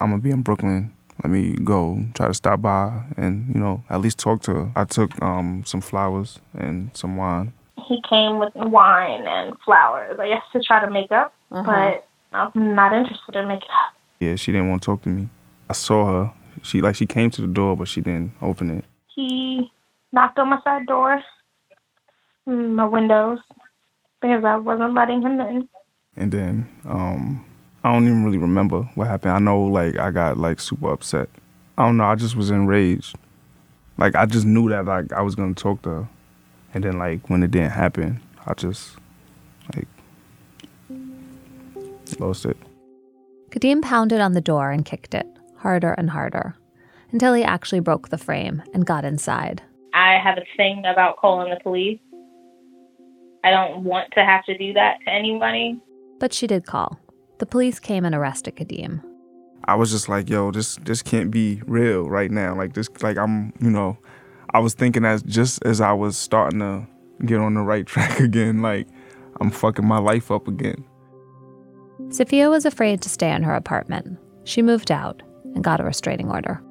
I'm 0.00 0.10
gonna 0.10 0.18
be 0.18 0.32
in 0.32 0.42
Brooklyn. 0.42 0.92
Let 1.22 1.30
me 1.30 1.52
go 1.52 2.04
try 2.14 2.26
to 2.26 2.34
stop 2.34 2.62
by 2.62 3.04
and 3.16 3.52
you 3.54 3.60
know 3.60 3.84
at 3.90 4.00
least 4.00 4.18
talk 4.18 4.42
to 4.42 4.54
her. 4.54 4.72
I 4.74 4.84
took 4.84 5.22
um, 5.22 5.62
some 5.64 5.80
flowers 5.80 6.40
and 6.52 6.90
some 6.94 7.16
wine. 7.16 7.52
He 7.86 8.02
came 8.08 8.40
with 8.40 8.52
wine 8.56 9.24
and 9.28 9.54
flowers, 9.64 10.18
I 10.18 10.28
guess, 10.28 10.42
to 10.52 10.60
try 10.60 10.84
to 10.84 10.90
make 10.90 11.12
up, 11.12 11.32
but 11.50 12.08
I'm 12.32 12.74
not 12.74 12.92
interested 12.92 13.36
in 13.36 13.46
making 13.46 13.68
up. 13.70 13.94
Yeah, 14.18 14.34
she 14.34 14.50
didn't 14.50 14.68
want 14.68 14.82
to 14.82 14.86
talk 14.86 15.02
to 15.02 15.10
me. 15.10 15.28
I 15.70 15.74
saw 15.74 16.06
her. 16.06 16.32
She 16.62 16.80
like 16.80 16.96
she 16.96 17.06
came 17.06 17.30
to 17.30 17.40
the 17.40 17.46
door, 17.46 17.76
but 17.76 17.86
she 17.86 18.00
didn't 18.00 18.32
open 18.42 18.68
it. 18.78 18.84
He 19.14 19.70
knocked 20.10 20.40
on 20.40 20.48
my 20.48 20.60
side 20.64 20.86
door, 20.86 21.22
my 22.48 22.86
windows, 22.86 23.38
because 24.20 24.44
I 24.44 24.56
wasn't 24.56 24.94
letting 24.94 25.22
him 25.22 25.40
in. 25.40 25.68
And 26.16 26.32
then 26.32 26.68
um, 26.84 27.44
I 27.84 27.92
don't 27.92 28.04
even 28.04 28.24
really 28.24 28.38
remember 28.38 28.82
what 28.94 29.06
happened. 29.06 29.32
I 29.32 29.38
know 29.38 29.62
like 29.62 29.98
I 29.98 30.10
got 30.10 30.36
like 30.38 30.60
super 30.60 30.92
upset. 30.92 31.28
I 31.76 31.86
don't 31.86 31.96
know. 31.96 32.04
I 32.04 32.16
just 32.16 32.34
was 32.34 32.50
enraged. 32.50 33.16
Like 33.98 34.16
I 34.16 34.26
just 34.26 34.46
knew 34.46 34.68
that 34.70 34.84
like 34.86 35.12
I 35.12 35.22
was 35.22 35.34
gonna 35.34 35.54
talk 35.54 35.82
to 35.82 35.90
her, 35.90 36.08
and 36.74 36.84
then 36.84 36.98
like 36.98 37.30
when 37.30 37.42
it 37.42 37.50
didn't 37.50 37.70
happen, 37.70 38.20
I 38.46 38.54
just 38.54 38.96
like 39.74 39.88
lost 42.18 42.46
it. 42.46 42.56
Kadeem 43.50 43.82
pounded 43.82 44.20
on 44.20 44.32
the 44.32 44.40
door 44.40 44.70
and 44.70 44.84
kicked 44.84 45.14
it, 45.14 45.26
harder 45.56 45.92
and 45.92 46.10
harder, 46.10 46.56
until 47.12 47.34
he 47.34 47.44
actually 47.44 47.80
broke 47.80 48.08
the 48.08 48.18
frame 48.18 48.62
and 48.74 48.84
got 48.84 49.04
inside. 49.04 49.62
I 49.94 50.18
have 50.18 50.36
a 50.38 50.44
thing 50.56 50.84
about 50.84 51.16
calling 51.16 51.50
the 51.50 51.60
police. 51.60 52.00
I 53.44 53.50
don't 53.50 53.84
want 53.84 54.12
to 54.12 54.24
have 54.24 54.44
to 54.46 54.56
do 54.56 54.72
that 54.74 54.98
to 55.04 55.10
anybody. 55.10 55.80
But 56.18 56.32
she 56.32 56.46
did 56.46 56.66
call. 56.66 56.98
The 57.38 57.46
police 57.46 57.78
came 57.78 58.04
and 58.04 58.14
arrested 58.14 58.56
Kadeem. 58.56 59.02
I 59.64 59.74
was 59.74 59.90
just 59.90 60.08
like, 60.08 60.28
yo, 60.28 60.50
this 60.50 60.76
this 60.76 61.02
can't 61.02 61.30
be 61.30 61.62
real 61.66 62.08
right 62.08 62.30
now. 62.30 62.56
Like 62.56 62.74
this, 62.74 62.88
like 63.02 63.18
I'm, 63.18 63.52
you 63.60 63.70
know, 63.70 63.98
I 64.52 64.60
was 64.60 64.74
thinking 64.74 65.04
as 65.04 65.22
just 65.22 65.64
as 65.64 65.80
I 65.80 65.92
was 65.92 66.16
starting 66.16 66.60
to 66.60 66.86
get 67.24 67.38
on 67.38 67.54
the 67.54 67.62
right 67.62 67.86
track 67.92 68.18
again, 68.20 68.62
like 68.62 68.88
I'm 69.40 69.50
fucking 69.50 69.86
my 69.86 69.98
life 69.98 70.30
up 70.30 70.48
again. 70.48 70.84
Sophia 72.10 72.48
was 72.48 72.64
afraid 72.64 73.02
to 73.02 73.08
stay 73.08 73.30
in 73.30 73.42
her 73.42 73.54
apartment. 73.54 74.18
She 74.44 74.62
moved 74.62 74.90
out 74.90 75.22
and 75.54 75.62
got 75.62 75.80
a 75.80 75.84
restraining 75.84 76.30
order. 76.30 76.62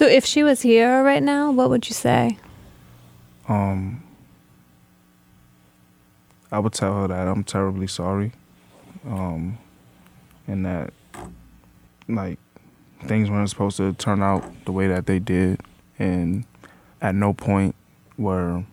So 0.00 0.06
if 0.06 0.24
she 0.24 0.42
was 0.42 0.62
here 0.62 1.02
right 1.02 1.22
now, 1.22 1.50
what 1.50 1.68
would 1.68 1.86
you 1.86 1.92
say? 1.92 2.38
Um, 3.46 4.02
I 6.50 6.58
would 6.58 6.72
tell 6.72 7.02
her 7.02 7.08
that 7.08 7.28
I'm 7.28 7.44
terribly 7.44 7.86
sorry, 7.86 8.32
um, 9.06 9.58
and 10.48 10.64
that 10.64 10.94
like 12.08 12.38
things 13.02 13.28
weren't 13.28 13.50
supposed 13.50 13.76
to 13.76 13.92
turn 13.92 14.22
out 14.22 14.64
the 14.64 14.72
way 14.72 14.88
that 14.88 15.04
they 15.04 15.18
did, 15.18 15.60
and 15.98 16.46
at 17.02 17.14
no 17.14 17.34
point 17.34 17.74
were 18.16 18.64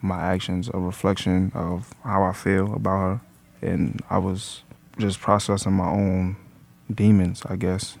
my 0.00 0.20
actions 0.20 0.68
a 0.74 0.80
reflection 0.80 1.52
of 1.54 1.94
how 2.02 2.24
I 2.24 2.32
feel 2.32 2.74
about 2.74 2.98
her, 2.98 3.20
and 3.70 4.00
I 4.10 4.18
was 4.18 4.64
just 4.98 5.20
processing 5.20 5.74
my 5.74 5.88
own 5.88 6.34
demons, 6.92 7.44
I 7.46 7.54
guess. 7.54 7.98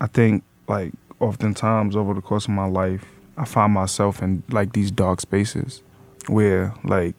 I 0.00 0.08
think 0.08 0.42
like 0.66 0.94
oftentimes 1.24 1.96
over 1.96 2.14
the 2.14 2.20
course 2.20 2.44
of 2.44 2.50
my 2.50 2.66
life, 2.66 3.04
I 3.36 3.44
find 3.44 3.72
myself 3.72 4.22
in 4.22 4.42
like 4.50 4.72
these 4.72 4.90
dark 4.90 5.20
spaces 5.20 5.82
where 6.28 6.74
like 6.84 7.16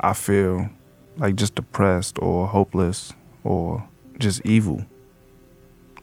I 0.00 0.12
feel 0.12 0.68
like 1.16 1.36
just 1.36 1.54
depressed 1.54 2.18
or 2.20 2.46
hopeless 2.46 3.12
or 3.44 3.88
just 4.18 4.44
evil. 4.44 4.84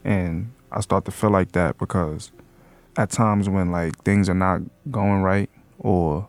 And 0.03 0.51
I 0.71 0.81
start 0.81 1.05
to 1.05 1.11
feel 1.11 1.29
like 1.29 1.51
that 1.51 1.77
because 1.77 2.31
at 2.97 3.09
times 3.09 3.49
when 3.49 3.71
like 3.71 4.01
things 4.03 4.29
are 4.29 4.33
not 4.33 4.61
going 4.89 5.21
right 5.21 5.49
or 5.79 6.27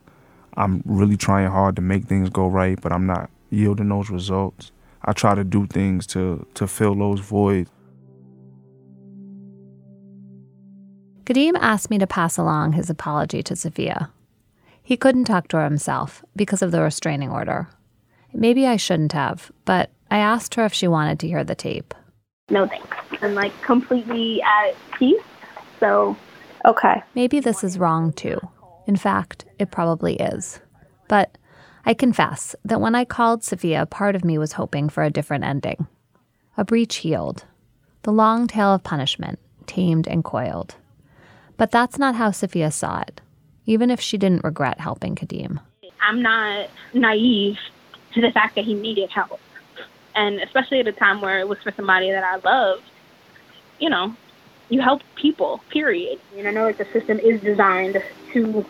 I'm 0.55 0.83
really 0.85 1.17
trying 1.17 1.51
hard 1.51 1.77
to 1.77 1.83
make 1.83 2.05
things 2.05 2.29
go 2.29 2.47
right, 2.49 2.79
but 2.81 2.93
I'm 2.93 3.07
not 3.07 3.31
yielding 3.51 3.89
those 3.89 4.11
results. 4.11 4.73
I 5.05 5.13
try 5.13 5.35
to 5.35 5.45
do 5.45 5.67
things 5.67 6.07
to 6.09 6.47
to 6.55 6.67
fill 6.67 6.95
those 6.95 7.21
voids. 7.21 7.71
Kadeem 11.25 11.57
asked 11.61 11.91
me 11.91 11.99
to 11.99 12.07
pass 12.07 12.37
along 12.37 12.73
his 12.73 12.91
apology 12.91 13.43
to 13.45 13.55
Sophia. 13.55 14.11
He 14.83 14.97
couldn't 14.97 15.25
talk 15.25 15.49
to 15.49 15.59
her 15.59 15.65
himself 15.65 16.25
because 16.35 16.63
of 16.63 16.73
the 16.73 16.83
restraining 16.83 17.31
order. 17.31 17.69
Maybe 18.33 18.67
I 18.67 18.77
shouldn't 18.77 19.13
have, 19.13 19.53
but 19.65 19.91
I 20.11 20.19
asked 20.19 20.57
her 20.57 20.65
if 20.65 20.75
she 20.75 20.89
wanted 20.89 21.21
to 21.21 21.29
hear 21.29 21.45
the 21.45 21.55
tape. 21.55 21.95
No 22.51 22.67
thanks. 22.67 22.97
I'm 23.21 23.35
like 23.35 23.53
completely 23.63 24.43
at 24.43 24.75
peace. 24.99 25.23
So, 25.79 26.17
okay. 26.65 27.03
Maybe 27.15 27.39
this 27.39 27.63
is 27.63 27.79
wrong 27.79 28.13
too. 28.13 28.39
In 28.87 28.97
fact, 28.97 29.45
it 29.59 29.71
probably 29.71 30.17
is. 30.17 30.61
But 31.09 31.39
I 31.87 31.95
confess 31.95 32.57
that 32.65 32.81
when 32.81 32.95
I 32.95 33.05
called 33.05 33.45
Sophia, 33.45 33.87
part 33.87 34.17
of 34.17 34.25
me 34.25 34.39
was 34.39 34.53
hoping 34.53 34.89
for 34.89 35.05
a 35.05 35.11
different 35.11 35.45
ending. 35.45 35.87
A 36.57 36.65
breach 36.65 36.97
healed, 36.97 37.45
the 38.03 38.13
long 38.13 38.49
tail 38.49 38.75
of 38.75 38.83
punishment 38.83 39.39
tamed 39.67 40.09
and 40.09 40.25
coiled. 40.25 40.75
But 41.57 41.71
that's 41.71 41.99
not 41.99 42.15
how 42.15 42.31
Sophia 42.31 42.71
saw 42.71 43.01
it, 43.01 43.21
even 43.67 43.91
if 43.91 44.01
she 44.01 44.19
didn't 44.19 44.45
regret 44.45 44.81
helping 44.81 45.15
Kadeem. 45.15 45.61
I'm 46.01 46.23
not 46.23 46.69
naive 46.93 47.59
to 48.15 48.21
the 48.21 48.31
fact 48.31 48.57
that 48.57 48.65
he 48.65 48.75
needed 48.75 49.11
help. 49.11 49.41
And 50.15 50.41
especially 50.41 50.81
at 50.81 50.89
a 50.89 50.93
time 50.93 51.21
where 51.21 51.39
it 51.41 51.49
was 51.49 51.59
for 51.63 51.73
somebody 51.73 52.11
that 52.11 52.25
I 52.25 52.37
loved, 52.37 52.83
you 53.79 53.89
know, 53.89 54.15
you 54.69 54.81
help 54.81 55.03
people, 55.15 55.61
period. 55.71 56.19
And 56.37 56.49
I 56.49 56.51
know 56.51 56.67
that 56.73 56.79
the 56.79 56.85
system 56.93 57.19
is 57.19 57.41
designed 57.41 58.03
to 58.33 58.67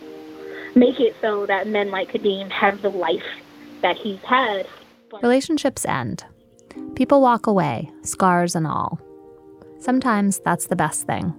make 0.74 1.00
it 1.00 1.14
so 1.20 1.46
that 1.46 1.66
men 1.68 1.90
like 1.90 2.12
Kadeem 2.12 2.50
have 2.50 2.82
the 2.82 2.90
life 2.90 3.24
that 3.82 3.96
he's 3.96 4.20
had. 4.20 4.66
Relationships 5.22 5.84
end. 5.84 6.24
People 6.94 7.20
walk 7.20 7.46
away, 7.46 7.90
scars 8.02 8.54
and 8.54 8.66
all. 8.66 9.00
Sometimes 9.78 10.38
that's 10.40 10.68
the 10.68 10.76
best 10.76 11.06
thing, 11.06 11.34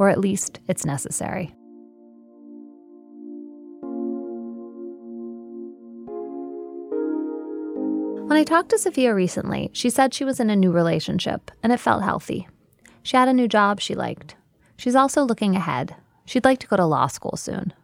or 0.00 0.08
at 0.08 0.18
least 0.18 0.58
it's 0.66 0.86
necessary. 0.86 1.54
When 8.26 8.38
I 8.38 8.44
talked 8.44 8.70
to 8.70 8.78
Sophia 8.78 9.14
recently, 9.14 9.68
she 9.74 9.90
said 9.90 10.14
she 10.14 10.24
was 10.24 10.40
in 10.40 10.48
a 10.48 10.56
new 10.56 10.72
relationship 10.72 11.50
and 11.62 11.70
it 11.70 11.80
felt 11.80 12.02
healthy. 12.02 12.48
She 13.02 13.18
had 13.18 13.28
a 13.28 13.34
new 13.34 13.46
job 13.46 13.78
she 13.80 13.94
liked. 13.94 14.36
She's 14.78 14.94
also 14.94 15.22
looking 15.22 15.54
ahead. 15.54 15.94
She'd 16.24 16.46
like 16.46 16.60
to 16.60 16.66
go 16.66 16.76
to 16.76 16.86
law 16.86 17.06
school 17.06 17.36
soon. 17.36 17.74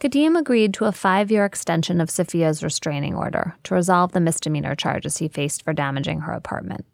Kadeem 0.00 0.38
agreed 0.38 0.72
to 0.74 0.86
a 0.86 0.92
five 0.92 1.30
year 1.30 1.44
extension 1.44 2.00
of 2.00 2.10
Sophia's 2.10 2.64
restraining 2.64 3.14
order 3.14 3.54
to 3.64 3.74
resolve 3.74 4.12
the 4.12 4.20
misdemeanor 4.20 4.74
charges 4.74 5.18
he 5.18 5.28
faced 5.28 5.62
for 5.62 5.74
damaging 5.74 6.20
her 6.20 6.32
apartment. 6.32 6.86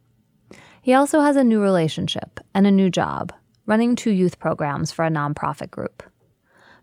He 0.83 0.93
also 0.93 1.21
has 1.21 1.37
a 1.37 1.45
new 1.45 1.61
relationship 1.61 2.41
and 2.53 2.67
a 2.67 2.73
new 2.73 2.91
job, 2.91 3.33
running 3.69 3.95
two 3.95 4.11
youth 4.11 4.39
programs 4.39 4.91
for 4.91 5.05
a 5.05 5.11
nonprofit 5.11 5.71
group. 5.71 6.03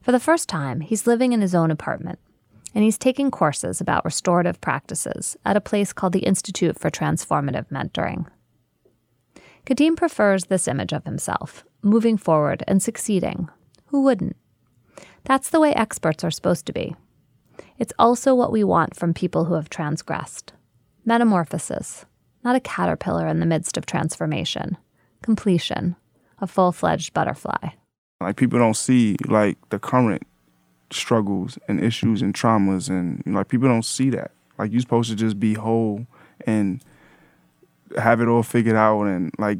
For 0.01 0.11
the 0.11 0.19
first 0.19 0.47
time, 0.47 0.81
he's 0.81 1.07
living 1.07 1.33
in 1.33 1.41
his 1.41 1.55
own 1.55 1.71
apartment, 1.71 2.19
and 2.75 2.83
he's 2.83 2.99
taking 2.99 3.31
courses 3.31 3.81
about 3.81 4.05
restorative 4.05 4.61
practices 4.61 5.35
at 5.43 5.57
a 5.57 5.61
place 5.61 5.91
called 5.91 6.13
the 6.13 6.19
Institute 6.19 6.79
for 6.79 6.91
Transformative 6.91 7.67
Mentoring. 7.69 8.27
Kadeem 9.65 9.97
prefers 9.97 10.45
this 10.45 10.67
image 10.67 10.93
of 10.93 11.05
himself, 11.05 11.65
moving 11.81 12.17
forward 12.17 12.63
and 12.67 12.83
succeeding. 12.83 13.49
Who 13.87 14.03
wouldn't? 14.03 14.35
That's 15.23 15.49
the 15.49 15.59
way 15.59 15.73
experts 15.73 16.23
are 16.23 16.29
supposed 16.29 16.67
to 16.67 16.73
be. 16.73 16.95
It's 17.79 17.93
also 17.97 18.35
what 18.35 18.51
we 18.51 18.63
want 18.63 18.95
from 18.95 19.15
people 19.15 19.45
who 19.45 19.55
have 19.55 19.69
transgressed 19.69 20.53
metamorphosis, 21.03 22.05
not 22.43 22.55
a 22.55 22.59
caterpillar 22.59 23.27
in 23.27 23.39
the 23.39 23.45
midst 23.45 23.75
of 23.75 23.87
transformation, 23.87 24.77
completion, 25.23 25.95
a 26.39 26.47
full 26.47 26.71
fledged 26.71 27.13
butterfly. 27.13 27.69
Like 28.21 28.37
people 28.37 28.59
don't 28.59 28.75
see 28.75 29.17
like 29.27 29.57
the 29.69 29.79
current 29.79 30.23
struggles 30.91 31.57
and 31.67 31.83
issues 31.83 32.21
and 32.21 32.33
traumas 32.33 32.89
and 32.89 33.21
you 33.25 33.31
know, 33.31 33.39
like 33.39 33.49
people 33.49 33.67
don't 33.67 33.85
see 33.85 34.09
that. 34.11 34.31
Like 34.57 34.71
you're 34.71 34.81
supposed 34.81 35.09
to 35.09 35.15
just 35.15 35.39
be 35.39 35.53
whole 35.53 36.05
and 36.45 36.83
have 37.97 38.21
it 38.21 38.27
all 38.27 38.43
figured 38.43 38.75
out 38.75 39.03
and 39.03 39.31
like 39.37 39.59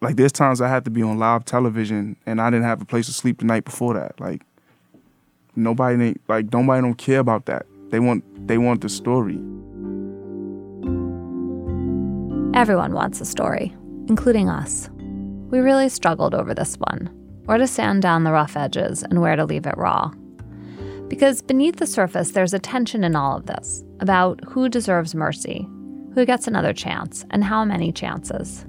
like 0.00 0.16
there's 0.16 0.32
times 0.32 0.60
I 0.60 0.68
had 0.68 0.84
to 0.86 0.90
be 0.90 1.02
on 1.02 1.18
live 1.18 1.44
television 1.44 2.16
and 2.26 2.40
I 2.40 2.50
didn't 2.50 2.64
have 2.64 2.80
a 2.80 2.86
place 2.86 3.06
to 3.06 3.12
sleep 3.12 3.38
the 3.38 3.44
night 3.44 3.64
before 3.64 3.94
that. 3.94 4.18
Like 4.18 4.42
nobody 5.56 6.16
like 6.28 6.52
nobody 6.52 6.82
don't 6.82 6.94
care 6.94 7.20
about 7.20 7.46
that. 7.46 7.66
They 7.90 8.00
want 8.00 8.24
they 8.48 8.58
want 8.58 8.80
the 8.80 8.88
story. 8.88 9.40
Everyone 12.52 12.92
wants 12.92 13.20
a 13.20 13.24
story, 13.24 13.74
including 14.08 14.48
us. 14.48 14.90
We 15.50 15.58
really 15.58 15.88
struggled 15.88 16.34
over 16.34 16.54
this 16.54 16.76
one 16.76 17.10
where 17.44 17.58
to 17.58 17.66
sand 17.66 18.00
down 18.02 18.22
the 18.22 18.30
rough 18.30 18.56
edges 18.56 19.02
and 19.02 19.20
where 19.20 19.34
to 19.34 19.44
leave 19.44 19.66
it 19.66 19.76
raw. 19.76 20.12
Because 21.08 21.42
beneath 21.42 21.76
the 21.76 21.86
surface, 21.86 22.30
there's 22.30 22.54
a 22.54 22.60
tension 22.60 23.02
in 23.02 23.16
all 23.16 23.36
of 23.36 23.46
this 23.46 23.82
about 23.98 24.40
who 24.44 24.68
deserves 24.68 25.16
mercy, 25.16 25.66
who 26.14 26.24
gets 26.24 26.46
another 26.46 26.72
chance, 26.72 27.24
and 27.30 27.42
how 27.42 27.64
many 27.64 27.90
chances. 27.90 28.64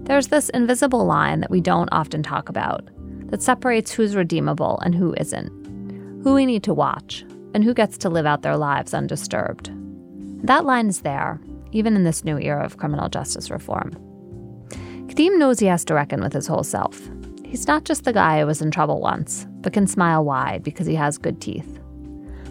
There's 0.00 0.28
this 0.28 0.50
invisible 0.50 1.06
line 1.06 1.40
that 1.40 1.50
we 1.50 1.62
don't 1.62 1.88
often 1.90 2.22
talk 2.22 2.50
about 2.50 2.86
that 3.30 3.42
separates 3.42 3.92
who's 3.92 4.14
redeemable 4.14 4.78
and 4.80 4.94
who 4.94 5.14
isn't, 5.16 5.48
who 6.22 6.34
we 6.34 6.44
need 6.44 6.64
to 6.64 6.74
watch, 6.74 7.24
and 7.54 7.64
who 7.64 7.72
gets 7.72 7.96
to 7.98 8.10
live 8.10 8.26
out 8.26 8.42
their 8.42 8.58
lives 8.58 8.92
undisturbed. 8.92 9.70
That 10.46 10.66
line 10.66 10.88
is 10.88 11.00
there, 11.00 11.40
even 11.72 11.96
in 11.96 12.04
this 12.04 12.24
new 12.24 12.38
era 12.38 12.62
of 12.62 12.76
criminal 12.76 13.08
justice 13.08 13.50
reform. 13.50 13.96
Kadeem 15.18 15.36
knows 15.36 15.58
he 15.58 15.66
has 15.66 15.84
to 15.86 15.94
reckon 15.94 16.20
with 16.20 16.32
his 16.32 16.46
whole 16.46 16.62
self. 16.62 17.10
He's 17.44 17.66
not 17.66 17.82
just 17.82 18.04
the 18.04 18.12
guy 18.12 18.38
who 18.38 18.46
was 18.46 18.62
in 18.62 18.70
trouble 18.70 19.00
once, 19.00 19.48
but 19.62 19.72
can 19.72 19.88
smile 19.88 20.24
wide 20.24 20.62
because 20.62 20.86
he 20.86 20.94
has 20.94 21.18
good 21.18 21.40
teeth. 21.40 21.80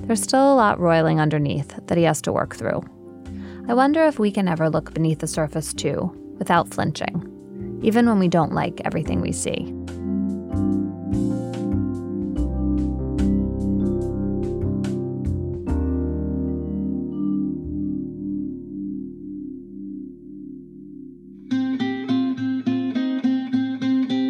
There's 0.01 0.21
still 0.21 0.53
a 0.53 0.55
lot 0.55 0.77
roiling 0.77 1.21
underneath 1.21 1.79
that 1.87 1.97
he 1.97 2.03
has 2.03 2.21
to 2.23 2.33
work 2.33 2.57
through. 2.57 2.83
I 3.69 3.73
wonder 3.73 4.03
if 4.03 4.19
we 4.19 4.31
can 4.31 4.49
ever 4.49 4.69
look 4.69 4.93
beneath 4.93 5.19
the 5.19 5.27
surface 5.27 5.73
too, 5.73 6.11
without 6.39 6.67
flinching, 6.67 7.79
even 7.83 8.05
when 8.05 8.19
we 8.19 8.27
don't 8.27 8.51
like 8.51 8.81
everything 8.83 9.21
we 9.21 9.31
see. 9.31 9.73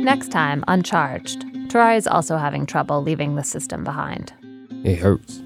Next 0.07 0.31
time, 0.31 0.63
on 0.69 0.83
Charged, 0.83 1.43
Tarai 1.69 1.97
is 1.97 2.07
also 2.07 2.37
having 2.37 2.65
trouble 2.65 3.03
leaving 3.03 3.35
the 3.35 3.43
system 3.43 3.83
behind. 3.83 4.31
It 4.85 4.99
hurts, 4.99 5.39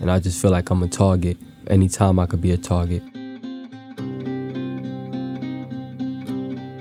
and 0.00 0.10
I 0.10 0.18
just 0.18 0.42
feel 0.42 0.50
like 0.50 0.70
I'm 0.70 0.82
a 0.82 0.88
target 0.88 1.36
anytime 1.68 2.18
I 2.18 2.26
could 2.26 2.40
be 2.40 2.50
a 2.50 2.56
target. 2.56 3.00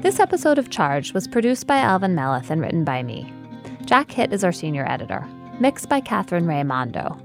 This 0.02 0.20
episode 0.20 0.58
of 0.58 0.72
Charged 0.72 1.14
was 1.14 1.28
produced 1.28 1.68
by 1.68 1.78
Alvin 1.78 2.16
Melathe 2.16 2.50
and 2.50 2.60
written 2.60 2.84
by 2.84 3.04
me. 3.04 3.32
Jack 3.86 4.10
Hitt 4.10 4.34
is 4.34 4.44
our 4.44 4.52
senior 4.52 4.90
editor, 4.90 5.24
mixed 5.60 5.90
by 5.90 6.02
Katherine 6.02 6.48
Rae 6.48 6.64
Mondo, 6.64 7.20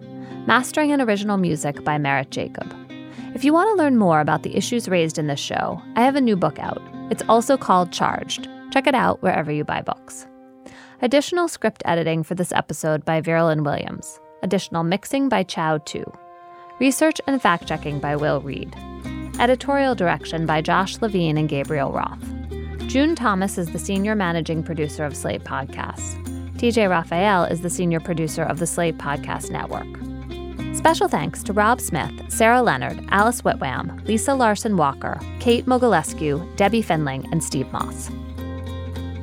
mastering 0.46 0.92
and 0.92 1.00
original 1.00 1.38
music 1.38 1.84
by 1.84 1.96
Merritt 1.96 2.30
Jacob. 2.30 2.70
If 3.34 3.44
you 3.44 3.54
want 3.54 3.70
to 3.70 3.82
learn 3.82 3.96
more 3.96 4.20
about 4.20 4.42
the 4.42 4.54
issues 4.54 4.90
raised 4.90 5.16
in 5.16 5.28
this 5.28 5.40
show, 5.40 5.80
I 5.96 6.02
have 6.02 6.16
a 6.16 6.20
new 6.20 6.36
book 6.36 6.58
out. 6.58 6.82
It's 7.10 7.24
also 7.30 7.56
called 7.56 7.92
Charged 7.92 8.46
Check 8.72 8.86
it 8.86 8.94
out 8.94 9.22
wherever 9.22 9.52
you 9.52 9.64
buy 9.64 9.82
books. 9.82 10.26
Additional 11.02 11.46
script 11.46 11.82
editing 11.84 12.22
for 12.22 12.34
this 12.34 12.52
episode 12.52 13.04
by 13.04 13.20
Verilyn 13.20 13.64
Williams. 13.64 14.18
Additional 14.42 14.82
mixing 14.82 15.28
by 15.28 15.42
Chow 15.42 15.78
Tu. 15.78 16.02
Research 16.80 17.20
and 17.26 17.40
fact 17.40 17.66
checking 17.66 18.00
by 18.00 18.16
Will 18.16 18.40
Reed. 18.40 18.74
Editorial 19.38 19.94
direction 19.94 20.46
by 20.46 20.62
Josh 20.62 21.02
Levin 21.02 21.36
and 21.36 21.50
Gabriel 21.50 21.92
Roth. 21.92 22.24
June 22.88 23.14
Thomas 23.14 23.58
is 23.58 23.70
the 23.72 23.78
senior 23.78 24.14
managing 24.14 24.62
producer 24.62 25.04
of 25.04 25.14
Slate 25.14 25.44
Podcasts. 25.44 26.18
TJ 26.56 26.88
Raphael 26.88 27.44
is 27.44 27.60
the 27.60 27.70
senior 27.70 28.00
producer 28.00 28.42
of 28.42 28.58
the 28.58 28.66
Slate 28.66 28.96
Podcast 28.96 29.50
Network. 29.50 29.86
Special 30.76 31.08
thanks 31.08 31.42
to 31.42 31.52
Rob 31.52 31.80
Smith, 31.80 32.12
Sarah 32.28 32.62
Leonard, 32.62 33.04
Alice 33.10 33.42
Whitwam, 33.42 34.02
Lisa 34.06 34.34
Larson 34.34 34.78
Walker, 34.78 35.20
Kate 35.40 35.66
Mogulescu, 35.66 36.56
Debbie 36.56 36.82
Finling, 36.82 37.30
and 37.30 37.44
Steve 37.44 37.70
Moss. 37.70 38.10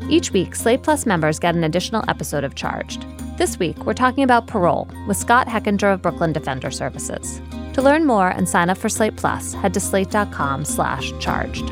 Each 0.10 0.34
week, 0.34 0.55
Slate 0.55 0.82
Plus 0.82 1.05
members 1.05 1.38
get 1.38 1.53
an 1.53 1.64
additional 1.64 2.03
episode 2.07 2.43
of 2.43 2.55
Charged. 2.55 3.05
This 3.38 3.60
week, 3.60 3.86
we're 3.86 3.93
talking 3.93 4.24
about 4.24 4.47
parole 4.47 4.89
with 5.07 5.18
Scott 5.18 5.47
Hechinger 5.47 5.93
of 5.93 6.01
Brooklyn 6.01 6.34
Defender 6.34 6.72
Services. 6.72 7.39
To 7.74 7.84
learn 7.84 8.07
more 8.07 8.30
and 8.30 8.49
sign 8.49 8.72
up 8.72 8.80
for 8.80 8.89
Slate 8.89 9.18
Plus, 9.18 9.53
head 9.53 9.74
to 9.76 9.80
slate.com 9.80 10.66
slash 10.66 11.14
charged. 11.20 11.70